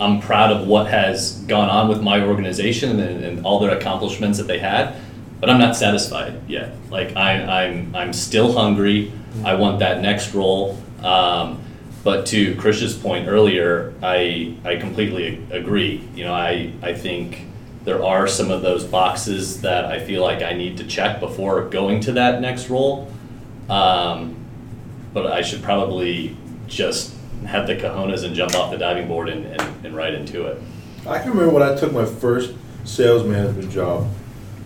I'm 0.00 0.20
proud 0.20 0.52
of 0.52 0.66
what 0.66 0.88
has 0.88 1.40
gone 1.42 1.70
on 1.70 1.88
with 1.88 2.02
my 2.02 2.22
organization 2.22 3.00
and, 3.00 3.24
and 3.24 3.46
all 3.46 3.58
their 3.60 3.76
accomplishments 3.76 4.38
that 4.38 4.46
they 4.46 4.58
had, 4.58 4.94
but 5.40 5.48
I'm 5.48 5.58
not 5.58 5.74
satisfied 5.74 6.48
yet. 6.48 6.74
Like 6.90 7.16
I, 7.16 7.64
I'm, 7.64 7.94
I'm 7.94 8.12
still 8.12 8.52
hungry. 8.52 9.12
I 9.44 9.54
want 9.54 9.78
that 9.78 10.00
next 10.00 10.34
role. 10.34 10.78
Um, 11.02 11.62
but 12.04 12.26
to 12.26 12.54
Krish's 12.56 12.94
point 12.94 13.26
earlier, 13.26 13.94
I, 14.02 14.54
I 14.64 14.76
completely 14.76 15.42
agree. 15.50 16.06
You 16.14 16.24
know, 16.24 16.34
I, 16.34 16.72
I 16.82 16.92
think 16.94 17.42
there 17.84 18.04
are 18.04 18.28
some 18.28 18.50
of 18.50 18.62
those 18.62 18.84
boxes 18.84 19.62
that 19.62 19.86
I 19.86 19.98
feel 20.00 20.22
like 20.22 20.42
I 20.42 20.52
need 20.52 20.76
to 20.78 20.86
check 20.86 21.20
before 21.20 21.68
going 21.68 22.00
to 22.00 22.12
that 22.12 22.40
next 22.40 22.68
role. 22.68 23.10
Um, 23.68 24.36
but 25.12 25.26
I 25.26 25.42
should 25.42 25.62
probably 25.62 26.36
just 26.66 27.15
have 27.46 27.66
the 27.66 27.76
cojones 27.76 28.24
and 28.24 28.34
jump 28.34 28.54
off 28.54 28.70
the 28.70 28.78
diving 28.78 29.08
board 29.08 29.28
and, 29.28 29.46
and, 29.46 29.86
and 29.86 29.96
right 29.96 30.12
into 30.14 30.46
it. 30.46 30.60
I 31.06 31.18
can 31.18 31.30
remember 31.30 31.52
when 31.52 31.62
I 31.62 31.76
took 31.76 31.92
my 31.92 32.04
first 32.04 32.54
sales 32.84 33.24
management 33.26 33.70
job. 33.70 34.08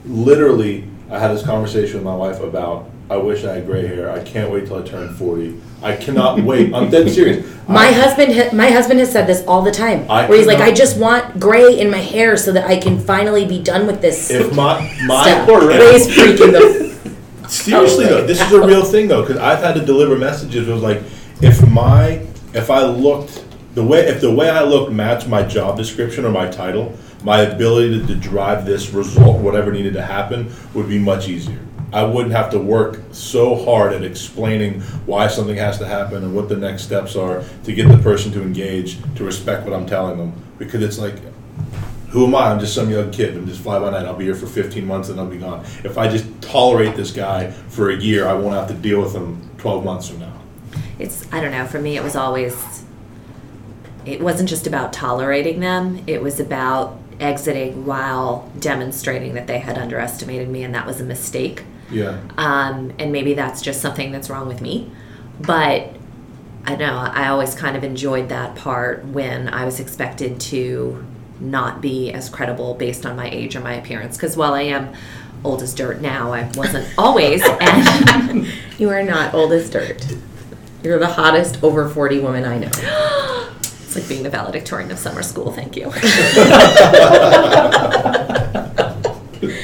Literally, 0.06 0.88
I 1.10 1.18
had 1.18 1.28
this 1.28 1.44
conversation 1.44 1.96
with 1.96 2.04
my 2.04 2.14
wife 2.14 2.40
about. 2.40 2.90
I 3.10 3.16
wish 3.16 3.44
I 3.44 3.54
had 3.54 3.66
gray 3.66 3.88
hair. 3.88 4.08
I 4.10 4.22
can't 4.22 4.52
wait 4.52 4.66
till 4.66 4.76
I 4.78 4.82
turn 4.82 5.12
forty. 5.14 5.60
I 5.82 5.96
cannot 5.96 6.40
wait. 6.44 6.72
I'm 6.72 6.90
dead 6.90 7.10
serious. 7.10 7.44
My 7.68 7.88
I- 7.88 7.92
husband, 7.92 8.56
my 8.56 8.70
husband 8.70 9.00
has 9.00 9.10
said 9.12 9.26
this 9.26 9.44
all 9.46 9.62
the 9.62 9.72
time. 9.72 10.08
I 10.08 10.26
where 10.28 10.38
he's 10.38 10.46
like, 10.46 10.60
I 10.60 10.72
just 10.72 10.96
want 10.98 11.40
gray 11.40 11.78
in 11.78 11.90
my 11.90 11.98
hair 11.98 12.36
so 12.36 12.52
that 12.52 12.66
I 12.66 12.78
can 12.78 12.98
finally 13.00 13.44
be 13.46 13.60
done 13.60 13.86
with 13.86 14.00
this. 14.00 14.30
If 14.30 14.54
my 14.54 14.80
my 15.04 15.22
stuff. 15.24 15.48
Ray's 15.68 16.06
freaking 16.16 16.52
the. 16.52 17.48
Seriously 17.48 18.06
though, 18.06 18.24
this 18.24 18.40
is 18.40 18.52
a 18.52 18.64
real 18.64 18.84
thing 18.84 19.08
though, 19.08 19.22
because 19.22 19.38
I've 19.38 19.58
had 19.58 19.74
to 19.74 19.84
deliver 19.84 20.16
messages. 20.16 20.68
It 20.68 20.72
was 20.72 20.82
like, 20.82 21.02
if 21.42 21.68
my, 21.68 22.24
if 22.54 22.70
I 22.70 22.84
looked 22.84 23.44
the 23.74 23.84
way, 23.84 24.00
if 24.00 24.20
the 24.20 24.34
way 24.34 24.50
I 24.50 24.62
looked 24.62 24.92
matched 24.92 25.28
my 25.28 25.42
job 25.42 25.76
description 25.76 26.24
or 26.24 26.30
my 26.30 26.48
title, 26.48 26.96
my 27.22 27.42
ability 27.42 28.00
to, 28.00 28.06
to 28.06 28.14
drive 28.16 28.66
this 28.66 28.90
result, 28.90 29.40
whatever 29.40 29.70
needed 29.70 29.92
to 29.94 30.02
happen, 30.02 30.52
would 30.74 30.88
be 30.88 30.98
much 30.98 31.28
easier. 31.28 31.60
I 31.92 32.04
wouldn't 32.04 32.32
have 32.32 32.50
to 32.50 32.58
work 32.58 33.00
so 33.10 33.64
hard 33.64 33.92
at 33.92 34.04
explaining 34.04 34.80
why 35.06 35.26
something 35.26 35.56
has 35.56 35.78
to 35.78 35.86
happen 35.86 36.22
and 36.22 36.34
what 36.34 36.48
the 36.48 36.56
next 36.56 36.82
steps 36.82 37.16
are 37.16 37.44
to 37.64 37.72
get 37.72 37.88
the 37.88 37.98
person 37.98 38.32
to 38.32 38.42
engage, 38.42 38.98
to 39.16 39.24
respect 39.24 39.64
what 39.64 39.74
I'm 39.74 39.86
telling 39.86 40.16
them, 40.16 40.32
because 40.58 40.82
it's 40.82 40.98
like, 40.98 41.16
who 42.10 42.26
am 42.26 42.34
I? 42.34 42.50
I'm 42.50 42.58
just 42.58 42.74
some 42.74 42.90
young 42.90 43.10
kid. 43.10 43.36
I'm 43.36 43.46
just 43.46 43.60
fly 43.60 43.78
by 43.78 43.90
night. 43.90 44.04
I'll 44.04 44.16
be 44.16 44.24
here 44.24 44.34
for 44.34 44.46
15 44.46 44.84
months 44.84 45.08
and 45.10 45.20
I'll 45.20 45.26
be 45.26 45.38
gone. 45.38 45.64
If 45.84 45.96
I 45.96 46.08
just 46.08 46.26
tolerate 46.40 46.96
this 46.96 47.12
guy 47.12 47.50
for 47.50 47.90
a 47.90 47.96
year, 47.96 48.26
I 48.26 48.32
won't 48.34 48.54
have 48.54 48.68
to 48.68 48.74
deal 48.74 49.00
with 49.00 49.14
him 49.14 49.48
12 49.58 49.84
months 49.84 50.08
from 50.08 50.20
now. 50.20 50.29
It's 51.00 51.30
I 51.32 51.40
don't 51.40 51.50
know. 51.52 51.66
For 51.66 51.80
me, 51.80 51.96
it 51.96 52.02
was 52.02 52.16
always. 52.16 52.84
It 54.06 54.20
wasn't 54.20 54.48
just 54.48 54.66
about 54.66 54.92
tolerating 54.92 55.60
them. 55.60 56.02
It 56.06 56.22
was 56.22 56.40
about 56.40 56.98
exiting 57.20 57.84
while 57.84 58.50
demonstrating 58.58 59.34
that 59.34 59.46
they 59.46 59.58
had 59.58 59.76
underestimated 59.76 60.48
me, 60.48 60.62
and 60.62 60.74
that 60.74 60.86
was 60.86 61.00
a 61.00 61.04
mistake. 61.04 61.64
Yeah. 61.90 62.20
um, 62.38 62.92
and 63.00 63.10
maybe 63.10 63.34
that's 63.34 63.60
just 63.60 63.80
something 63.80 64.12
that's 64.12 64.30
wrong 64.30 64.46
with 64.46 64.60
me. 64.60 64.92
But 65.40 65.90
I 66.64 66.76
know 66.76 66.94
I 66.94 67.28
always 67.28 67.54
kind 67.54 67.76
of 67.76 67.82
enjoyed 67.82 68.28
that 68.28 68.54
part 68.54 69.04
when 69.06 69.48
I 69.48 69.64
was 69.64 69.80
expected 69.80 70.40
to 70.42 71.04
not 71.40 71.80
be 71.80 72.12
as 72.12 72.28
credible 72.28 72.74
based 72.74 73.04
on 73.06 73.16
my 73.16 73.28
age 73.28 73.56
or 73.56 73.60
my 73.60 73.74
appearance. 73.74 74.16
Because 74.16 74.36
while 74.36 74.54
I 74.54 74.62
am 74.62 74.92
old 75.42 75.62
as 75.62 75.74
dirt 75.74 76.00
now, 76.00 76.32
I 76.32 76.48
wasn't 76.54 76.88
always. 76.98 77.42
And 77.44 78.46
You 78.78 78.88
are 78.90 79.02
not 79.02 79.34
old 79.34 79.52
as 79.52 79.68
dirt. 79.68 80.06
You're 80.82 80.98
the 80.98 81.06
hottest 81.06 81.62
over 81.62 81.88
40 81.88 82.20
woman 82.20 82.44
I 82.44 82.58
know. 82.58 82.66
it's 83.60 83.96
like 83.96 84.08
being 84.08 84.22
the 84.22 84.30
valedictorian 84.30 84.90
of 84.90 84.98
summer 84.98 85.22
school. 85.22 85.52
Thank 85.52 85.76
you. 85.76 85.92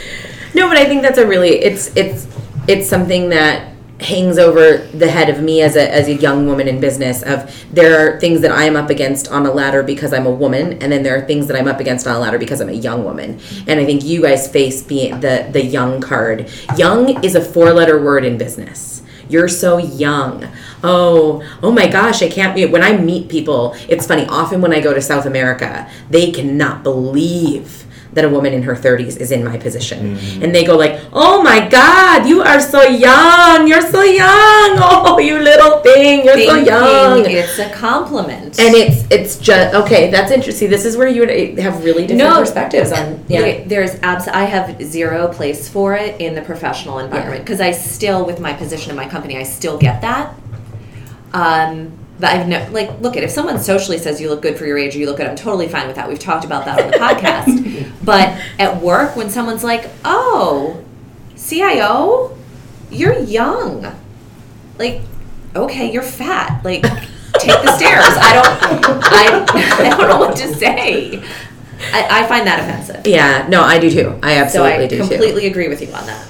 No, 0.57 0.69
but 0.69 0.79
I 0.79 0.87
think 0.87 1.03
that's 1.03 1.19
a 1.19 1.27
really 1.27 1.51
it's 1.51 1.95
it's 1.95 2.27
it's 2.67 2.89
something 2.89 3.29
that 3.29 3.75
hangs 4.01 4.39
over 4.39 4.79
the 4.79 5.11
head 5.11 5.29
of 5.29 5.43
me 5.43 5.61
as 5.61 5.77
a 5.77 5.95
as 5.95 6.09
a 6.09 6.15
young 6.15 6.47
woman 6.47 6.67
in 6.67 6.81
business 6.81 7.23
of 7.23 7.55
there 7.71 8.17
are 8.17 8.21
things 8.21 8.41
that 8.41 8.51
I 8.51 8.65
am 8.65 8.75
up 8.75 8.89
against 8.89 9.31
on 9.31 9.45
a 9.45 9.53
ladder 9.53 9.83
because 9.83 10.15
I'm 10.15 10.25
a 10.25 10.31
woman 10.31 10.83
and 10.83 10.91
then 10.91 11.03
there 11.03 11.15
are 11.15 11.27
things 11.27 11.47
that 11.49 11.59
I'm 11.59 11.69
up 11.69 11.79
against 11.79 12.07
on 12.07 12.17
a 12.17 12.19
ladder 12.19 12.39
because 12.39 12.63
I'm 12.63 12.71
a 12.71 12.73
young 12.73 13.05
woman. 13.05 13.39
And 13.67 13.79
I 13.79 13.85
think 13.85 14.03
you 14.03 14.23
guys 14.23 14.51
face 14.51 14.83
being 14.83 15.21
the 15.21 15.47
the 15.53 15.63
young 15.63 16.01
card. 16.01 16.51
Young 16.79 17.23
is 17.23 17.35
a 17.35 17.43
four 17.43 17.75
letter 17.75 18.03
word 18.03 18.25
in 18.25 18.39
business. 18.39 18.96
You're 19.29 19.49
so 19.49 19.79
young. 19.79 20.49
Oh, 20.83 21.43
oh 21.63 21.73
my 21.73 21.89
gosh, 21.89 22.23
I 22.23 22.29
can't 22.29 22.55
be. 22.55 22.67
When 22.67 22.83
I 22.83 22.97
meet 22.97 23.29
people, 23.29 23.75
it's 23.89 24.07
funny. 24.07 24.27
Often 24.27 24.61
when 24.61 24.73
I 24.73 24.81
go 24.81 24.95
to 24.95 25.01
South 25.01 25.27
America, 25.27 25.89
they 26.11 26.31
cannot 26.31 26.83
believe 26.83 27.86
that 28.17 28.25
a 28.25 28.29
woman 28.29 28.53
in 28.55 28.63
her 28.65 28.75
30s 28.75 29.17
is 29.19 29.31
in 29.31 29.45
my 29.45 29.57
position. 29.59 30.17
And 30.43 30.53
they 30.55 30.65
go 30.65 30.75
like, 30.77 30.99
"Oh 31.13 31.43
my 31.43 31.69
god, 31.69 32.27
you 32.27 32.43
are 32.43 32.61
so 32.61 32.83
young. 32.83 33.69
You're 33.69 33.87
so 33.97 34.03
young. 34.03 34.71
Oh, 35.09 35.19
you 35.19 35.39
little 35.39 35.81
thing. 35.81 36.25
You're 36.25 36.41
so 36.41 36.57
young." 36.57 37.25
it's 37.27 37.59
a 37.59 37.71
compliment. 37.71 38.59
And 38.59 38.75
it's 38.75 39.07
it's 39.11 39.39
just 39.39 39.75
okay. 39.75 40.11
That's 40.11 40.33
interesting. 40.33 40.71
This 40.71 40.85
is 40.85 40.97
where 40.97 41.07
you 41.09 41.21
would 41.21 41.59
have 41.59 41.85
really 41.85 42.07
different 42.07 42.31
No. 42.35 42.41
perspectives 42.41 42.91
on 42.91 43.23
yeah. 43.29 43.41
Okay, 43.41 43.65
there's 43.67 43.95
abs. 44.03 44.27
I 44.29 44.45
have 44.45 44.83
zero 44.83 45.29
place 45.29 45.69
for 45.69 45.95
it 45.95 46.21
in 46.21 46.35
the 46.35 46.43
professional 46.43 46.99
environment 46.99 47.45
because 47.45 47.61
I 47.61 47.71
still, 47.73 48.25
with 48.25 48.41
my 48.41 48.53
position 48.55 48.91
in 48.91 48.97
my 48.97 49.09
company, 49.09 49.37
I 49.37 49.43
still 49.45 49.79
get 49.79 50.01
that. 50.01 50.35
Um, 51.33 51.93
but 52.19 52.31
I've 52.35 52.49
never 52.49 52.71
like 52.73 53.01
look 53.01 53.17
at 53.17 53.23
if 53.23 53.31
someone 53.31 53.59
socially 53.59 53.99
says 53.99 54.21
you 54.21 54.29
look 54.31 54.43
good 54.43 54.57
for 54.59 54.65
your 54.67 54.79
age 54.79 54.95
or 54.97 54.99
you 54.99 55.07
look 55.07 55.19
good, 55.19 55.27
I'm 55.27 55.37
totally 55.37 55.69
fine 55.69 55.87
with 55.87 55.97
that. 55.97 56.09
We've 56.09 56.19
talked 56.19 56.45
about 56.45 56.65
that 56.65 56.81
on 56.81 56.91
the 56.91 56.97
podcast. 56.99 57.93
But 58.05 58.41
at 58.59 58.81
work, 58.81 59.17
when 59.17 59.31
someone's 59.31 59.63
like, 59.65 59.89
"Oh, 60.05 60.83
CIO, 61.37 62.37
you're 62.91 63.19
young," 63.19 63.95
like, 64.79 65.01
okay, 65.55 65.93
you're 65.93 66.03
fat. 66.03 66.65
Like, 66.65 66.83
take 66.83 67.63
the 67.63 67.77
stairs. 67.77 68.05
I 68.07 68.33
don't. 68.35 69.05
I, 69.05 69.45
I 69.87 69.91
don't 69.91 70.09
know 70.09 70.19
what 70.19 70.37
to 70.37 70.55
say. 70.55 71.23
I, 71.93 72.23
I 72.23 72.27
find 72.27 72.47
that 72.47 72.61
offensive. 72.61 73.07
Yeah, 73.07 73.47
no, 73.49 73.63
I 73.63 73.79
do 73.79 73.91
too. 73.91 74.19
I 74.23 74.35
So 74.49 74.65
absolutely 74.65 74.85
I 74.85 74.87
do 74.87 74.97
too. 74.97 75.09
completely 75.09 75.47
agree 75.47 75.69
with 75.69 75.83
you 75.83 75.89
on 75.93 76.07
that. 76.07 76.27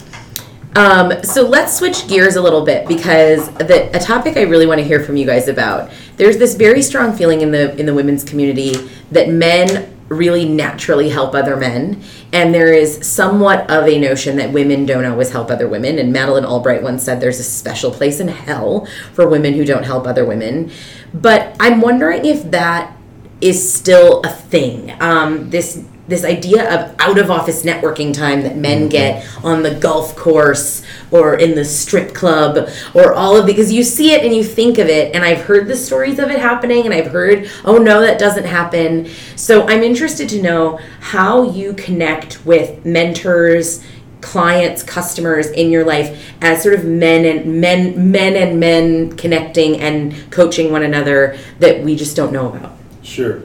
Um, 0.76 1.22
so 1.22 1.48
let's 1.48 1.74
switch 1.74 2.06
gears 2.06 2.36
a 2.36 2.42
little 2.42 2.62
bit 2.62 2.86
because 2.86 3.48
the 3.54 3.88
a 3.96 3.98
topic 3.98 4.36
I 4.36 4.42
really 4.42 4.66
want 4.66 4.78
to 4.78 4.84
hear 4.84 5.02
from 5.02 5.16
you 5.16 5.24
guys 5.24 5.48
about. 5.48 5.90
There's 6.18 6.36
this 6.36 6.54
very 6.54 6.82
strong 6.82 7.16
feeling 7.16 7.40
in 7.40 7.50
the 7.50 7.74
in 7.80 7.86
the 7.86 7.94
women's 7.94 8.22
community 8.22 8.74
that 9.10 9.30
men 9.30 9.94
really 10.08 10.46
naturally 10.46 11.08
help 11.08 11.34
other 11.34 11.56
men, 11.56 12.02
and 12.30 12.54
there 12.54 12.74
is 12.74 13.06
somewhat 13.06 13.68
of 13.70 13.88
a 13.88 13.98
notion 13.98 14.36
that 14.36 14.52
women 14.52 14.84
don't 14.84 15.06
always 15.06 15.30
help 15.30 15.50
other 15.50 15.66
women. 15.66 15.98
And 15.98 16.12
Madeleine 16.12 16.44
Albright 16.44 16.82
once 16.82 17.02
said 17.02 17.22
there's 17.22 17.40
a 17.40 17.44
special 17.44 17.90
place 17.90 18.20
in 18.20 18.28
hell 18.28 18.86
for 19.14 19.26
women 19.26 19.54
who 19.54 19.64
don't 19.64 19.84
help 19.84 20.06
other 20.06 20.26
women. 20.26 20.70
But 21.14 21.56
I'm 21.58 21.80
wondering 21.80 22.26
if 22.26 22.50
that 22.50 22.94
is 23.40 23.72
still 23.74 24.20
a 24.20 24.28
thing. 24.28 24.94
Um, 25.00 25.48
this 25.48 25.82
this 26.08 26.24
idea 26.24 26.62
of 26.72 26.94
out 27.00 27.18
of 27.18 27.30
office 27.30 27.64
networking 27.64 28.14
time 28.14 28.42
that 28.42 28.56
men 28.56 28.82
mm-hmm. 28.82 28.88
get 28.88 29.44
on 29.44 29.62
the 29.62 29.74
golf 29.74 30.16
course 30.16 30.82
or 31.10 31.34
in 31.34 31.54
the 31.54 31.64
strip 31.64 32.14
club 32.14 32.68
or 32.94 33.12
all 33.14 33.36
of 33.36 33.46
because 33.46 33.72
you 33.72 33.82
see 33.82 34.12
it 34.12 34.24
and 34.24 34.34
you 34.34 34.44
think 34.44 34.78
of 34.78 34.86
it 34.88 35.14
and 35.14 35.24
I've 35.24 35.42
heard 35.42 35.66
the 35.66 35.76
stories 35.76 36.18
of 36.18 36.30
it 36.30 36.38
happening 36.38 36.84
and 36.84 36.94
I've 36.94 37.10
heard 37.10 37.50
oh 37.64 37.78
no 37.78 38.00
that 38.00 38.18
doesn't 38.18 38.44
happen. 38.44 39.08
So 39.34 39.66
I'm 39.66 39.82
interested 39.82 40.28
to 40.30 40.42
know 40.42 40.78
how 41.00 41.50
you 41.50 41.72
connect 41.74 42.44
with 42.46 42.84
mentors 42.84 43.82
clients 44.20 44.82
customers 44.82 45.48
in 45.48 45.70
your 45.70 45.84
life 45.84 46.32
as 46.40 46.62
sort 46.62 46.74
of 46.74 46.84
men 46.84 47.24
and 47.24 47.60
men 47.60 48.10
men 48.10 48.34
and 48.34 48.58
men 48.58 49.16
connecting 49.16 49.80
and 49.80 50.30
coaching 50.32 50.72
one 50.72 50.82
another 50.82 51.38
that 51.60 51.82
we 51.84 51.94
just 51.94 52.16
don't 52.16 52.32
know 52.32 52.48
about 52.48 52.76
Sure. 53.02 53.42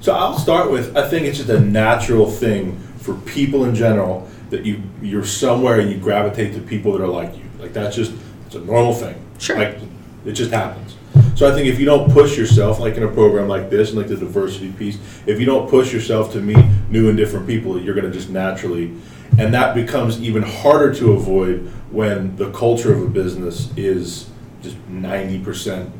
So 0.00 0.14
I'll 0.14 0.38
start 0.38 0.70
with 0.70 0.96
I 0.96 1.08
think 1.08 1.26
it's 1.26 1.38
just 1.38 1.50
a 1.50 1.60
natural 1.60 2.30
thing 2.30 2.78
for 2.98 3.14
people 3.14 3.64
in 3.64 3.74
general 3.74 4.28
that 4.50 4.64
you 4.64 4.82
you're 5.02 5.24
somewhere 5.24 5.80
and 5.80 5.90
you 5.90 5.98
gravitate 5.98 6.54
to 6.54 6.60
people 6.60 6.92
that 6.92 7.02
are 7.02 7.08
like 7.08 7.36
you. 7.36 7.44
Like 7.58 7.72
that's 7.72 7.94
just 7.96 8.12
it's 8.46 8.54
a 8.54 8.60
normal 8.60 8.94
thing. 8.94 9.22
Sure. 9.38 9.58
Like 9.58 9.78
it 10.24 10.32
just 10.32 10.50
happens. 10.50 10.96
So 11.34 11.50
I 11.50 11.54
think 11.54 11.68
if 11.68 11.78
you 11.78 11.86
don't 11.86 12.12
push 12.12 12.36
yourself, 12.36 12.78
like 12.80 12.96
in 12.96 13.02
a 13.02 13.08
program 13.08 13.48
like 13.48 13.70
this 13.70 13.90
and 13.90 13.98
like 13.98 14.08
the 14.08 14.16
diversity 14.16 14.72
piece, 14.72 14.98
if 15.26 15.40
you 15.40 15.46
don't 15.46 15.68
push 15.68 15.92
yourself 15.92 16.32
to 16.32 16.40
meet 16.40 16.64
new 16.90 17.08
and 17.08 17.16
different 17.16 17.46
people, 17.46 17.80
you're 17.80 17.94
going 17.94 18.06
to 18.06 18.12
just 18.12 18.28
naturally, 18.28 18.94
and 19.38 19.54
that 19.54 19.74
becomes 19.74 20.20
even 20.22 20.42
harder 20.42 20.94
to 20.94 21.12
avoid 21.12 21.66
when 21.90 22.36
the 22.36 22.50
culture 22.52 22.92
of 22.92 23.02
a 23.02 23.08
business 23.08 23.70
is 23.76 24.28
just 24.62 24.76
ninety 24.88 25.42
percent, 25.42 25.90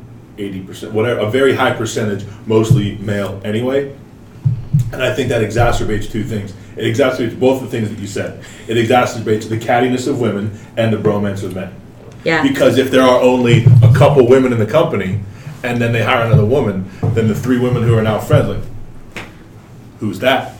eighty 0.41 0.61
percent, 0.61 0.93
whatever, 0.93 1.21
a 1.21 1.29
very 1.29 1.55
high 1.55 1.73
percentage, 1.73 2.25
mostly 2.45 2.97
male 2.97 3.39
anyway. 3.43 3.95
And 4.91 5.03
I 5.03 5.13
think 5.13 5.29
that 5.29 5.41
exacerbates 5.41 6.09
two 6.09 6.23
things. 6.23 6.53
It 6.75 6.83
exacerbates 6.83 7.39
both 7.39 7.61
the 7.61 7.67
things 7.67 7.89
that 7.89 7.99
you 7.99 8.07
said. 8.07 8.43
It 8.67 8.75
exacerbates 8.75 9.47
the 9.47 9.57
cattiness 9.57 10.07
of 10.07 10.19
women 10.19 10.57
and 10.77 10.91
the 10.93 10.97
bromance 10.97 11.43
of 11.43 11.55
men. 11.55 11.73
yeah 12.23 12.43
Because 12.43 12.77
if 12.77 12.91
there 12.91 13.03
are 13.03 13.21
only 13.21 13.65
a 13.83 13.93
couple 13.93 14.27
women 14.27 14.51
in 14.53 14.59
the 14.59 14.65
company, 14.65 15.21
and 15.63 15.81
then 15.81 15.91
they 15.91 16.03
hire 16.03 16.25
another 16.25 16.45
woman, 16.45 16.89
then 17.13 17.27
the 17.27 17.35
three 17.35 17.59
women 17.59 17.83
who 17.83 17.95
are 17.95 18.01
now 18.01 18.19
friendly, 18.19 18.61
who's 19.99 20.19
that? 20.19 20.55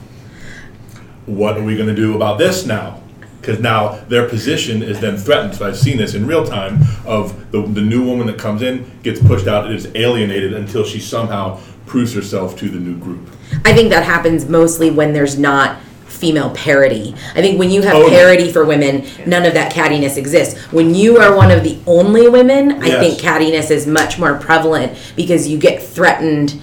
What 1.25 1.57
are 1.57 1.63
we 1.63 1.75
going 1.75 1.89
to 1.89 1.95
do 1.95 2.15
about 2.15 2.37
this 2.37 2.65
now? 2.65 3.00
Because 3.41 3.59
now 3.59 3.95
their 4.07 4.29
position 4.29 4.83
is 4.83 4.99
then 4.99 5.17
threatened. 5.17 5.55
So 5.55 5.67
I've 5.67 5.77
seen 5.77 5.97
this 5.97 6.13
in 6.13 6.27
real 6.27 6.45
time 6.45 6.79
of 7.05 7.51
the, 7.51 7.63
the 7.63 7.81
new 7.81 8.05
woman 8.05 8.27
that 8.27 8.37
comes 8.37 8.61
in 8.61 8.89
gets 9.01 9.19
pushed 9.19 9.47
out 9.47 9.65
and 9.65 9.73
is 9.73 9.87
alienated 9.95 10.53
until 10.53 10.83
she 10.85 10.99
somehow 10.99 11.59
proves 11.87 12.13
herself 12.13 12.55
to 12.59 12.69
the 12.69 12.79
new 12.79 12.95
group. 12.97 13.27
I 13.65 13.73
think 13.73 13.89
that 13.89 14.03
happens 14.03 14.47
mostly 14.47 14.91
when 14.91 15.11
there's 15.11 15.39
not 15.39 15.81
female 16.05 16.51
parity. 16.51 17.15
I 17.35 17.41
think 17.41 17.57
when 17.57 17.71
you 17.71 17.81
have 17.81 17.95
oh, 17.95 18.01
Totally. 18.03 18.15
parity 18.15 18.51
for 18.51 18.63
women, 18.63 19.07
none 19.25 19.43
of 19.43 19.55
that 19.55 19.73
cattiness 19.73 20.17
exists. 20.17 20.59
When 20.71 20.93
you 20.93 21.17
are 21.17 21.35
one 21.35 21.49
of 21.49 21.63
the 21.63 21.79
only 21.87 22.27
women, 22.29 22.73
I 22.83 22.87
Yes. 22.87 22.99
think 22.99 23.19
cattiness 23.19 23.71
is 23.71 23.87
much 23.87 24.19
more 24.19 24.35
prevalent 24.35 24.95
because 25.15 25.47
you 25.47 25.57
get 25.57 25.81
threatened. 25.81 26.61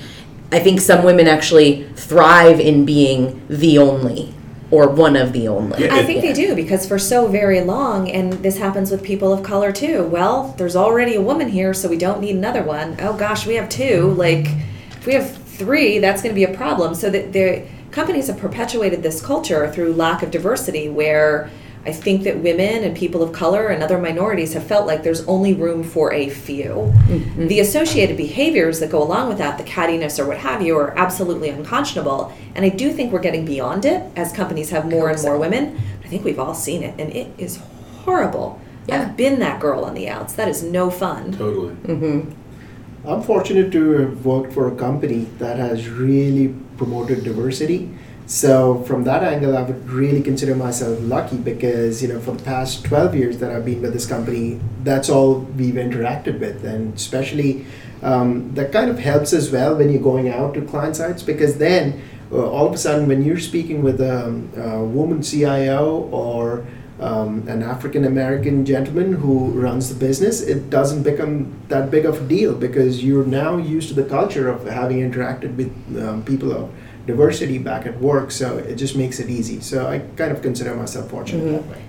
I 0.53 0.61
think 0.61 0.81
some 0.81 1.05
women 1.05 1.27
actually 1.27 1.89
thrive 1.97 2.61
in 2.61 2.85
being 2.85 3.43
the 3.49 3.79
only 3.79 4.33
or 4.71 4.89
one 4.89 5.17
of 5.17 5.33
the 5.33 5.49
only. 5.49 5.85
Yeah, 5.85 5.95
I 5.95 6.01
it- 6.01 6.07
think 6.07 6.21
they 6.23 6.33
do 6.33 6.55
because 6.55 6.87
for 6.87 6.99
so 6.99 7.27
very 7.29 7.61
long, 7.63 8.11
and 8.11 8.33
this 8.35 8.59
happens 8.59 8.91
with 8.91 9.03
people 9.03 9.33
of 9.33 9.43
color 9.43 9.73
too. 9.73 10.05
Well, 10.05 10.55
there's 10.59 10.77
already 10.77 11.15
a 11.15 11.21
woman 11.21 11.49
here, 11.49 11.73
so 11.75 11.89
we 11.89 11.97
don't 11.97 12.21
need 12.21 12.37
another 12.37 12.63
one. 12.63 12.97
Oh 13.01 13.15
gosh, 13.15 13.47
we 13.47 13.55
have 13.55 13.69
two. 13.69 14.11
Like, 14.17 14.47
if 14.99 15.07
we 15.07 15.15
have 15.15 15.31
three, 15.37 15.99
that's 15.99 16.23
going 16.23 16.35
to 16.35 16.39
be 16.39 16.45
a 16.45 16.55
problem. 16.57 16.95
So 16.95 17.09
that 17.11 17.33
the 17.33 17.63
companies 17.91 18.27
have 18.27 18.37
perpetuated 18.39 19.03
this 19.03 19.21
culture 19.25 19.71
through 19.73 19.95
lack 19.95 20.23
of 20.23 20.31
diversity, 20.31 20.89
where 20.89 21.51
I 21.89 21.93
think 21.93 22.25
that 22.25 22.37
women 22.41 22.85
and 22.85 22.95
people 22.95 23.23
of 23.23 23.33
color 23.33 23.69
and 23.69 23.83
other 23.83 23.97
minorities 23.97 24.53
have 24.53 24.65
felt 24.65 24.87
like 24.87 25.03
there's 25.03 25.25
only 25.27 25.55
room 25.55 25.83
for 25.83 26.13
a 26.13 26.29
few. 26.29 26.93
Mm-hmm. 27.09 27.47
The 27.47 27.61
associated 27.61 28.19
behaviors 28.19 28.79
that 28.81 28.91
go 28.91 29.03
along 29.03 29.31
with 29.31 29.39
that, 29.39 29.57
the 29.57 29.65
cattiness 29.65 30.19
or 30.19 30.27
what 30.27 30.37
have 30.37 30.61
you, 30.61 30.77
are 30.77 30.93
absolutely 30.99 31.49
unconscionable. 31.49 32.31
And 32.55 32.67
I 32.67 32.69
do 32.69 32.93
think 32.93 33.11
we're 33.11 33.21
getting 33.21 33.47
beyond 33.47 33.87
it 33.87 34.03
as 34.17 34.33
companies 34.33 34.69
have 34.69 34.85
more 34.85 35.09
and 35.09 35.23
more 35.23 35.39
women. 35.39 35.81
I 36.05 36.09
think 36.09 36.27
we've 36.27 36.39
all 36.39 36.53
seen 36.53 36.83
it, 36.83 37.01
and 37.01 37.11
it 37.11 37.29
is 37.39 37.59
horrible. 38.05 38.61
Yeah. 38.87 39.01
I've 39.01 39.17
been 39.17 39.39
that 39.39 39.59
girl 39.59 39.87
on 39.87 39.95
the 39.95 40.11
outs. 40.11 40.35
That 40.35 40.49
is 40.49 40.63
no 40.63 40.91
fun. 40.91 41.33
Totally. 41.33 41.75
Mm-hmm. 41.75 43.09
I'm 43.09 43.23
fortunate 43.23 43.73
to 43.73 43.91
have 43.93 44.27
worked 44.27 44.53
for 44.53 44.69
a 44.69 44.77
company 44.77 45.27
that 45.39 45.57
has 45.57 45.89
really 45.89 46.55
promoted 46.77 47.25
diversity. 47.25 47.89
So 48.29 48.83
from 48.83 49.05
that 49.05 49.23
angle, 49.25 49.57
I 49.57 49.63
would 49.63 49.89
really 49.89 50.21
consider 50.21 50.55
myself 50.55 50.99
lucky 51.01 51.39
because 51.39 52.03
you 52.03 52.09
know 52.09 52.21
for 52.21 52.33
the 52.33 52.43
past 52.45 52.85
12 52.85 53.15
years 53.15 53.39
that 53.39 53.51
I've 53.51 53.65
been 53.65 53.81
with 53.81 53.95
this 53.95 54.05
company, 54.05 54.61
that's 54.85 55.09
all 55.09 55.37
we've 55.57 55.75
interacted 55.75 56.39
with, 56.39 56.63
and 56.63 56.95
especially 56.95 57.65
um, 58.03 58.53
that 58.55 58.71
kind 58.71 58.91
of 58.91 58.99
helps 58.99 59.33
as 59.33 59.51
well 59.51 59.77
when 59.77 59.91
you're 59.91 60.03
going 60.03 60.29
out 60.29 60.53
to 60.55 60.61
client 60.61 60.97
sites 60.97 61.23
because 61.23 61.57
then 61.57 62.03
uh, 62.31 62.47
all 62.51 62.67
of 62.67 62.75
a 62.75 62.77
sudden 62.77 63.09
when 63.09 63.25
you're 63.25 63.41
speaking 63.41 63.83
with 63.83 63.99
a, 63.99 64.27
a 64.59 64.85
woman 64.85 65.23
CIO 65.23 66.07
or 66.13 66.67
um, 67.01 67.49
an 67.49 67.63
African 67.63 68.05
American 68.05 68.67
gentleman 68.67 69.15
who 69.15 69.53
runs 69.53 69.89
the 69.89 69.95
business, 69.95 70.43
it 70.43 70.69
doesn't 70.69 71.03
become 71.03 71.59
that 71.69 71.91
big 71.91 72.05
of 72.05 72.21
a 72.21 72.29
deal 72.29 72.55
because 72.55 73.03
you're 73.03 73.25
now 73.25 73.57
used 73.57 73.89
to 73.89 73.95
the 73.95 74.07
culture 74.07 74.51
of 74.51 74.67
having 74.67 74.99
interacted 74.99 75.57
with 75.57 75.73
um, 75.99 76.23
people 76.25 76.53
of 76.53 76.71
diversity 77.09 77.57
back 77.59 77.87
at 77.87 77.99
work. 78.01 78.31
So 78.31 78.59
it 78.59 78.77
just 78.77 78.95
makes 78.95 79.19
it 79.19 79.29
easy. 79.29 79.61
So 79.61 79.89
I 79.89 80.01
kind 80.17 80.31
of 80.31 80.43
consider 80.43 80.75
myself 80.75 81.11
fortunate 81.11 81.51
that 81.51 81.67
way. 81.67 81.83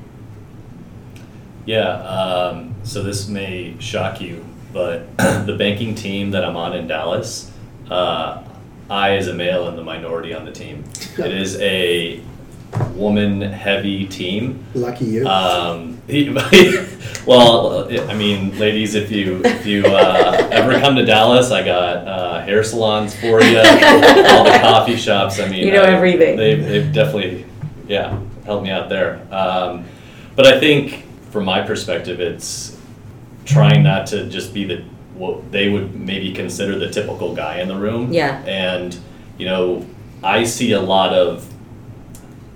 Yeah, 1.65 1.89
um, 1.89 2.74
so 2.84 3.03
this 3.03 3.28
may 3.28 3.76
shock 3.80 4.22
you, 4.22 4.43
but 4.74 5.15
the 5.17 5.55
banking 5.59 5.93
team 5.93 6.32
that 6.32 6.43
I'm 6.43 6.55
on 6.55 6.76
in 6.76 6.88
Dallas, 6.88 7.51
uh, 7.91 8.43
I, 8.89 9.17
as 9.17 9.28
a 9.28 9.34
male, 9.34 9.67
am 9.67 9.76
the 9.76 9.84
minority 9.84 10.34
on 10.34 10.45
the 10.45 10.51
team. 10.51 10.84
It 11.20 11.34
is 11.34 11.59
a 11.59 12.22
woman 12.95 13.41
heavy 13.41 14.05
team. 14.07 14.63
Lucky 14.74 15.05
you. 15.05 15.28
Um, 15.28 16.01
well, 17.26 17.88
I 18.09 18.13
mean, 18.15 18.57
ladies, 18.57 18.95
if 18.95 19.11
you 19.11 19.41
if 19.45 19.65
you 19.65 19.86
uh, 19.86 20.47
ever 20.51 20.80
come 20.80 20.95
to 20.95 21.05
Dallas, 21.05 21.51
I 21.51 21.63
got 21.63 22.07
uh, 22.07 22.41
hair 22.41 22.63
salons 22.63 23.13
for 23.15 23.41
you, 23.41 23.57
all 23.59 24.43
the 24.43 24.57
coffee 24.61 24.95
shops. 24.95 25.39
I 25.39 25.47
mean, 25.47 25.65
You 25.67 25.74
know 25.74 25.84
I- 25.84 25.91
everything. 25.91 26.38
They've, 26.38 26.63
they've 26.63 26.91
definitely, 26.93 27.45
yeah, 27.88 28.20
helped 28.45 28.63
me 28.63 28.72
out 28.72 28.89
there. 28.89 29.22
Um, 29.32 29.86
but 30.36 30.47
I 30.47 30.59
think, 30.59 31.05
from 31.32 31.45
my 31.45 31.61
perspective, 31.61 32.20
it's 32.20 32.78
trying 33.45 33.84
not 33.84 34.07
to 34.07 34.28
just 34.30 34.53
be 34.53 34.63
the 34.65 34.84
what 35.13 35.51
they 35.51 35.70
would 35.70 35.93
maybe 35.93 36.32
consider 36.32 36.80
the 36.80 36.89
typical 36.89 37.36
guy 37.36 37.59
in 37.59 37.67
the 37.67 37.76
room. 37.76 38.11
Yeah. 38.11 38.41
And 38.45 38.97
you 39.38 39.45
know, 39.45 39.86
I 40.24 40.43
see 40.43 40.72
a 40.72 40.82
lot 40.82 41.13
of 41.13 41.45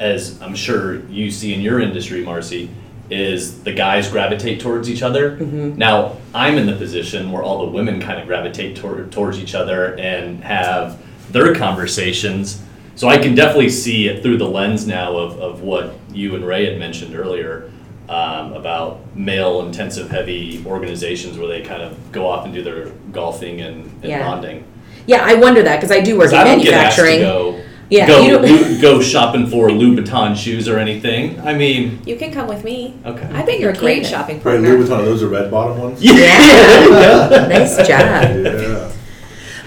as 0.04 0.40
I'm 0.42 0.54
sure 0.56 1.00
you 1.08 1.32
see 1.32 1.54
in 1.54 1.62
your 1.62 1.80
industry, 1.80 2.24
Marcy, 2.24 2.70
is 3.10 3.64
the 3.64 3.74
guys 3.74 4.10
gravitate 4.10 4.60
towards 4.60 4.90
each 4.90 5.02
other. 5.02 5.38
Now, 5.38 6.18
I'm 6.34 6.58
in 6.58 6.66
the 6.66 6.76
position 6.76 7.32
where 7.32 7.42
all 7.44 7.66
the 7.66 7.72
women 7.72 8.02
kind 8.02 8.20
of 8.20 8.28
gravitate 8.28 8.76
toward, 8.76 9.12
towards 9.12 9.40
each 9.40 9.56
other 9.56 9.96
and 10.00 10.44
have 10.44 11.02
their 11.32 11.56
conversations. 11.56 12.62
So 12.96 13.08
I 13.08 13.18
can 13.18 13.34
definitely 13.34 13.70
see 13.70 14.08
it 14.08 14.22
through 14.24 14.38
the 14.38 14.48
lens 14.48 14.86
now 14.86 15.16
of, 15.18 15.40
of 15.40 15.62
what 15.62 15.96
you 16.12 16.36
and 16.36 16.46
Ray 16.46 16.66
had 16.70 16.80
mentioned 16.80 17.16
earlier 17.16 17.72
um, 18.10 18.54
about 18.54 19.16
male 19.16 19.66
intensive 19.66 20.10
heavy 20.10 20.64
organizations 20.66 21.38
where 21.38 21.48
they 21.48 21.62
kind 21.62 21.82
of 21.82 22.12
go 22.12 22.28
off 22.28 22.46
and 22.46 22.54
do 22.54 22.62
their 22.62 22.88
golfing 23.12 23.62
and, 23.62 23.86
and 23.86 24.04
Yeah. 24.04 24.20
bonding. 24.20 24.66
Yeah, 25.06 25.22
I 25.24 25.36
wonder 25.36 25.62
that 25.64 25.78
because 25.78 25.92
I 25.92 26.00
do 26.02 26.18
work 26.18 26.32
in 26.32 26.38
I 26.38 26.44
get 26.60 26.74
asked 26.74 26.98
to 26.98 27.04
manufacturing. 27.04 27.63
Go, 27.94 27.98
Yeah, 27.98 28.08
go, 28.08 28.22
you 28.22 28.32
don't- 28.32 28.72
Lu- 28.72 28.82
go 28.88 29.02
shopping 29.02 29.48
for 29.48 29.70
Louboutin 29.70 30.36
shoes 30.36 30.68
or 30.68 30.78
anything. 30.80 31.40
I 31.42 31.54
mean, 31.54 32.00
You 32.06 32.16
can 32.16 32.32
come 32.32 32.48
with 32.48 32.64
me. 32.64 32.96
Okay. 33.06 33.28
I 33.34 33.44
bet 33.44 33.60
you're 33.60 33.72
a 33.72 33.78
great 33.78 34.02
can. 34.04 34.12
shopping 34.12 34.36
Right, 34.38 34.44
partner. 34.44 34.70
Louis 34.70 34.86
Vuitton, 34.88 35.00
are 35.00 35.06
those 35.06 35.22
the 35.22 35.28
red 35.28 35.50
bottom 35.52 35.78
ones? 35.80 36.02
Yeah. 36.04 36.14
nice 37.50 37.78
job. 37.78 37.88
Yeah. 37.90 38.92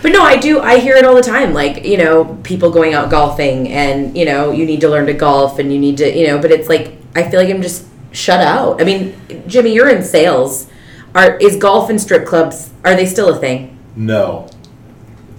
But 0.03 0.13
no, 0.13 0.23
I 0.23 0.37
do. 0.37 0.61
I 0.61 0.79
hear 0.79 0.95
it 0.97 1.05
all 1.05 1.15
the 1.15 1.23
time. 1.23 1.53
Like 1.55 1.85
you 1.85 1.97
know, 1.97 2.39
people 2.45 2.71
going 2.71 2.95
out 2.95 3.11
golfing, 3.11 3.69
and 3.73 4.17
you 4.17 4.25
know, 4.25 4.53
you 4.53 4.65
need 4.67 4.81
to 4.83 4.89
learn 4.89 5.07
to 5.07 5.15
golf, 5.15 5.59
and 5.59 5.73
you 5.73 5.79
need 5.81 5.97
to, 5.99 6.17
you 6.17 6.27
know. 6.29 6.39
But 6.39 6.53
it's 6.53 6.69
like 6.69 6.93
I 7.17 7.29
feel 7.29 7.41
like 7.41 7.49
I'm 7.51 7.63
just 7.63 7.87
shut 8.13 8.41
out. 8.41 8.81
I 8.81 8.85
mean, 8.85 9.17
Jimmy, 9.49 9.73
you're 9.73 9.89
in 9.89 10.03
sales. 10.05 10.69
Are 11.15 11.37
is 11.39 11.57
golf 11.57 11.89
and 11.91 12.01
strip 12.01 12.27
clubs? 12.27 12.71
Are 12.85 12.95
they 12.95 13.07
still 13.07 13.31
a 13.35 13.39
thing? 13.39 13.77
No. 13.97 14.49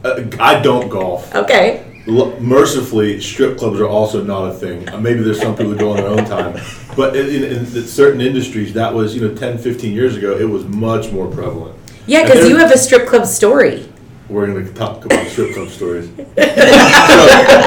Uh, 0.04 0.24
I 0.40 0.60
don't 0.60 0.90
golf. 0.90 1.34
Okay. 1.36 1.86
L- 2.08 2.40
mercifully, 2.40 3.20
strip 3.20 3.58
clubs 3.58 3.80
are 3.80 3.88
also 3.88 4.24
not 4.24 4.50
a 4.50 4.54
thing. 4.54 4.88
Uh, 4.90 4.98
Maybe 5.00 5.22
there's 5.22 5.42
some 5.42 5.56
people 5.56 5.74
who 5.74 5.78
go 5.78 5.92
on 5.92 5.98
their 5.98 6.08
own 6.08 6.26
time. 6.26 6.60
But 6.96 7.16
in, 7.16 7.44
in, 7.44 7.44
in 7.44 7.66
certain 7.86 8.22
industries, 8.22 8.74
that 8.74 8.94
was, 8.94 9.14
you 9.16 9.22
know, 9.28 9.36
10, 9.36 9.58
15 9.58 9.94
years 9.94 10.16
ago, 10.16 10.38
it 10.38 10.46
was 10.46 10.66
much 10.66 11.12
more 11.12 11.28
prevalent. 11.28 11.78
Yeah, 12.06 12.24
because 12.24 12.48
you 12.50 12.58
have 12.58 12.72
a 12.72 12.78
strip 12.78 13.08
club 13.08 13.26
story. 13.26 13.90
We're 14.30 14.48
going 14.48 14.66
to 14.66 14.74
talk 14.74 15.06
about 15.06 15.28
strip 15.28 15.54
club 15.54 15.70
stories. 15.70 16.10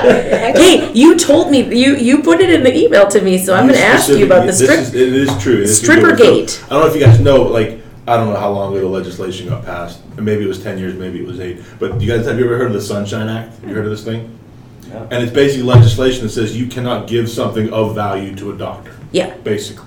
Hey, 0.01 0.93
you 0.93 1.19
told 1.19 1.51
me 1.51 1.63
you 1.75 1.97
you 1.97 2.23
put 2.23 2.41
it 2.41 2.51
in 2.51 2.63
the 2.63 2.75
email 2.77 3.07
to 3.09 3.21
me, 3.21 3.39
so 3.39 3.55
I'm 3.55 3.67
going 3.67 3.79
to 3.79 3.85
ask 3.85 4.09
you 4.09 4.25
about 4.25 4.47
the 4.47 4.53
strip. 4.53 4.71
this 4.71 4.89
Is, 4.89 4.95
it 4.95 5.13
is 5.13 5.43
true. 5.43 5.55
It 5.55 5.61
is 5.65 5.79
Stripper 5.79 6.17
true. 6.17 6.19
So, 6.19 6.25
gate. 6.25 6.65
I 6.67 6.69
don't 6.71 6.81
know 6.81 6.87
if 6.89 6.95
you 6.95 7.01
guys 7.01 7.21
know, 7.21 7.43
like, 7.43 7.80
I 8.11 8.17
don't 8.17 8.29
know 8.31 8.41
how 8.41 8.51
long 8.51 8.73
ago 8.73 8.81
the 8.81 8.89
legislation 8.89 9.49
got 9.49 9.65
passed. 9.65 10.03
And 10.17 10.27
Maybe 10.27 10.43
it 10.43 10.49
was 10.49 10.61
10 10.61 10.79
years, 10.79 10.95
maybe 10.95 11.21
it 11.21 11.27
was 11.29 11.39
eight. 11.39 11.63
But 11.79 12.01
you 12.01 12.09
guys, 12.09 12.27
have 12.27 12.41
you 12.41 12.45
ever 12.45 12.59
heard 12.59 12.67
of 12.67 12.73
the 12.73 12.81
Sunshine 12.81 13.29
Act? 13.29 13.57
Have 13.61 13.69
you 13.69 13.77
heard 13.77 13.85
of 13.85 13.93
this 13.93 14.03
thing? 14.03 14.37
No. 14.89 15.07
And 15.13 15.23
it's 15.23 15.33
basically 15.33 15.63
legislation 15.63 16.25
that 16.25 16.31
says 16.31 16.57
you 16.57 16.67
cannot 16.67 17.07
give 17.07 17.31
something 17.31 17.73
of 17.73 17.95
value 17.95 18.35
to 18.35 18.51
a 18.51 18.59
doctor. 18.59 18.93
Yeah. 19.13 19.37
Basically. 19.37 19.87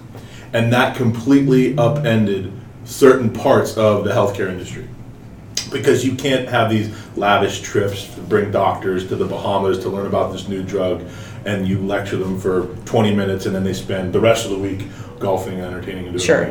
And 0.53 0.71
that 0.71 0.95
completely 0.95 1.77
upended 1.77 2.53
certain 2.85 3.29
parts 3.29 3.75
of 3.75 4.05
the 4.05 4.11
healthcare 4.11 4.47
industry. 4.47 4.87
Because 5.69 6.05
you 6.05 6.15
can't 6.15 6.47
have 6.47 6.69
these 6.69 6.95
lavish 7.17 7.59
trips 7.59 8.05
to 8.15 8.21
bring 8.21 8.51
doctors 8.51 9.05
to 9.09 9.17
the 9.17 9.25
Bahamas 9.25 9.79
to 9.79 9.89
learn 9.89 10.05
about 10.05 10.31
this 10.31 10.47
new 10.47 10.63
drug, 10.63 11.03
and 11.43 11.67
you 11.67 11.79
lecture 11.79 12.15
them 12.15 12.39
for 12.39 12.67
20 12.85 13.13
minutes, 13.13 13.47
and 13.47 13.53
then 13.53 13.65
they 13.65 13.73
spend 13.73 14.13
the 14.13 14.19
rest 14.21 14.45
of 14.45 14.51
the 14.51 14.57
week 14.59 14.87
golfing, 15.23 15.53
and 15.53 15.63
entertaining, 15.63 16.05
and 16.05 16.17
doing 16.17 16.25
Sure. 16.25 16.45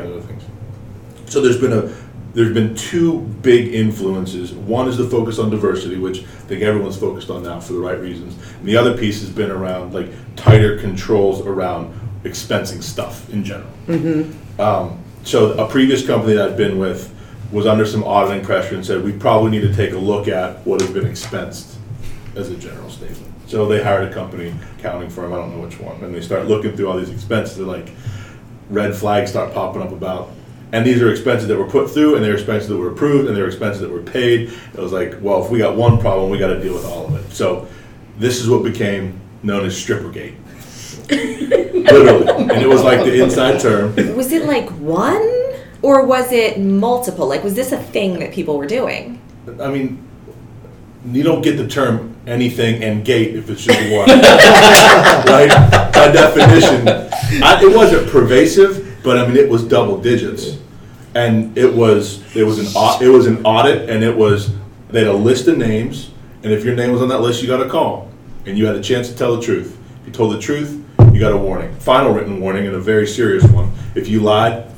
So 1.33 1.41
there's 1.41 1.57
been 1.57 1.73
a 1.73 1.91
there's 2.35 2.53
been 2.53 2.75
two 2.75 3.21
big 3.41 3.73
influences. 3.73 4.53
One 4.53 4.87
is 4.87 4.97
the 4.97 5.09
focus 5.09 5.39
on 5.39 5.49
diversity, 5.49 5.97
which 5.97 6.19
I 6.19 6.45
think 6.45 6.61
everyone's 6.61 6.95
focused 6.95 7.31
on 7.31 7.41
now 7.41 7.59
for 7.59 7.73
the 7.73 7.79
right 7.79 7.99
reasons. 7.99 8.35
And 8.59 8.67
the 8.67 8.77
other 8.77 8.95
piece 8.95 9.19
has 9.21 9.31
been 9.31 9.49
around 9.49 9.95
like 9.95 10.09
tighter 10.35 10.77
controls 10.77 11.41
around 11.41 11.99
expensing 12.23 12.83
stuff 12.83 13.27
in 13.31 13.43
general. 13.43 13.71
Um, 14.59 15.03
so 15.23 15.53
a 15.53 15.67
previous 15.67 16.05
company 16.05 16.35
that 16.35 16.51
I've 16.51 16.57
been 16.57 16.77
with 16.77 17.11
was 17.51 17.65
under 17.65 17.87
some 17.87 18.03
auditing 18.03 18.45
pressure 18.45 18.75
and 18.75 18.85
said 18.85 19.03
we 19.03 19.11
probably 19.11 19.49
need 19.49 19.61
to 19.61 19.73
take 19.73 19.93
a 19.93 19.97
look 19.97 20.27
at 20.27 20.63
what 20.67 20.81
has 20.81 20.91
been 20.91 21.05
expensed 21.05 21.77
as 22.35 22.51
a 22.51 22.57
general 22.57 22.91
statement. 22.91 23.33
So 23.47 23.67
they 23.67 23.81
hired 23.81 24.07
a 24.07 24.13
company, 24.13 24.53
accounting 24.77 25.09
firm, 25.09 25.33
I 25.33 25.37
don't 25.37 25.55
know 25.55 25.63
which 25.63 25.79
one, 25.79 26.03
and 26.03 26.13
they 26.13 26.21
start 26.21 26.45
looking 26.45 26.75
through 26.75 26.89
all 26.89 26.97
these 26.99 27.09
expenses. 27.09 27.57
They're 27.57 27.65
like, 27.65 27.89
red 28.69 28.95
flags 28.95 29.31
start 29.31 29.51
popping 29.51 29.81
up 29.81 29.91
about. 29.91 30.29
And 30.73 30.83
these 30.83 31.03
are 31.03 31.11
expenses 31.11 31.47
that 31.49 31.57
were 31.57 31.67
put 31.67 31.91
through, 31.91 32.15
and 32.15 32.25
they're 32.25 32.33
expenses 32.33 32.67
that 32.69 32.77
were 32.77 32.89
approved, 32.89 33.27
and 33.27 33.37
they're 33.37 33.45
expenses 33.45 33.81
that 33.81 33.91
were 33.91 34.01
paid. 34.01 34.51
It 34.73 34.79
was 34.79 34.91
like, 34.91 35.15
well, 35.21 35.45
if 35.45 35.51
we 35.51 35.59
got 35.59 35.75
one 35.75 35.99
problem, 35.99 36.31
we 36.31 36.39
got 36.39 36.47
to 36.47 36.59
deal 36.59 36.73
with 36.73 36.83
all 36.83 37.05
of 37.05 37.15
it. 37.15 37.31
So 37.31 37.67
this 38.17 38.41
is 38.41 38.49
what 38.49 38.63
became 38.63 39.21
known 39.43 39.65
as 39.65 39.75
Strippergate. 39.75 40.35
Literally, 41.11 42.27
and 42.27 42.51
it 42.53 42.67
was 42.67 42.81
like 42.81 43.05
the 43.05 43.21
inside 43.21 43.59
term. 43.59 43.95
Was 44.15 44.31
it 44.31 44.45
like 44.45 44.67
one, 44.79 45.21
or 45.83 46.07
was 46.07 46.31
it 46.31 46.59
multiple? 46.59 47.27
Like, 47.27 47.43
was 47.43 47.53
this 47.53 47.71
a 47.71 47.77
thing 47.77 48.17
that 48.17 48.33
people 48.33 48.57
were 48.57 48.65
doing? 48.65 49.21
I 49.61 49.69
mean, 49.69 50.03
you 51.05 51.21
don't 51.21 51.43
get 51.43 51.57
the 51.57 51.67
term 51.67 52.15
anything 52.25 52.83
and 52.83 53.05
gate 53.05 53.35
if 53.35 53.47
it's 53.47 53.63
just 53.63 53.79
one. 53.91 54.07
right? 55.27 55.49
By 55.93 56.11
definition, 56.11 56.87
I, 57.43 57.61
it 57.61 57.75
wasn't 57.75 58.09
pervasive, 58.09 59.01
but 59.03 59.19
I 59.19 59.27
mean 59.27 59.37
it 59.37 59.49
was 59.49 59.63
double 59.63 59.99
digits, 59.99 60.57
and 61.15 61.57
it 61.57 61.73
was 61.73 62.23
it 62.35 62.43
was 62.43 62.59
an 62.59 62.67
au- 62.75 62.99
it 63.01 63.07
was 63.09 63.27
an 63.27 63.43
audit, 63.45 63.89
and 63.89 64.03
it 64.03 64.15
was 64.15 64.51
they 64.89 64.99
had 64.99 65.07
a 65.07 65.13
list 65.13 65.47
of 65.47 65.57
names, 65.57 66.11
and 66.43 66.51
if 66.51 66.63
your 66.63 66.75
name 66.75 66.91
was 66.91 67.01
on 67.01 67.07
that 67.09 67.21
list, 67.21 67.41
you 67.41 67.47
got 67.47 67.65
a 67.65 67.69
call, 67.69 68.09
and 68.45 68.57
you 68.57 68.65
had 68.65 68.75
a 68.75 68.81
chance 68.81 69.09
to 69.09 69.15
tell 69.15 69.35
the 69.35 69.41
truth. 69.41 69.77
If 70.01 70.07
you 70.07 70.13
told 70.13 70.33
the 70.33 70.39
truth, 70.39 70.83
you 71.11 71.19
got 71.19 71.31
a 71.31 71.37
warning, 71.37 71.73
final 71.75 72.13
written 72.13 72.39
warning, 72.39 72.67
and 72.67 72.75
a 72.75 72.79
very 72.79 73.07
serious 73.07 73.43
one. 73.45 73.71
If 73.95 74.07
you 74.07 74.19
lied, 74.21 74.71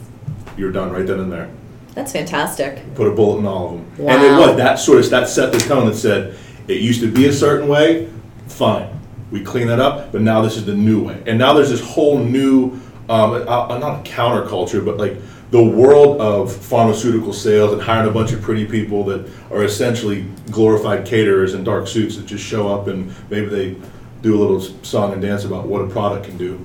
you're 0.57 0.71
done 0.71 0.91
right 0.91 1.05
then 1.05 1.19
and 1.19 1.31
there 1.31 1.49
That's 1.93 2.11
fantastic. 2.11 2.81
put 2.95 3.07
a 3.07 3.11
bullet 3.11 3.39
in 3.39 3.45
all 3.45 3.65
of 3.67 3.71
them. 3.73 4.05
wow. 4.05 4.13
And 4.13 4.23
it 4.23 4.31
was 4.37 4.57
that 4.57 4.79
sort 4.79 4.99
of 5.03 5.09
that 5.09 5.27
set 5.29 5.51
the 5.51 5.59
tone 5.59 5.87
that 5.87 5.95
said 5.95 6.37
it 6.67 6.81
used 6.81 7.01
to 7.01 7.11
be 7.11 7.27
a 7.27 7.33
certain 7.33 7.67
way. 7.67 8.09
Fine, 8.47 8.87
we 9.31 9.41
clean 9.43 9.67
that 9.67 9.79
up, 9.79 10.11
but 10.11 10.21
now 10.21 10.41
this 10.41 10.55
is 10.57 10.65
the 10.65 10.73
new 10.75 11.03
way. 11.03 11.21
And 11.25 11.37
now 11.37 11.53
there's 11.53 11.69
this 11.69 11.81
whole 11.81 12.19
new, 12.19 12.71
um, 13.09 13.31
uh, 13.31 13.67
uh, 13.67 13.77
not 13.79 14.05
a 14.05 14.09
counterculture, 14.09 14.83
but 14.85 14.97
like 14.97 15.17
the 15.55 15.63
world 15.63 16.19
of 16.19 16.53
pharmaceutical 16.53 17.31
sales 17.31 17.71
and 17.71 17.81
hiring 17.81 18.09
a 18.09 18.11
bunch 18.11 18.33
of 18.33 18.41
pretty 18.41 18.65
people 18.65 19.05
that 19.05 19.25
are 19.49 19.63
essentially 19.63 20.25
glorified 20.51 21.05
caterers 21.05 21.53
in 21.53 21.63
dark 21.63 21.87
suits 21.87 22.17
that 22.17 22.25
just 22.25 22.43
show 22.43 22.67
up 22.67 22.87
and 22.87 23.09
maybe 23.29 23.45
they 23.45 23.75
do 24.21 24.35
a 24.35 24.37
little 24.37 24.59
song 24.83 25.13
and 25.13 25.21
dance 25.21 25.45
about 25.45 25.65
what 25.65 25.79
a 25.81 25.87
product 25.87 26.25
can 26.25 26.37
do. 26.37 26.59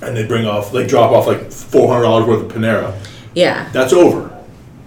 And 0.00 0.16
they 0.16 0.24
bring 0.24 0.46
off, 0.46 0.70
they 0.70 0.86
drop 0.86 1.10
off 1.10 1.26
like 1.26 1.50
four 1.50 1.88
hundred 1.88 2.02
dollars 2.04 2.26
worth 2.26 2.42
of 2.44 2.52
Panera 2.52 2.94
Yeah. 3.34 3.68
that's 3.72 3.92
over. 3.92 4.30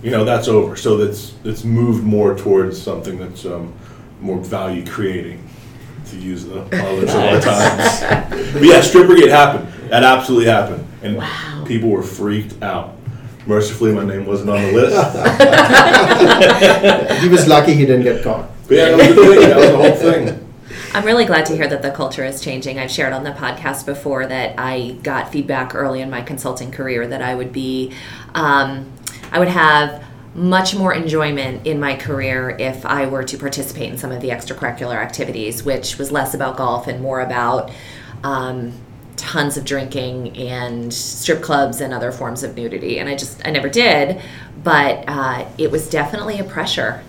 You 0.01 0.11
know, 0.11 0.23
that's 0.23 0.47
over. 0.47 0.77
So 0.77 0.95
that's 0.95 1.33
it's 1.43 1.65
moved 1.65 2.05
more 2.05 2.33
towards 2.33 2.81
something 2.81 3.17
that's 3.17 3.45
um, 3.45 3.73
more 4.21 4.37
value 4.37 4.85
creating, 4.85 5.45
to 6.11 6.17
use 6.17 6.45
the 6.45 6.61
parlance 6.61 7.11
of 7.11 7.19
our 7.19 7.41
times. 7.41 8.53
But 8.53 8.63
yeah, 8.63 8.79
Strippergate 8.79 9.29
happened. 9.29 9.67
That 9.89 10.03
absolutely 10.05 10.45
happened, 10.49 10.87
and 11.01 11.21
people 11.67 11.89
were 11.89 12.03
freaked 12.03 12.61
out. 12.63 12.96
Mercifully, 13.47 13.93
my 13.93 14.03
name 14.03 14.25
wasn't 14.25 14.49
on 14.49 14.61
the 14.61 14.71
list. 14.73 14.95
He 17.21 17.29
was 17.29 17.47
lucky 17.47 17.73
he 17.73 17.85
didn't 17.85 18.03
get 18.03 18.21
caught. 18.23 18.49
But 18.67 18.75
yeah, 18.75 18.89
that 18.89 18.97
was 18.97 19.07
the 19.15 19.15
thing. 19.15 19.49
That 19.49 19.57
was 19.57 19.69
the 19.69 19.77
whole 19.77 19.95
thing. 19.95 20.43
I'm 20.93 21.05
really 21.05 21.25
glad 21.25 21.45
to 21.47 21.55
hear 21.55 21.67
that 21.67 21.81
the 21.81 21.91
culture 21.91 22.25
is 22.25 22.41
changing. 22.41 22.77
I've 22.77 22.91
shared 22.91 23.13
on 23.13 23.23
the 23.23 23.31
podcast 23.31 23.85
before 23.85 24.27
that 24.27 24.55
I 24.57 24.97
got 25.03 25.31
feedback 25.31 25.73
early 25.75 26.01
in 26.01 26.09
my 26.09 26.21
consulting 26.21 26.71
career 26.71 27.07
that 27.07 27.21
I 27.21 27.35
would 27.35 27.53
be, 27.53 27.93
um, 28.33 28.91
I 29.31 29.39
would 29.39 29.47
have 29.47 30.03
much 30.33 30.75
more 30.75 30.93
enjoyment 30.93 31.65
in 31.65 31.79
my 31.79 31.95
career 31.95 32.49
if 32.59 32.85
I 32.85 33.07
were 33.07 33.23
to 33.23 33.37
participate 33.37 33.89
in 33.91 33.97
some 33.97 34.11
of 34.11 34.21
the 34.21 34.29
extracurricular 34.29 34.95
activities, 34.95 35.63
which 35.63 35.97
was 35.97 36.11
less 36.11 36.33
about 36.33 36.57
golf 36.57 36.87
and 36.87 37.01
more 37.01 37.21
about 37.21 37.71
um, 38.23 38.73
tons 39.17 39.57
of 39.57 39.65
drinking 39.65 40.37
and 40.37 40.93
strip 40.93 41.41
clubs 41.41 41.81
and 41.81 41.93
other 41.93 42.11
forms 42.11 42.43
of 42.43 42.55
nudity. 42.55 42.99
And 42.99 43.09
I 43.09 43.15
just, 43.15 43.45
I 43.45 43.51
never 43.51 43.67
did, 43.67 44.21
but 44.63 45.03
uh, 45.07 45.45
it 45.57 45.71
was 45.71 45.89
definitely 45.89 46.39
a 46.39 46.43
pressure 46.43 47.03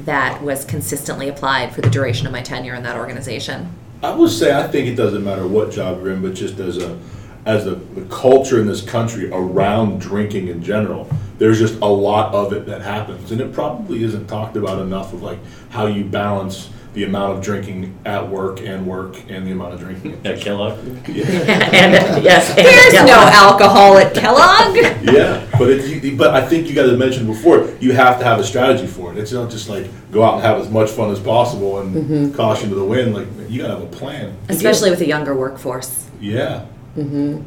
that 0.00 0.42
was 0.42 0.64
consistently 0.64 1.28
applied 1.28 1.74
for 1.74 1.80
the 1.80 1.90
duration 1.90 2.26
of 2.26 2.32
my 2.32 2.42
tenure 2.42 2.74
in 2.74 2.82
that 2.82 2.96
organization. 2.96 3.70
I 4.02 4.14
will 4.14 4.28
say 4.28 4.54
I 4.54 4.66
think 4.68 4.86
it 4.86 4.96
doesn't 4.96 5.24
matter 5.24 5.48
what 5.48 5.72
job 5.72 5.98
you're 5.98 6.12
in, 6.12 6.22
but 6.22 6.34
just 6.34 6.60
as 6.60 6.78
a 6.78 6.98
as 7.46 7.66
the, 7.66 7.74
the 7.74 8.04
culture 8.06 8.58
in 8.58 8.66
this 8.66 8.80
country 8.80 9.30
around 9.30 10.00
drinking 10.00 10.48
in 10.48 10.62
general, 10.62 11.06
there's 11.36 11.58
just 11.58 11.74
a 11.82 11.86
lot 11.86 12.32
of 12.34 12.54
it 12.54 12.64
that 12.66 12.80
happens, 12.80 13.32
and 13.32 13.40
it 13.40 13.52
probably 13.52 14.02
isn't 14.02 14.26
talked 14.26 14.56
about 14.56 14.80
enough 14.80 15.12
of 15.12 15.22
like 15.22 15.38
how 15.70 15.86
you 15.86 16.04
balance 16.04 16.70
the 16.94 17.04
amount 17.04 17.36
of 17.36 17.42
drinking 17.44 17.98
at 18.04 18.28
work 18.28 18.60
and 18.60 18.86
work 18.86 19.16
and 19.28 19.44
the 19.46 19.50
amount 19.50 19.74
of 19.74 19.80
drinking. 19.80 20.20
At 20.24 20.40
Kellogg? 20.40 20.78
Yeah, 21.08 21.24
and 21.72 21.92
yes. 22.24 22.48
and- 22.50 22.58
There's 22.58 22.94
yeah. 22.94 23.04
no 23.04 23.18
alcohol 23.18 23.98
at 23.98 24.14
Kellogg. 24.14 24.76
yeah, 25.12 25.44
but 25.58 25.70
it, 25.70 26.04
you, 26.04 26.16
but 26.16 26.30
I 26.34 26.46
think 26.46 26.68
you 26.68 26.74
guys 26.74 26.96
mentioned 26.96 27.26
before 27.26 27.68
you 27.80 27.92
have 27.92 28.18
to 28.20 28.24
have 28.24 28.38
a 28.38 28.44
strategy 28.44 28.86
for 28.86 29.12
it. 29.12 29.18
It's 29.18 29.32
not 29.32 29.50
just 29.50 29.68
like 29.68 29.86
go 30.12 30.22
out 30.22 30.34
and 30.34 30.42
have 30.44 30.60
as 30.60 30.70
much 30.70 30.90
fun 30.90 31.10
as 31.10 31.18
possible 31.18 31.80
and 31.80 32.32
caution 32.34 32.68
to 32.70 32.74
the 32.76 32.84
wind. 32.84 33.12
Like 33.14 33.26
you 33.50 33.60
gotta 33.62 33.74
have 33.74 33.82
a 33.82 33.86
plan. 33.86 34.36
Especially 34.48 34.90
with 34.90 35.00
a 35.00 35.06
younger 35.06 35.34
workforce. 35.34 36.08
Yeah. 36.20 36.66
Mm-hmm. 36.96 37.42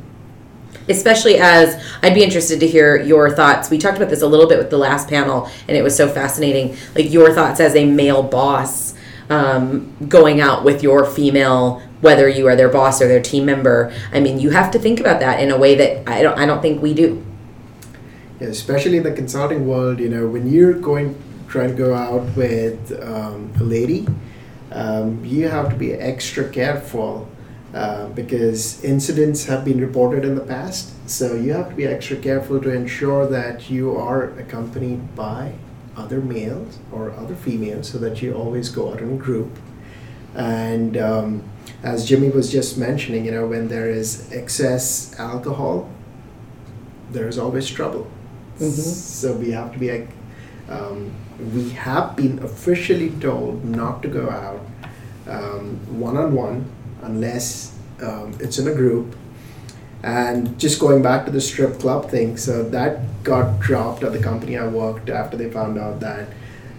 Especially 0.89 1.37
as 1.37 1.81
I'd 2.03 2.13
be 2.13 2.23
interested 2.23 2.59
to 2.59 2.67
hear 2.67 3.01
your 3.01 3.29
thoughts. 3.29 3.69
We 3.69 3.77
talked 3.77 3.97
about 3.97 4.09
this 4.09 4.21
a 4.21 4.27
little 4.27 4.47
bit 4.47 4.57
with 4.57 4.69
the 4.69 4.77
last 4.77 5.09
panel, 5.09 5.49
and 5.67 5.75
it 5.75 5.81
was 5.81 5.95
so 5.95 6.07
fascinating. 6.07 6.77
Like 6.95 7.11
your 7.11 7.33
thoughts 7.33 7.59
as 7.59 7.75
a 7.75 7.85
male 7.85 8.23
boss, 8.23 8.86
um, 9.29 9.95
going 10.07 10.39
out 10.39 10.63
with 10.63 10.83
your 10.83 11.05
female, 11.05 11.81
whether 12.01 12.27
you 12.29 12.47
are 12.47 12.55
their 12.55 12.69
boss 12.69 13.01
or 13.01 13.07
their 13.07 13.21
team 13.21 13.45
member. 13.45 13.93
I 14.11 14.19
mean, 14.19 14.39
you 14.39 14.51
have 14.51 14.71
to 14.71 14.79
think 14.79 14.99
about 14.99 15.19
that 15.19 15.39
in 15.41 15.51
a 15.51 15.57
way 15.57 15.75
that 15.75 16.09
I 16.09 16.21
don't. 16.21 16.37
I 16.37 16.45
don't 16.45 16.61
think 16.61 16.81
we 16.81 16.93
do. 16.93 17.23
Yeah, 18.39 18.47
especially 18.47 18.97
in 18.97 19.03
the 19.03 19.11
consulting 19.11 19.67
world, 19.67 19.99
you 19.99 20.09
know, 20.09 20.27
when 20.27 20.47
you're 20.47 20.73
going 20.73 21.21
trying 21.47 21.69
to 21.69 21.75
go 21.75 21.95
out 21.95 22.35
with 22.35 22.91
um, 23.01 23.51
a 23.59 23.63
lady, 23.63 24.05
um, 24.71 25.23
you 25.23 25.47
have 25.47 25.69
to 25.69 25.75
be 25.75 25.93
extra 25.93 26.47
careful 26.49 27.27
uh, 27.73 28.07
because 28.09 28.83
incidents 28.83 29.45
have 29.45 29.63
been 29.63 29.79
reported 29.79 30.25
in 30.25 30.35
the 30.35 30.41
past. 30.41 30.93
So 31.09 31.35
you 31.35 31.53
have 31.53 31.69
to 31.69 31.75
be 31.75 31.85
extra 31.85 32.17
careful 32.17 32.61
to 32.61 32.69
ensure 32.69 33.27
that 33.27 33.69
you 33.69 33.95
are 33.95 34.37
accompanied 34.39 35.15
by 35.15 35.53
other 35.97 36.21
males 36.21 36.79
or 36.91 37.11
other 37.11 37.35
females, 37.35 37.89
so 37.89 37.97
that 37.97 38.21
you 38.21 38.33
always 38.33 38.69
go 38.69 38.93
out 38.93 39.01
in 39.01 39.13
a 39.13 39.17
group. 39.17 39.49
And 40.35 40.95
um, 40.97 41.43
as 41.83 42.07
Jimmy 42.07 42.29
was 42.29 42.51
just 42.51 42.77
mentioning, 42.77 43.25
you 43.25 43.31
know, 43.31 43.47
when 43.47 43.67
there 43.67 43.89
is 43.89 44.31
excess 44.31 45.17
alcohol, 45.19 45.89
there's 47.11 47.37
always 47.37 47.69
trouble. 47.69 48.07
So 48.59 49.33
we 49.33 49.51
have 49.51 49.73
to 49.73 49.79
be 49.79 49.91
like, 49.91 50.09
um, 50.69 51.11
we 51.53 51.69
have 51.71 52.15
been 52.15 52.39
officially 52.39 53.09
told 53.19 53.63
not 53.65 54.01
to 54.03 54.07
go 54.07 54.29
out 54.29 54.61
one 55.89 56.17
on 56.17 56.33
one 56.33 56.71
unless 57.01 57.77
um, 58.01 58.35
it's 58.39 58.59
in 58.59 58.67
a 58.67 58.73
group. 58.73 59.15
And 60.03 60.57
just 60.59 60.79
going 60.79 61.01
back 61.01 61.25
to 61.25 61.31
the 61.31 61.41
strip 61.41 61.79
club 61.79 62.09
thing, 62.09 62.37
so 62.37 62.63
that 62.69 62.99
got 63.27 63.59
dropped 63.59 64.03
at 64.03 64.13
the 64.13 64.23
company 64.23 64.57
I 64.57 64.67
worked 64.67 65.09
after 65.09 65.35
they 65.37 65.51
found 65.51 65.77
out 65.77 65.99
that 65.99 66.29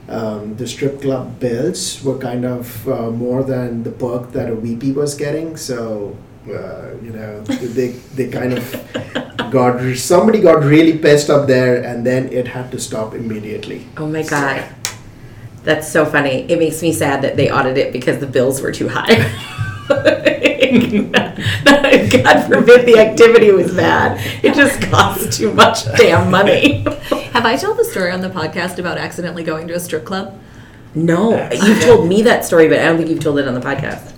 um, 0.08 0.56
the 0.56 0.66
strip 0.66 1.02
club 1.02 1.38
bills 1.38 2.02
were 2.02 2.18
kind 2.18 2.44
of 2.46 2.88
uh, 2.88 3.10
more 3.10 3.42
than 3.44 3.82
the 3.82 3.90
perk 3.90 4.32
that 4.32 4.48
a 4.50 4.54
VP 4.54 4.92
was 4.92 5.14
getting. 5.14 5.56
So, 5.56 6.16
uh, 6.46 6.94
you 7.02 7.10
know, 7.10 7.42
they, 7.42 7.88
they 8.16 8.28
kind 8.28 8.54
of 8.54 9.50
got 9.50 9.96
somebody 9.96 10.40
got 10.40 10.64
really 10.64 10.96
pissed 10.96 11.28
up 11.28 11.46
there, 11.46 11.84
and 11.84 12.06
then 12.06 12.32
it 12.32 12.48
had 12.48 12.70
to 12.72 12.80
stop 12.80 13.14
immediately. 13.14 13.86
Oh 13.98 14.06
my 14.06 14.22
god, 14.22 14.64
that's 15.62 15.90
so 15.90 16.06
funny. 16.06 16.50
It 16.50 16.58
makes 16.58 16.80
me 16.80 16.92
sad 16.92 17.22
that 17.22 17.36
they 17.36 17.50
audited 17.50 17.78
it 17.78 17.92
because 17.92 18.18
the 18.18 18.26
bills 18.26 18.62
were 18.62 18.72
too 18.72 18.88
high. 18.88 19.16
God 20.74 22.46
forbid 22.48 22.86
the 22.86 22.96
activity 22.98 23.50
was 23.52 23.74
bad. 23.74 24.18
It 24.44 24.54
just 24.54 24.82
costs 24.82 25.36
too 25.36 25.52
much 25.52 25.84
damn 25.96 26.30
money. 26.30 26.84
Have 27.32 27.46
I 27.46 27.56
told 27.56 27.78
the 27.78 27.84
story 27.84 28.10
on 28.10 28.20
the 28.20 28.28
podcast 28.30 28.78
about 28.78 28.98
accidentally 28.98 29.44
going 29.44 29.68
to 29.68 29.74
a 29.74 29.80
strip 29.80 30.04
club? 30.04 30.38
No, 30.94 31.50
you've 31.50 31.82
told 31.82 32.08
me 32.08 32.22
that 32.22 32.44
story, 32.44 32.68
but 32.68 32.78
I 32.78 32.84
don't 32.86 32.96
think 32.96 33.10
you've 33.10 33.20
told 33.20 33.38
it 33.38 33.46
on 33.46 33.54
the 33.54 33.60
podcast. 33.60 34.12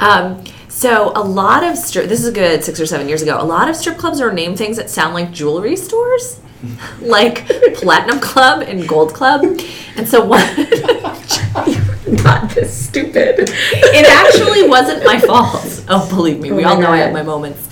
Um, 0.00 0.44
so 0.68 1.12
a 1.14 1.22
lot 1.22 1.64
of 1.64 1.76
strip. 1.76 2.08
This 2.08 2.20
is 2.20 2.26
a 2.26 2.32
good 2.32 2.62
six 2.62 2.80
or 2.80 2.86
seven 2.86 3.08
years 3.08 3.22
ago. 3.22 3.40
A 3.40 3.44
lot 3.44 3.68
of 3.68 3.76
strip 3.76 3.98
clubs 3.98 4.20
are 4.20 4.32
named 4.32 4.58
things 4.58 4.76
that 4.76 4.88
sound 4.88 5.14
like 5.14 5.32
jewelry 5.32 5.76
stores, 5.76 6.40
like 7.00 7.46
Platinum 7.74 8.20
Club 8.20 8.62
and 8.62 8.86
Gold 8.88 9.12
Club. 9.12 9.42
And 9.96 10.08
so 10.08 10.24
one, 10.24 10.40
Not 12.24 12.50
this 12.50 12.86
stupid. 12.86 13.36
it 13.38 14.06
actually 14.06 14.68
wasn't 14.68 15.04
my 15.04 15.18
fault. 15.18 15.84
Oh, 15.88 16.08
believe 16.08 16.40
me, 16.40 16.52
we 16.52 16.64
all 16.64 16.80
know 16.80 16.90
I 16.90 16.98
have 16.98 17.12
my 17.12 17.22
moments. 17.22 17.68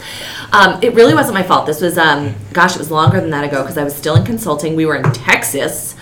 Um, 0.53 0.79
it 0.83 0.95
really 0.95 1.15
wasn't 1.15 1.35
my 1.35 1.43
fault. 1.43 1.67
This 1.67 1.81
was, 1.81 1.99
um, 1.99 2.35
gosh, 2.53 2.75
it 2.75 2.79
was 2.79 2.91
longer 2.91 3.21
than 3.21 3.31
that 3.31 3.45
ago 3.45 3.63
because 3.63 3.77
I 3.77 3.85
was 3.85 3.95
still 3.95 4.15
in 4.15 4.25
consulting. 4.25 4.77
We 4.77 4.87
were 4.87 4.97
in 4.97 5.11
Texas, 5.13 5.97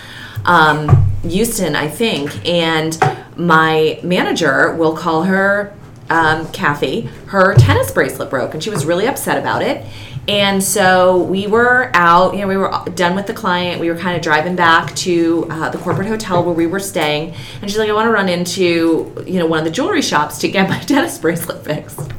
um, 0.45 1.11
Houston, 1.23 1.75
I 1.75 1.87
think, 1.87 2.47
and 2.47 2.97
my 3.35 3.99
manager, 4.03 4.75
we'll 4.75 4.95
call 4.95 5.23
her 5.23 5.73
um, 6.09 6.47
Kathy, 6.51 7.01
her 7.27 7.55
tennis 7.55 7.91
bracelet 7.91 8.29
broke, 8.29 8.53
and 8.53 8.63
she 8.63 8.69
was 8.69 8.85
really 8.85 9.07
upset 9.07 9.37
about 9.37 9.61
it. 9.61 9.85
And 10.27 10.63
so 10.63 11.23
we 11.23 11.45
were 11.45 11.91
out, 11.93 12.33
you 12.33 12.41
know, 12.41 12.47
we 12.47 12.57
were 12.57 12.71
done 12.95 13.15
with 13.15 13.27
the 13.27 13.33
client. 13.33 13.79
We 13.79 13.89
were 13.89 13.97
kind 13.97 14.15
of 14.15 14.23
driving 14.23 14.55
back 14.55 14.95
to 14.97 15.45
uh, 15.51 15.69
the 15.69 15.77
corporate 15.77 16.07
hotel 16.07 16.43
where 16.43 16.53
we 16.53 16.65
were 16.65 16.79
staying. 16.79 17.35
And 17.61 17.69
she's 17.69 17.77
like, 17.77 17.89
I 17.89 17.93
want 17.93 18.07
to 18.07 18.11
run 18.11 18.27
into, 18.27 19.23
you 19.27 19.37
know, 19.37 19.45
one 19.45 19.59
of 19.59 19.65
the 19.65 19.71
jewelry 19.71 20.01
shops 20.01 20.39
to 20.39 20.47
get 20.47 20.67
my 20.67 20.79
tennis 20.87 21.17
bracelet 21.19 21.63
fixed. 21.63 22.11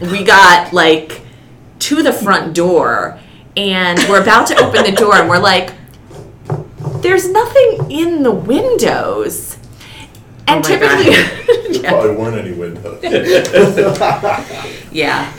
We 0.00 0.24
got 0.24 0.72
like 0.74 1.22
to 1.80 2.02
the 2.02 2.12
front 2.12 2.54
door 2.54 3.18
and 3.56 3.98
we're 4.10 4.20
about 4.22 4.46
to 4.48 4.56
open 4.56 4.84
the 4.84 4.92
door 4.92 5.14
and 5.14 5.28
we're 5.28 5.38
like, 5.38 5.72
there's 7.00 7.30
nothing 7.30 7.90
in 7.90 8.22
the 8.22 8.30
windows. 8.30 9.56
And 10.46 10.64
Oh 10.64 10.68
my 10.68 10.78
God. 10.78 11.04
typically, 11.04 11.78
There 11.78 11.90
probably 11.90 12.16
weren't 12.16 12.36
any 12.36 12.52
windows. 12.54 13.02
yeah. 14.92 15.32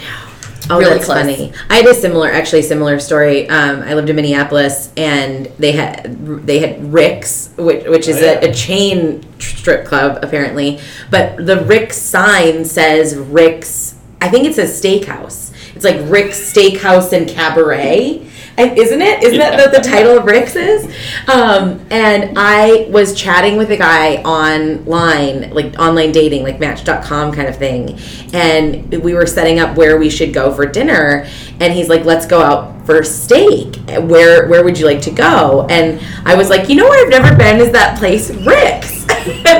Oh, 0.69 0.77
Really 0.79 0.93
that's 0.93 1.05
close. 1.05 1.17
funny. 1.19 1.51
I 1.69 1.77
had 1.77 1.85
a 1.87 1.93
similar, 1.93 2.29
actually 2.29 2.61
similar 2.61 2.99
story. 2.99 3.49
Um, 3.49 3.81
I 3.81 3.93
lived 3.95 4.09
in 4.09 4.15
Minneapolis, 4.15 4.91
and 4.95 5.47
they 5.57 5.71
had 5.71 6.45
they 6.45 6.59
had 6.59 6.93
Rick's, 6.93 7.49
which, 7.57 7.85
which 7.87 8.07
is 8.07 8.17
Oh, 8.17 8.25
yeah. 8.25 8.39
a, 8.45 8.51
a 8.51 8.53
chain 8.53 9.25
strip 9.39 9.85
club 9.85 10.19
apparently. 10.23 10.79
But 11.09 11.45
the 11.45 11.61
Rick's 11.63 11.97
sign 11.97 12.65
says 12.65 13.15
Rick's. 13.15 13.95
I 14.21 14.29
think 14.29 14.45
it 14.45 14.53
says 14.55 14.79
steakhouse. 14.81 15.51
It's 15.75 15.85
like 15.85 15.97
Rick's 16.03 16.37
Steakhouse 16.53 17.13
and 17.13 17.27
Cabaret. 17.29 18.27
And 18.59 18.77
isn't 18.77 19.01
it? 19.01 19.23
Isn't 19.23 19.39
that 19.39 19.57
what 19.57 19.71
the 19.71 19.79
title 19.89 20.17
of 20.17 20.25
Rick's 20.25 20.57
is? 20.57 20.85
Um, 21.29 21.79
and 21.89 22.37
I 22.37 22.87
was 22.89 23.15
chatting 23.15 23.55
with 23.55 23.71
a 23.71 23.77
guy 23.77 24.17
online, 24.23 25.51
like 25.51 25.79
online 25.79 26.11
dating, 26.11 26.43
like 26.43 26.59
Match.com 26.59 27.31
kind 27.31 27.47
of 27.47 27.55
thing. 27.55 27.97
And 28.33 28.91
we 29.01 29.13
were 29.13 29.25
setting 29.25 29.59
up 29.59 29.77
where 29.77 29.97
we 29.97 30.09
should 30.09 30.33
go 30.33 30.53
for 30.53 30.65
dinner. 30.65 31.25
And 31.61 31.71
he's 31.71 31.87
like, 31.87 32.03
"Let's 32.03 32.25
go 32.25 32.41
out 32.41 32.85
for 32.85 33.01
steak. 33.03 33.77
Where 33.87 34.47
Where 34.49 34.63
would 34.65 34.77
you 34.77 34.85
like 34.85 35.01
to 35.03 35.11
go?" 35.11 35.65
And 35.69 36.01
I 36.25 36.35
was 36.35 36.49
like, 36.49 36.67
"You 36.67 36.75
know 36.75 36.89
where 36.89 37.05
I've 37.05 37.09
never 37.09 37.35
been 37.37 37.61
is 37.61 37.71
that 37.71 37.97
place, 37.97 38.29
Rick's." 38.29 38.98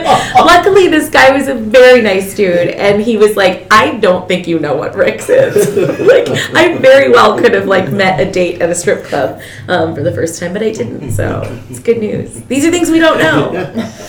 Luckily, 0.35 0.87
this 0.87 1.09
guy 1.09 1.35
was 1.35 1.47
a 1.47 1.55
very 1.55 2.01
nice 2.01 2.35
dude, 2.35 2.69
and 2.69 3.01
he 3.01 3.17
was 3.17 3.35
like, 3.35 3.67
"I 3.71 3.97
don't 3.97 4.27
think 4.27 4.47
you 4.47 4.59
know 4.59 4.75
what 4.75 4.95
Rick's 4.95 5.29
is." 5.29 5.75
like, 5.99 6.29
I 6.55 6.77
very 6.77 7.09
well 7.09 7.37
could 7.37 7.53
have 7.53 7.67
like 7.67 7.91
met 7.91 8.19
a 8.19 8.31
date 8.31 8.61
at 8.61 8.69
a 8.69 8.75
strip 8.75 9.03
club 9.05 9.41
um, 9.67 9.95
for 9.95 10.03
the 10.03 10.11
first 10.11 10.39
time, 10.39 10.53
but 10.53 10.63
I 10.63 10.71
didn't. 10.71 11.11
So 11.11 11.41
it's 11.69 11.79
good 11.79 11.99
news. 11.99 12.41
These 12.43 12.65
are 12.65 12.71
things 12.71 12.89
we 12.89 12.99
don't 12.99 13.19
know. 13.19 13.99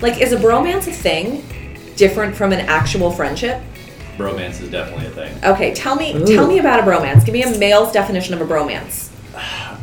Like, 0.00 0.18
is 0.22 0.32
a 0.32 0.36
bromance 0.38 0.88
a 0.88 0.92
thing 0.92 1.44
different 1.94 2.34
from 2.34 2.52
an 2.52 2.60
actual 2.60 3.10
friendship? 3.10 3.60
Bromance 4.16 4.60
is 4.60 4.70
definitely 4.70 5.06
a 5.06 5.10
thing. 5.10 5.44
Okay, 5.44 5.74
tell 5.74 5.96
me 5.96 6.12
tell 6.26 6.46
me 6.46 6.58
about 6.58 6.80
a 6.80 6.82
bromance. 6.82 7.24
Give 7.24 7.32
me 7.32 7.42
a 7.42 7.58
male's 7.58 7.92
definition 7.92 8.34
of 8.34 8.40
a 8.40 8.46
bromance. 8.46 9.10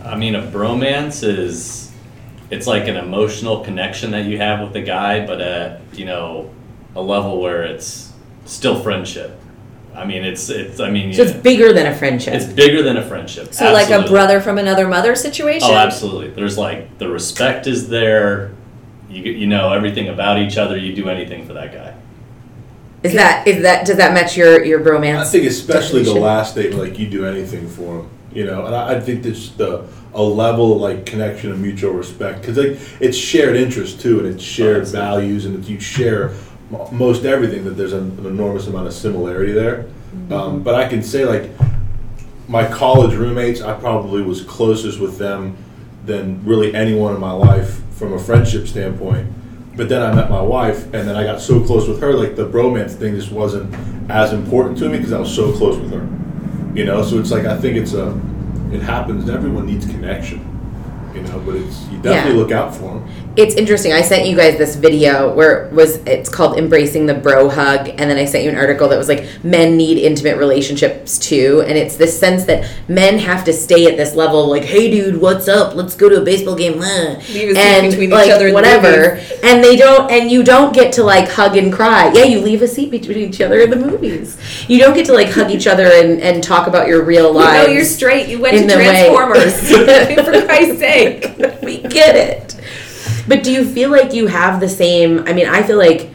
I 0.06 0.16
mean, 0.16 0.36
a 0.36 0.42
bromance 0.42 1.28
is 1.28 1.92
it's 2.50 2.68
like 2.68 2.88
an 2.88 2.96
emotional 2.96 3.64
connection 3.64 4.12
that 4.12 4.26
you 4.26 4.38
have 4.38 4.62
with 4.62 4.74
the 4.74 4.82
guy, 4.82 5.26
but 5.26 5.42
at 5.42 5.82
you 5.94 6.06
know 6.06 6.50
a 6.96 7.02
level 7.02 7.42
where 7.42 7.64
it's 7.64 8.14
still 8.46 8.82
friendship. 8.82 9.40
I 9.96 10.06
mean, 10.06 10.24
it's 10.24 10.50
it's. 10.50 10.80
I 10.80 10.92
mean, 10.92 11.12
So 11.14 11.24
it's 11.24 11.32
yeah, 11.34 11.42
bigger 11.42 11.74
than 11.74 11.88
a 11.88 11.96
friendship. 11.96 12.36
it's 12.36 12.46
bigger 12.46 12.84
than 12.84 12.98
a 12.98 13.06
friendship. 13.08 13.54
So, 13.54 13.74
like 13.74 13.90
a 13.90 14.08
brother 14.08 14.40
from 14.40 14.60
another 14.60 14.88
mother 14.88 15.16
situation. 15.16 15.70
Oh, 15.72 15.76
absolutely. 15.76 16.30
There's 16.30 16.58
like 16.58 17.00
the 17.00 17.10
respect 17.10 17.66
is 17.66 17.90
there. 17.90 18.52
You 19.10 19.24
you 19.24 19.48
know 19.48 19.74
everything 19.74 20.10
about 20.10 20.38
each 20.38 20.58
other. 20.58 20.78
You 20.78 20.94
do 20.94 21.10
anything 21.10 21.48
for 21.48 21.54
that 21.54 21.74
guy. 21.74 21.97
Is 23.08 23.14
that 23.14 23.48
is 23.48 23.62
that 23.64 23.86
does 23.86 23.98
that 23.98 24.14
match 24.14 24.36
your 24.36 24.64
your 24.64 24.80
bromance? 24.80 25.20
I 25.20 25.26
think 25.26 25.46
especially 25.46 26.04
the 26.04 26.14
last 26.14 26.52
statement, 26.52 26.82
like 26.82 27.00
you 27.00 27.10
do 27.10 27.26
anything 27.26 27.68
for 27.68 27.98
them, 27.98 28.10
you 28.34 28.46
know, 28.46 28.66
and 28.66 28.76
I, 28.76 28.96
I 28.96 29.00
think 29.00 29.24
there's 29.24 29.52
the 29.54 29.88
a 30.14 30.22
level 30.22 30.76
of 30.76 30.82
like 30.82 31.06
connection 31.06 31.52
and 31.52 31.62
mutual 31.62 31.92
respect 31.92 32.42
because 32.42 32.58
like 32.58 32.80
it's 33.00 33.18
shared 33.18 33.56
interest 33.56 34.02
too, 34.02 34.20
and 34.20 34.28
it's 34.28 34.44
shared 34.44 34.82
Absolutely. 34.82 35.10
values, 35.10 35.46
and 35.46 35.64
if 35.64 35.70
you 35.70 35.80
share 35.80 36.34
most 36.92 37.24
everything, 37.24 37.64
that 37.64 37.72
there's 37.72 37.94
an, 37.94 38.18
an 38.20 38.26
enormous 38.26 38.68
amount 38.68 38.88
of 38.88 38.94
similarity 38.94 39.54
there. 39.54 39.86
Um, 40.32 40.64
but 40.64 40.76
I 40.76 40.88
can 40.88 41.02
say 41.02 41.26
like 41.26 41.52
my 42.48 42.68
college 42.68 43.14
roommates, 43.14 43.62
I 43.62 43.78
probably 43.80 44.22
was 44.22 44.42
closest 44.42 45.00
with 45.00 45.18
them 45.18 45.56
than 46.06 46.44
really 46.46 46.74
anyone 46.74 47.14
in 47.14 47.22
my 47.22 47.32
life 47.32 47.82
from 47.92 48.14
a 48.14 48.20
friendship 48.20 48.68
standpoint. 48.68 49.32
But 49.78 49.90
then 49.90 50.02
I 50.02 50.14
met 50.14 50.30
my 50.30 50.42
wife, 50.42 50.86
and 50.86 51.08
then 51.08 51.16
I 51.16 51.24
got 51.24 51.40
so 51.40 51.64
close 51.64 51.88
with 51.88 52.02
her, 52.02 52.14
like 52.14 52.36
the 52.36 52.46
bromance 52.48 52.92
thing 52.96 53.16
just 53.16 53.32
wasn't 53.32 53.74
as 54.10 54.34
important 54.34 54.78
to 54.80 54.90
me 54.90 54.98
because 54.98 55.14
I 55.14 55.20
was 55.20 55.34
so 55.34 55.52
close 55.54 55.78
with 55.78 55.92
her. 55.94 56.06
You 56.76 56.84
know, 56.86 57.04
so 57.04 57.20
it's 57.20 57.32
like 57.32 57.46
I 57.46 57.58
think 57.58 57.78
it's 57.78 57.94
a, 57.94 58.10
it 58.74 58.82
happens. 58.82 59.30
Everyone 59.30 59.66
needs 59.68 59.86
connection. 59.86 60.40
You 61.16 61.22
know, 61.24 61.40
but 61.46 61.56
it's 61.56 61.88
you 61.90 61.98
definitely 62.02 62.32
Yeah. 62.38 62.44
look 62.44 62.52
out 62.52 62.76
for 62.76 62.94
them. 63.00 63.08
It's 63.38 63.54
interesting. 63.54 63.94
I 63.94 64.02
sent 64.02 64.26
you 64.28 64.36
guys 64.36 64.58
this 64.58 64.76
video 64.76 65.32
where 65.32 65.68
it 65.68 65.72
was 65.72 65.98
it's 66.08 66.28
called 66.28 66.58
embracing 66.58 67.06
the 67.06 67.14
bro 67.14 67.50
hug, 67.50 67.88
and 67.88 68.10
then 68.10 68.18
I 68.18 68.26
sent 68.26 68.44
you 68.44 68.50
an 68.50 68.58
article 68.58 68.90
that 68.90 68.98
was 68.98 69.08
like 69.08 69.28
men 69.44 69.78
need 69.78 70.00
intimate 70.00 70.38
relationships 70.38 71.20
too, 71.20 71.64
and 71.68 71.78
it's 71.78 71.98
this 71.98 72.20
sense 72.20 72.46
that 72.46 72.68
men 72.88 73.20
have 73.20 73.46
to 73.46 73.54
stay 73.54 73.86
at 73.86 73.96
this 73.96 74.16
level, 74.16 74.50
like, 74.50 74.64
hey 74.64 74.90
dude, 74.90 75.22
what's 75.22 75.48
up? 75.48 75.76
Let's 75.76 75.94
go 75.96 76.10
to 76.10 76.20
a 76.20 76.26
baseball 76.26 76.56
game, 76.56 76.82
uh," 76.82 77.22
Leave 77.32 77.52
a 77.52 77.54
seat 77.54 77.58
and 77.58 77.92
between 77.92 78.10
each 78.10 78.16
like 78.16 78.32
other 78.32 78.48
in 78.48 78.54
the 78.54 78.56
whatever, 78.56 79.22
and 79.44 79.64
they 79.64 79.76
don't, 79.76 80.12
and 80.12 80.32
you 80.32 80.42
don't 80.44 80.74
get 80.74 80.92
to 80.94 81.04
like 81.04 81.30
hug 81.30 81.56
and 81.56 81.72
cry. 81.72 82.12
Yeah, 82.16 82.24
you 82.24 82.40
leave 82.42 82.64
a 82.64 82.68
seat 82.68 82.90
between 82.90 83.18
each 83.20 83.40
other 83.40 83.60
in 83.60 83.70
the 83.70 83.76
movies. 83.76 84.40
You 84.68 84.80
don't 84.80 84.96
get 84.96 85.06
to 85.06 85.14
like 85.14 85.30
hug 85.30 85.52
each 85.52 85.68
other 85.68 85.86
and, 85.86 86.20
and 86.24 86.44
talk 86.44 86.66
about 86.68 86.88
your 86.88 87.04
real 87.04 87.28
You 87.28 87.34
lives. 87.34 87.68
know 87.68 87.74
you're 87.74 87.86
straight. 87.86 88.30
You 88.30 88.40
went 88.40 88.56
in 88.56 88.68
to. 88.68 88.74
Transformers. 88.74 89.54
For 90.26 90.46
Christ's 90.48 90.80
sake. 90.80 91.62
we 91.62 91.84
get 91.84 92.16
it. 92.16 92.57
But 93.28 93.44
do 93.44 93.52
you 93.52 93.66
feel 93.66 93.90
like 93.90 94.14
you 94.14 94.28
have 94.28 94.60
the 94.60 94.70
same? 94.70 95.20
I 95.28 95.34
mean, 95.34 95.48
I 95.48 95.64
feel 95.64 95.78
like 95.78 96.10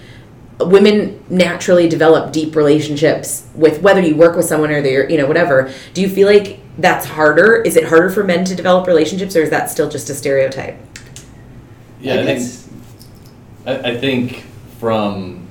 women 0.60 1.22
naturally 1.28 1.88
develop 1.88 2.32
deep 2.32 2.54
relationships 2.54 3.46
with 3.54 3.82
whether 3.82 4.00
you 4.00 4.14
work 4.16 4.36
with 4.36 4.46
someone 4.46 4.70
or 4.70 4.80
they're, 4.80 5.08
you 5.10 5.18
know, 5.18 5.26
whatever. 5.26 5.72
Do 5.94 6.00
you 6.00 6.08
feel 6.08 6.28
like 6.28 6.60
that's 6.78 7.06
harder? 7.06 7.56
Is 7.56 7.76
it 7.76 7.84
harder 7.84 8.10
for 8.10 8.24
men 8.24 8.44
to 8.46 8.54
develop 8.54 8.86
relationships 8.86 9.36
or 9.36 9.42
is 9.42 9.50
that 9.50 9.70
still 9.70 9.88
just 9.88 10.08
a 10.10 10.14
stereotype? 10.14 10.76
Yeah, 12.00 12.14
I 12.14 12.20
I, 12.20 12.24
think. 12.24 12.58
I, 13.66 13.90
I 13.90 13.96
think 13.98 14.44
from 14.78 15.46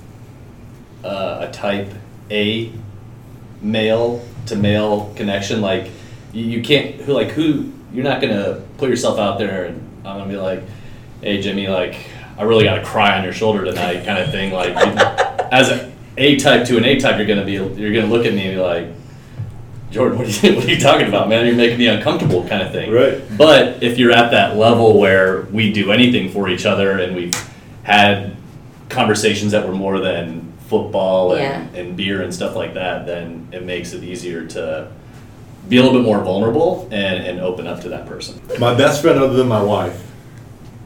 uh, 1.04 1.48
a 1.48 1.52
type 1.52 1.94
A 2.30 2.72
male 3.62 4.26
to 4.48 4.56
male 4.56 5.14
connection, 5.16 5.62
like 5.62 5.90
you, 6.34 6.46
you 6.46 6.62
can't 6.62 6.96
who 6.96 7.14
like 7.14 7.30
who 7.30 7.72
you're 7.94 8.04
not 8.04 8.22
gonna 8.22 8.62
put 8.78 8.90
yourself 8.90 9.20
out 9.20 9.38
there 9.38 9.66
and 9.66 9.88
I'm 10.06 10.18
gonna 10.18 10.30
be 10.30 10.38
like, 10.38 10.64
hey 11.22 11.42
Jimmy, 11.42 11.68
like 11.68 11.96
I 12.38 12.44
really 12.44 12.64
gotta 12.64 12.84
cry 12.84 13.18
on 13.18 13.24
your 13.24 13.34
shoulder 13.34 13.64
tonight, 13.64 14.06
kind 14.06 14.20
of 14.20 14.32
thing. 14.32 14.52
Like 14.52 14.70
you, 14.70 14.94
as 15.52 15.70
a 15.70 15.92
A 16.18 16.38
type 16.38 16.66
to 16.68 16.78
an 16.78 16.86
A 16.86 17.00
type, 17.00 17.18
you're 17.18 17.28
gonna 17.28 17.46
be 17.46 17.54
you're 17.54 17.94
gonna 17.94 18.08
look 18.08 18.26
at 18.26 18.34
me 18.34 18.48
and 18.48 18.56
be 18.56 18.62
like. 18.62 18.88
Jordan, 19.92 20.20
what 20.20 20.26
are, 20.26 20.48
you, 20.48 20.56
what 20.56 20.64
are 20.64 20.70
you 20.70 20.80
talking 20.80 21.10
about, 21.10 21.28
man? 21.28 21.46
You're 21.46 21.54
making 21.54 21.78
me 21.78 21.88
uncomfortable, 21.88 22.48
kind 22.48 22.62
of 22.62 22.72
thing. 22.72 22.94
Right. 22.94 23.22
But 23.38 23.84
if 23.84 23.98
you're 23.98 24.14
at 24.14 24.32
that 24.32 24.56
level 24.56 24.98
where 24.98 25.42
we 25.52 25.74
do 25.74 25.92
anything 25.92 26.30
for 26.32 26.48
each 26.48 26.66
other 26.66 27.00
and 27.00 27.14
we've 27.14 27.36
had 27.84 28.38
conversations 28.88 29.52
that 29.52 29.68
were 29.68 29.74
more 29.74 30.00
than 30.00 30.54
football 30.68 31.36
and, 31.36 31.76
and 31.76 31.98
beer 31.98 32.22
and 32.22 32.34
stuff 32.34 32.56
like 32.56 32.76
that, 32.76 33.06
then 33.06 33.50
it 33.52 33.64
makes 33.64 33.92
it 33.92 34.02
easier 34.06 34.46
to 34.48 34.90
be 35.68 35.76
a 35.76 35.84
little 35.84 36.00
bit 36.00 36.06
more 36.06 36.24
vulnerable 36.24 36.88
and, 36.90 37.26
and 37.26 37.42
open 37.42 37.68
up 37.68 37.82
to 37.82 37.90
that 37.90 38.06
person. 38.08 38.42
My 38.60 38.74
best 38.74 39.02
friend, 39.02 39.20
other 39.20 39.34
than 39.34 39.50
my 39.50 39.62
wife, 39.62 40.11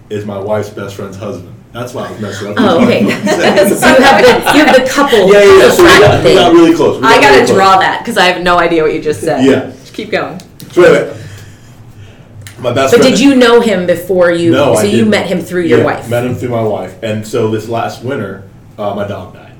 is 0.09 0.25
my 0.25 0.37
wife's 0.37 0.69
best 0.69 0.95
friend's 0.95 1.17
husband. 1.17 1.53
That's 1.71 1.93
why 1.93 2.07
I 2.07 2.11
was 2.11 2.21
messing 2.21 2.47
up. 2.49 2.55
Oh, 2.57 2.83
okay. 2.83 3.01
So 3.75 3.87
you 3.87 4.03
have 4.03 4.21
the 4.21 4.57
you 4.57 4.65
have 4.65 4.75
the 4.75 4.89
couple 4.89 5.31
yeah, 5.33 5.43
yeah. 5.43 5.69
So 5.69 5.83
we 5.83 5.89
got, 5.89 6.17
we 6.17 6.23
thing. 6.23 6.35
got 6.37 6.53
really 6.53 6.75
close. 6.75 7.01
We 7.01 7.07
I 7.07 7.15
got 7.15 7.21
gotta 7.21 7.33
really 7.35 7.45
close. 7.47 7.57
draw 7.57 7.79
that 7.79 7.99
because 7.99 8.17
I 8.17 8.25
have 8.25 8.41
no 8.43 8.57
idea 8.59 8.83
what 8.83 8.93
you 8.93 9.01
just 9.01 9.21
said. 9.21 9.43
Yeah. 9.43 9.71
Just 9.71 9.93
keep 9.93 10.09
going. 10.11 10.39
So 10.71 10.83
anyway, 10.83 11.21
my 12.59 12.71
best 12.73 12.93
But 12.93 13.01
friend. 13.01 13.13
did 13.15 13.19
you 13.19 13.35
know 13.35 13.59
him 13.59 13.85
before 13.85 14.31
you? 14.31 14.51
No, 14.51 14.75
so 14.75 14.81
I 14.81 14.83
you 14.85 14.91
didn't. 14.97 15.09
met 15.09 15.27
him 15.27 15.41
through 15.41 15.63
your 15.63 15.79
Yeah, 15.79 15.85
wife. 15.85 16.09
Met 16.09 16.25
him 16.25 16.35
through 16.35 16.49
my 16.49 16.63
wife, 16.63 17.01
and 17.03 17.25
so 17.27 17.49
this 17.51 17.67
last 17.67 18.03
winter, 18.03 18.47
uh, 18.77 18.93
my 18.95 19.05
dog 19.07 19.33
died. 19.33 19.53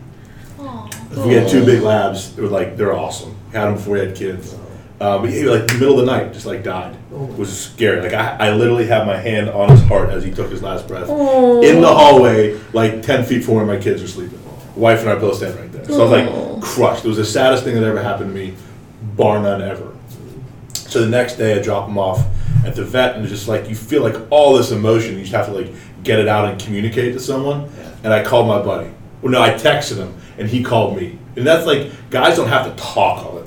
Aww. 0.60 1.26
We 1.28 1.34
had 1.34 1.50
two 1.50 1.66
big 1.66 1.82
labs. 1.82 2.34
They 2.36 2.42
were 2.44 2.48
like 2.48 2.78
they're 2.78 2.94
awesome. 2.96 3.36
Had 3.52 3.66
them 3.66 3.76
before 3.76 3.94
we 3.96 4.00
had 4.00 4.16
kids. 4.16 4.56
Um, 5.02 5.24
but 5.24 5.30
he 5.30 5.44
like 5.44 5.62
in 5.62 5.68
the 5.68 5.74
middle 5.74 6.00
of 6.00 6.06
the 6.06 6.12
night, 6.12 6.32
just 6.32 6.46
like 6.46 6.64
died. 6.64 6.96
It 7.12 7.38
was 7.38 7.58
scary. 7.58 8.02
Like 8.02 8.14
I, 8.14 8.48
I 8.48 8.54
literally 8.54 8.86
had 8.88 9.06
my 9.06 9.18
hand 9.18 9.50
on 9.50 9.70
his 9.70 9.82
heart 9.84 10.10
as 10.10 10.24
he 10.24 10.32
took 10.32 10.50
his 10.50 10.64
last 10.64 10.88
breath 10.88 11.10
in 11.10 11.82
the 11.82 11.94
hallway, 11.94 12.58
like 12.72 13.02
ten 13.02 13.26
feet 13.26 13.44
from 13.44 13.56
where 13.56 13.66
my 13.66 13.78
kids 13.78 14.02
are 14.02 14.08
sleeping. 14.08 14.40
Wife 14.76 15.02
and 15.02 15.10
I 15.10 15.16
both 15.16 15.38
stand 15.38 15.56
right 15.60 15.70
there. 15.72 15.84
So 15.86 16.00
I 16.08 16.10
was 16.10 16.12
like 16.12 16.64
crushed. 16.64 17.04
It 17.04 17.10
was 17.10 17.18
the 17.18 17.26
saddest 17.26 17.66
thing 17.66 17.76
that 17.76 17.84
ever 17.84 18.02
happened 18.02 18.34
to 18.34 18.36
me, 18.36 18.56
bar 19.18 19.42
none 19.42 19.62
ever. 19.62 19.94
So 20.74 21.02
the 21.02 21.10
next 21.10 21.36
day, 21.36 21.60
I 21.60 21.62
drop 21.62 21.90
him 21.90 21.98
off 21.98 22.26
at 22.66 22.76
the 22.76 22.86
vet, 22.86 23.16
and 23.16 23.24
it's 23.24 23.34
just 23.34 23.50
like 23.50 23.68
you 23.68 23.76
feel 23.76 24.02
like 24.02 24.16
all 24.30 24.56
this 24.56 24.72
emotion. 24.72 25.16
You 25.16 25.22
just 25.22 25.34
have 25.34 25.48
to 25.48 25.52
like 25.52 25.74
get 26.04 26.20
it 26.20 26.30
out 26.30 26.50
and 26.50 26.62
communicate 26.62 27.14
to 27.14 27.20
someone. 27.20 27.70
And 28.06 28.14
I 28.14 28.24
called 28.24 28.48
my 28.48 28.62
buddy. 28.62 28.92
Well, 29.22 29.32
no, 29.32 29.42
I 29.42 29.52
texted 29.52 29.98
him, 29.98 30.14
and 30.38 30.48
he 30.48 30.64
called 30.64 30.96
me. 30.96 31.20
And 31.36 31.46
that's 31.46 31.66
like 31.66 31.92
guys 32.10 32.38
don't 32.38 32.48
have 32.48 32.66
to 32.74 32.82
talk 32.82 33.26
all 33.26 33.36
the. 33.38 33.45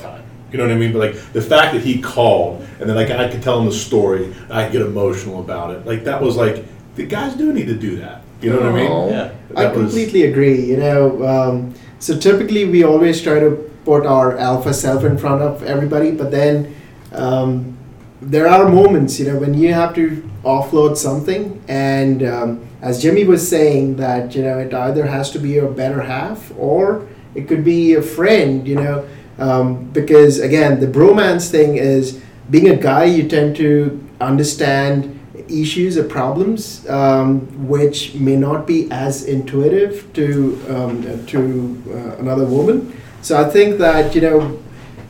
You 0.50 0.58
know 0.58 0.64
what 0.64 0.72
I 0.72 0.76
mean? 0.78 0.92
But 0.92 0.98
like 1.00 1.32
the 1.32 1.42
fact 1.42 1.74
that 1.74 1.82
he 1.82 2.00
called, 2.00 2.62
and 2.80 2.88
then 2.88 2.96
like 2.96 3.10
I 3.10 3.28
could 3.28 3.42
tell 3.42 3.58
him 3.58 3.66
the 3.66 3.72
story, 3.72 4.34
I 4.50 4.68
get 4.68 4.80
emotional 4.82 5.40
about 5.40 5.70
it. 5.74 5.86
Like 5.86 6.04
that 6.04 6.20
was 6.22 6.36
like 6.36 6.64
the 6.96 7.04
guys 7.06 7.34
do 7.34 7.52
need 7.52 7.66
to 7.66 7.74
do 7.76 7.96
that. 7.96 8.22
You 8.40 8.50
know 8.50 8.58
what 8.60 8.66
I 8.66 8.72
mean? 8.72 9.08
Yeah. 9.12 9.32
I 9.56 9.62
That 9.64 9.74
was- 9.76 9.92
completely 9.92 10.22
agree. 10.24 10.60
You 10.64 10.76
know, 10.78 11.26
um, 11.26 11.74
so 11.98 12.16
typically 12.18 12.64
we 12.64 12.84
always 12.84 13.20
try 13.20 13.40
to 13.40 13.50
put 13.84 14.06
our 14.06 14.36
alpha 14.38 14.72
self 14.72 15.04
in 15.04 15.18
front 15.18 15.42
of 15.42 15.62
everybody, 15.62 16.12
but 16.12 16.30
then 16.30 16.74
um, 17.12 17.76
there 18.22 18.46
are 18.48 18.68
moments, 18.68 19.18
you 19.18 19.26
know, 19.30 19.38
when 19.38 19.54
you 19.54 19.72
have 19.72 19.94
to 19.94 20.22
offload 20.44 20.96
something, 20.96 21.60
and 21.68 22.22
um, 22.22 22.66
as 22.82 23.02
Jimmy 23.02 23.24
was 23.24 23.46
saying, 23.48 23.96
that 23.96 24.34
you 24.34 24.42
know, 24.42 24.58
it 24.58 24.72
either 24.72 25.06
has 25.06 25.30
to 25.32 25.38
be 25.38 25.50
your 25.50 25.68
better 25.70 26.00
half 26.02 26.52
or 26.58 27.06
it 27.34 27.48
could 27.48 27.64
be 27.64 27.94
a 27.94 28.02
friend, 28.02 28.66
you 28.66 28.74
know, 28.76 29.04
um, 29.38 29.84
because 29.92 30.40
again, 30.40 30.80
the 30.80 30.86
bromance 30.86 31.50
thing 31.50 31.76
is 31.76 32.20
being 32.50 32.68
a 32.68 32.76
guy, 32.76 33.04
you 33.04 33.28
tend 33.28 33.56
to 33.56 34.02
understand 34.20 35.14
issues 35.48 35.96
or 35.96 36.04
problems 36.04 36.86
um, 36.90 37.40
which 37.68 38.14
may 38.14 38.36
not 38.36 38.66
be 38.66 38.90
as 38.90 39.24
intuitive 39.24 40.12
to 40.12 40.60
um, 40.68 41.26
to 41.26 41.82
uh, 41.90 42.20
another 42.20 42.44
woman. 42.44 42.92
So 43.22 43.40
I 43.40 43.48
think 43.48 43.78
that 43.78 44.14
you 44.14 44.20
know 44.20 44.58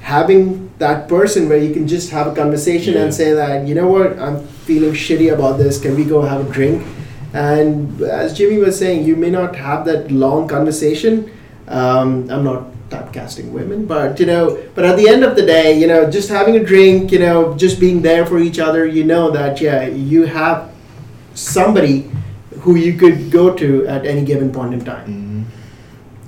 having 0.00 0.70
that 0.78 1.08
person 1.08 1.48
where 1.48 1.58
you 1.58 1.74
can 1.74 1.88
just 1.88 2.10
have 2.10 2.26
a 2.28 2.34
conversation 2.34 2.94
Yeah. 2.94 3.02
and 3.04 3.14
say 3.14 3.32
that 3.32 3.66
you 3.66 3.74
know 3.74 3.88
what 3.88 4.18
I'm 4.18 4.46
feeling 4.66 4.92
shitty 4.92 5.32
about 5.32 5.58
this. 5.58 5.80
Can 5.80 5.96
we 5.96 6.04
go 6.04 6.22
have 6.22 6.48
a 6.48 6.52
drink? 6.52 6.86
And 7.32 8.00
as 8.02 8.36
Jimmy 8.38 8.58
was 8.58 8.78
saying, 8.78 9.04
you 9.04 9.16
may 9.16 9.30
not 9.30 9.56
have 9.56 9.84
that 9.86 10.10
long 10.10 10.48
conversation. 10.48 11.30
Um, 11.66 12.30
I'm 12.30 12.44
not 12.44 12.64
typecasting 12.90 13.50
women, 13.50 13.86
but 13.86 14.18
you 14.18 14.26
know, 14.26 14.62
but 14.74 14.84
at 14.84 14.96
the 14.96 15.08
end 15.08 15.24
of 15.24 15.36
the 15.36 15.44
day, 15.44 15.78
you 15.78 15.86
know, 15.86 16.10
just 16.10 16.28
having 16.28 16.56
a 16.56 16.64
drink, 16.64 17.12
you 17.12 17.18
know, 17.18 17.56
just 17.56 17.78
being 17.78 18.02
there 18.02 18.24
for 18.24 18.38
each 18.38 18.58
other, 18.58 18.86
you 18.86 19.04
know 19.04 19.30
that 19.30 19.60
yeah, 19.60 19.86
you 19.86 20.24
have 20.24 20.72
somebody 21.34 22.10
who 22.60 22.76
you 22.76 22.98
could 22.98 23.30
go 23.30 23.54
to 23.54 23.86
at 23.86 24.06
any 24.06 24.24
given 24.24 24.52
point 24.52 24.74
in 24.74 24.84
time. 24.84 25.06
Mm-hmm. 25.06 25.42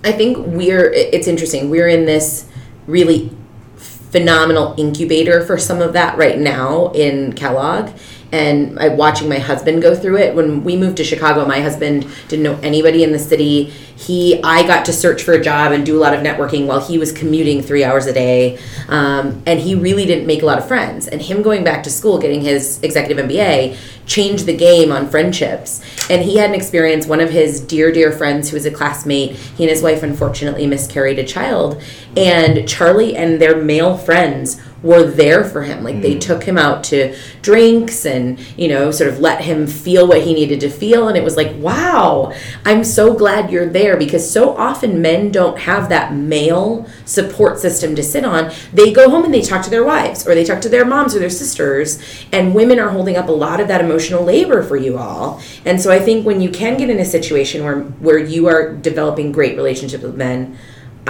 I 0.04 0.12
think 0.12 0.38
we're 0.38 0.90
it's 0.92 1.26
interesting. 1.26 1.70
We're 1.70 1.88
in 1.88 2.06
this 2.06 2.48
really 2.86 3.30
phenomenal 3.76 4.74
incubator 4.76 5.44
for 5.44 5.56
some 5.56 5.80
of 5.80 5.92
that 5.92 6.18
right 6.18 6.38
now 6.38 6.90
in 6.92 7.32
Kellogg. 7.32 7.96
And 8.32 8.78
I'm 8.78 8.96
watching 8.96 9.28
my 9.28 9.38
husband 9.38 9.82
go 9.82 9.94
through 9.94 10.18
it. 10.18 10.34
When 10.34 10.62
we 10.62 10.76
moved 10.76 10.96
to 10.98 11.04
Chicago, 11.04 11.46
my 11.46 11.60
husband 11.60 12.06
didn't 12.28 12.44
know 12.44 12.58
anybody 12.62 13.02
in 13.02 13.12
the 13.12 13.18
city. 13.18 13.64
He, 13.64 14.40
I 14.42 14.66
got 14.66 14.84
to 14.86 14.92
search 14.92 15.22
for 15.22 15.32
a 15.32 15.42
job 15.42 15.72
and 15.72 15.84
do 15.84 15.98
a 15.98 16.00
lot 16.00 16.14
of 16.14 16.20
networking 16.20 16.66
while 16.66 16.80
he 16.80 16.96
was 16.96 17.12
commuting 17.12 17.60
three 17.60 17.84
hours 17.84 18.06
a 18.06 18.12
day. 18.12 18.58
Um, 18.88 19.42
and 19.46 19.60
he 19.60 19.74
really 19.74 20.06
didn't 20.06 20.26
make 20.26 20.42
a 20.42 20.46
lot 20.46 20.58
of 20.58 20.66
friends. 20.66 21.06
And 21.06 21.20
him 21.20 21.42
going 21.42 21.64
back 21.64 21.82
to 21.82 21.90
school, 21.90 22.18
getting 22.18 22.40
his 22.40 22.80
executive 22.82 23.24
MBA, 23.24 23.76
changed 24.06 24.46
the 24.46 24.56
game 24.56 24.90
on 24.90 25.08
friendships. 25.08 25.80
And 26.10 26.22
he 26.22 26.36
had 26.36 26.50
an 26.50 26.56
experience, 26.56 27.06
one 27.06 27.20
of 27.20 27.30
his 27.30 27.60
dear, 27.60 27.92
dear 27.92 28.10
friends 28.10 28.50
who 28.50 28.56
was 28.56 28.66
a 28.66 28.70
classmate, 28.70 29.32
he 29.32 29.64
and 29.64 29.70
his 29.70 29.82
wife 29.82 30.02
unfortunately 30.02 30.66
miscarried 30.66 31.18
a 31.18 31.24
child. 31.24 31.80
And 32.16 32.68
Charlie 32.68 33.16
and 33.16 33.40
their 33.40 33.62
male 33.62 33.96
friends 33.96 34.60
were 34.82 35.04
there 35.04 35.44
for 35.44 35.62
him. 35.62 35.84
Like 35.84 36.00
they 36.00 36.14
hmm. 36.14 36.20
took 36.20 36.44
him 36.44 36.56
out 36.56 36.84
to 36.84 37.16
drinks 37.42 38.06
and, 38.06 38.38
you 38.58 38.68
know, 38.68 38.90
sort 38.90 39.10
of 39.10 39.20
let 39.20 39.42
him 39.42 39.66
feel 39.66 40.06
what 40.06 40.22
he 40.22 40.34
needed 40.34 40.60
to 40.60 40.70
feel. 40.70 41.08
And 41.08 41.16
it 41.16 41.24
was 41.24 41.36
like, 41.36 41.54
wow, 41.56 42.32
I'm 42.64 42.84
so 42.84 43.14
glad 43.14 43.50
you're 43.50 43.68
there 43.68 43.96
because 43.96 44.30
so 44.30 44.56
often 44.56 45.02
men 45.02 45.30
don't 45.30 45.58
have 45.58 45.88
that 45.90 46.14
male 46.14 46.88
support 47.04 47.58
system 47.58 47.94
to 47.96 48.02
sit 48.02 48.24
on. 48.24 48.50
They 48.72 48.92
go 48.92 49.10
home 49.10 49.24
and 49.24 49.34
they 49.34 49.42
talk 49.42 49.62
to 49.64 49.70
their 49.70 49.84
wives 49.84 50.26
or 50.26 50.34
they 50.34 50.44
talk 50.44 50.60
to 50.62 50.68
their 50.68 50.84
moms 50.84 51.14
or 51.14 51.18
their 51.18 51.30
sisters. 51.30 52.02
And 52.32 52.54
women 52.54 52.78
are 52.78 52.90
holding 52.90 53.16
up 53.16 53.28
a 53.28 53.32
lot 53.32 53.60
of 53.60 53.68
that 53.68 53.80
emotional 53.80 54.24
labor 54.24 54.62
for 54.62 54.76
you 54.76 54.98
all. 54.98 55.42
And 55.64 55.80
so 55.80 55.90
I 55.90 55.98
think 55.98 56.24
when 56.24 56.40
you 56.40 56.50
can 56.50 56.78
get 56.78 56.90
in 56.90 56.98
a 56.98 57.04
situation 57.04 57.64
where, 57.64 57.80
where 57.80 58.18
you 58.18 58.46
are 58.46 58.72
developing 58.72 59.32
great 59.32 59.56
relationships 59.56 60.02
with 60.02 60.16
men, 60.16 60.56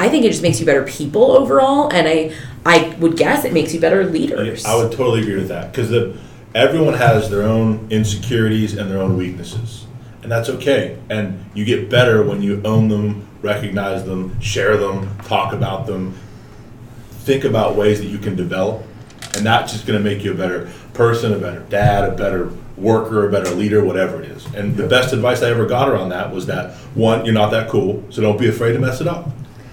I 0.01 0.09
think 0.09 0.25
it 0.25 0.31
just 0.31 0.41
makes 0.41 0.59
you 0.59 0.65
better 0.65 0.85
people 0.85 1.33
overall, 1.33 1.93
and 1.93 2.09
I 2.09 2.33
I 2.65 2.97
would 3.01 3.19
guess 3.19 3.45
it 3.45 3.53
makes 3.53 3.75
you 3.75 3.81
better 3.81 4.07
leaders. 4.07 4.65
I 4.65 4.75
would 4.75 4.93
totally 4.93 5.21
agree 5.21 5.37
with 5.37 5.49
that 5.49 5.71
because 5.71 6.17
everyone 6.55 6.95
has 6.95 7.29
their 7.29 7.43
own 7.43 7.87
insecurities 7.91 8.75
and 8.75 8.91
their 8.91 8.99
own 8.99 9.19
weaknesses, 9.19 9.87
and 10.23 10.33
that's 10.33 10.49
okay. 10.49 10.99
And 11.11 11.45
you 11.53 11.67
get 11.67 11.91
better 11.91 12.23
when 12.23 12.41
you 12.41 12.63
own 12.65 12.89
them, 12.89 13.29
recognize 13.43 14.07
them, 14.07 14.41
share 14.41 14.79
them, 14.79 15.19
talk 15.19 15.53
about 15.53 15.87
them, 15.87 16.15
think 17.11 17.45
about 17.45 17.77
ways 17.77 18.01
that 18.01 18.07
you 18.07 18.19
can 18.19 18.37
develop, 18.37 18.83
and 19.35 19.45
that's 19.45 19.71
just 19.71 19.87
going 19.87 20.03
to 20.03 20.05
make 20.05 20.25
you 20.25 20.33
a 20.33 20.35
better 20.35 20.71
person, 20.95 21.35
a 21.35 21.39
better 21.39 21.61
dad, 21.69 22.11
a 22.11 22.17
better 22.17 22.51
worker, 22.79 23.29
a 23.29 23.31
better 23.31 23.51
leader, 23.51 23.85
whatever 23.85 24.23
it 24.23 24.31
is. 24.31 24.47
And 24.55 24.77
the 24.79 24.89
best 24.89 25.13
advice 25.13 25.43
I 25.43 25.51
ever 25.51 25.67
got 25.67 25.91
around 25.91 26.09
that 26.09 26.33
was 26.33 26.47
that 26.47 26.75
one, 26.95 27.27
you're 27.27 27.35
not 27.35 27.51
that 27.51 27.69
cool, 27.69 28.03
so 28.09 28.23
don't 28.23 28.39
be 28.39 28.49
afraid 28.49 28.73
to 28.73 28.79
mess 28.79 29.03
it 29.03 29.07
up. 29.07 29.31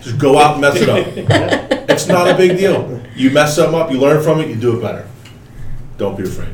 Just 0.07 0.19
go 0.19 0.39
out 0.39 0.53
and 0.53 0.61
mess 0.61 0.77
it 0.77 0.87
up. 0.87 1.05
it's 1.89 2.07
not 2.07 2.29
a 2.29 2.37
big 2.37 2.57
deal. 2.57 3.03
You 3.13 3.29
mess 3.29 3.57
something 3.57 3.77
up, 3.77 3.91
you 3.91 3.99
learn 3.99 4.23
from 4.23 4.39
it, 4.39 4.47
you 4.47 4.55
do 4.55 4.77
it 4.77 4.81
better. 4.81 5.05
Don't 5.97 6.17
be 6.17 6.23
afraid. 6.23 6.53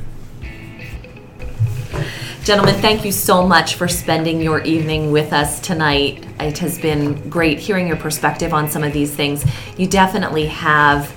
Gentlemen, 2.44 2.74
thank 2.82 3.06
you 3.06 3.12
so 3.12 3.46
much 3.46 3.76
for 3.76 3.88
spending 3.88 4.42
your 4.42 4.62
evening 4.62 5.12
with 5.12 5.32
us 5.32 5.60
tonight. 5.60 6.26
It 6.40 6.58
has 6.58 6.80
been 6.80 7.30
great 7.30 7.60
hearing 7.60 7.88
your 7.88 7.96
perspective 7.96 8.56
on 8.56 8.72
some 8.72 8.84
of 8.84 8.92
these 8.92 9.14
things. 9.14 9.46
You 9.78 9.86
definitely 9.86 10.48
have 10.48 11.16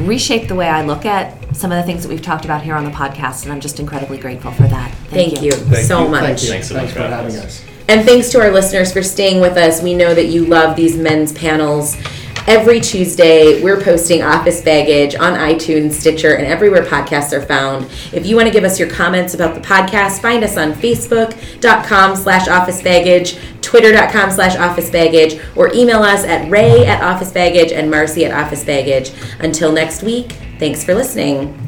reshaped 0.00 0.48
the 0.48 0.56
way 0.56 0.68
I 0.68 0.82
look 0.84 1.06
at 1.06 1.56
some 1.56 1.70
of 1.70 1.78
the 1.78 1.84
things 1.84 2.02
that 2.02 2.08
we've 2.08 2.20
talked 2.20 2.44
about 2.44 2.62
here 2.62 2.74
on 2.74 2.84
the 2.84 2.90
podcast, 2.90 3.44
and 3.44 3.52
I'm 3.52 3.60
just 3.60 3.78
incredibly 3.78 4.18
grateful 4.18 4.50
for 4.50 4.64
that. 4.64 4.92
Thank 5.08 5.40
you 5.40 5.52
Thank 5.52 5.86
so 5.86 6.02
you. 6.02 6.08
much. 6.10 6.24
Thank 6.24 6.42
you. 6.42 6.48
Thanks 6.48 6.68
so 6.68 6.74
much 6.74 6.88
for 6.88 6.94
for 6.94 7.00
having 7.02 7.32
having 7.32 7.36
us. 7.36 7.62
us. 7.62 7.73
And 7.88 8.04
thanks 8.04 8.30
to 8.30 8.40
our 8.40 8.50
listeners 8.50 8.92
for 8.92 9.02
staying 9.02 9.40
with 9.40 9.56
us. 9.56 9.82
We 9.82 9.94
know 9.94 10.14
that 10.14 10.26
you 10.26 10.46
love 10.46 10.74
these 10.74 10.96
men's 10.96 11.32
panels. 11.32 11.96
Every 12.46 12.78
Tuesday, 12.78 13.62
we're 13.62 13.80
posting 13.80 14.22
Office 14.22 14.60
Baggage 14.60 15.14
on 15.14 15.32
iTunes, 15.32 15.92
Stitcher, 15.92 16.34
and 16.34 16.46
everywhere 16.46 16.84
podcasts 16.84 17.32
are 17.32 17.40
found. 17.40 17.86
If 18.12 18.26
you 18.26 18.36
want 18.36 18.48
to 18.48 18.52
give 18.52 18.64
us 18.64 18.78
your 18.78 18.90
comments 18.90 19.32
about 19.32 19.54
the 19.54 19.62
podcast, 19.62 20.20
find 20.20 20.44
us 20.44 20.58
on 20.58 20.74
Facebook.com 20.74 22.16
slash 22.16 22.46
Office 22.46 22.82
Baggage, 22.82 23.38
Twitter.com 23.62 24.30
slash 24.30 24.56
Office 24.56 24.90
Baggage, 24.90 25.40
or 25.56 25.72
email 25.72 26.02
us 26.02 26.22
at 26.24 26.50
Ray 26.50 26.84
at 26.84 27.02
Office 27.02 27.32
Baggage 27.32 27.72
and 27.72 27.90
Marcy 27.90 28.26
at 28.26 28.32
Office 28.32 28.62
Baggage. 28.62 29.12
Until 29.40 29.72
next 29.72 30.02
week, 30.02 30.32
thanks 30.58 30.84
for 30.84 30.94
listening. 30.94 31.63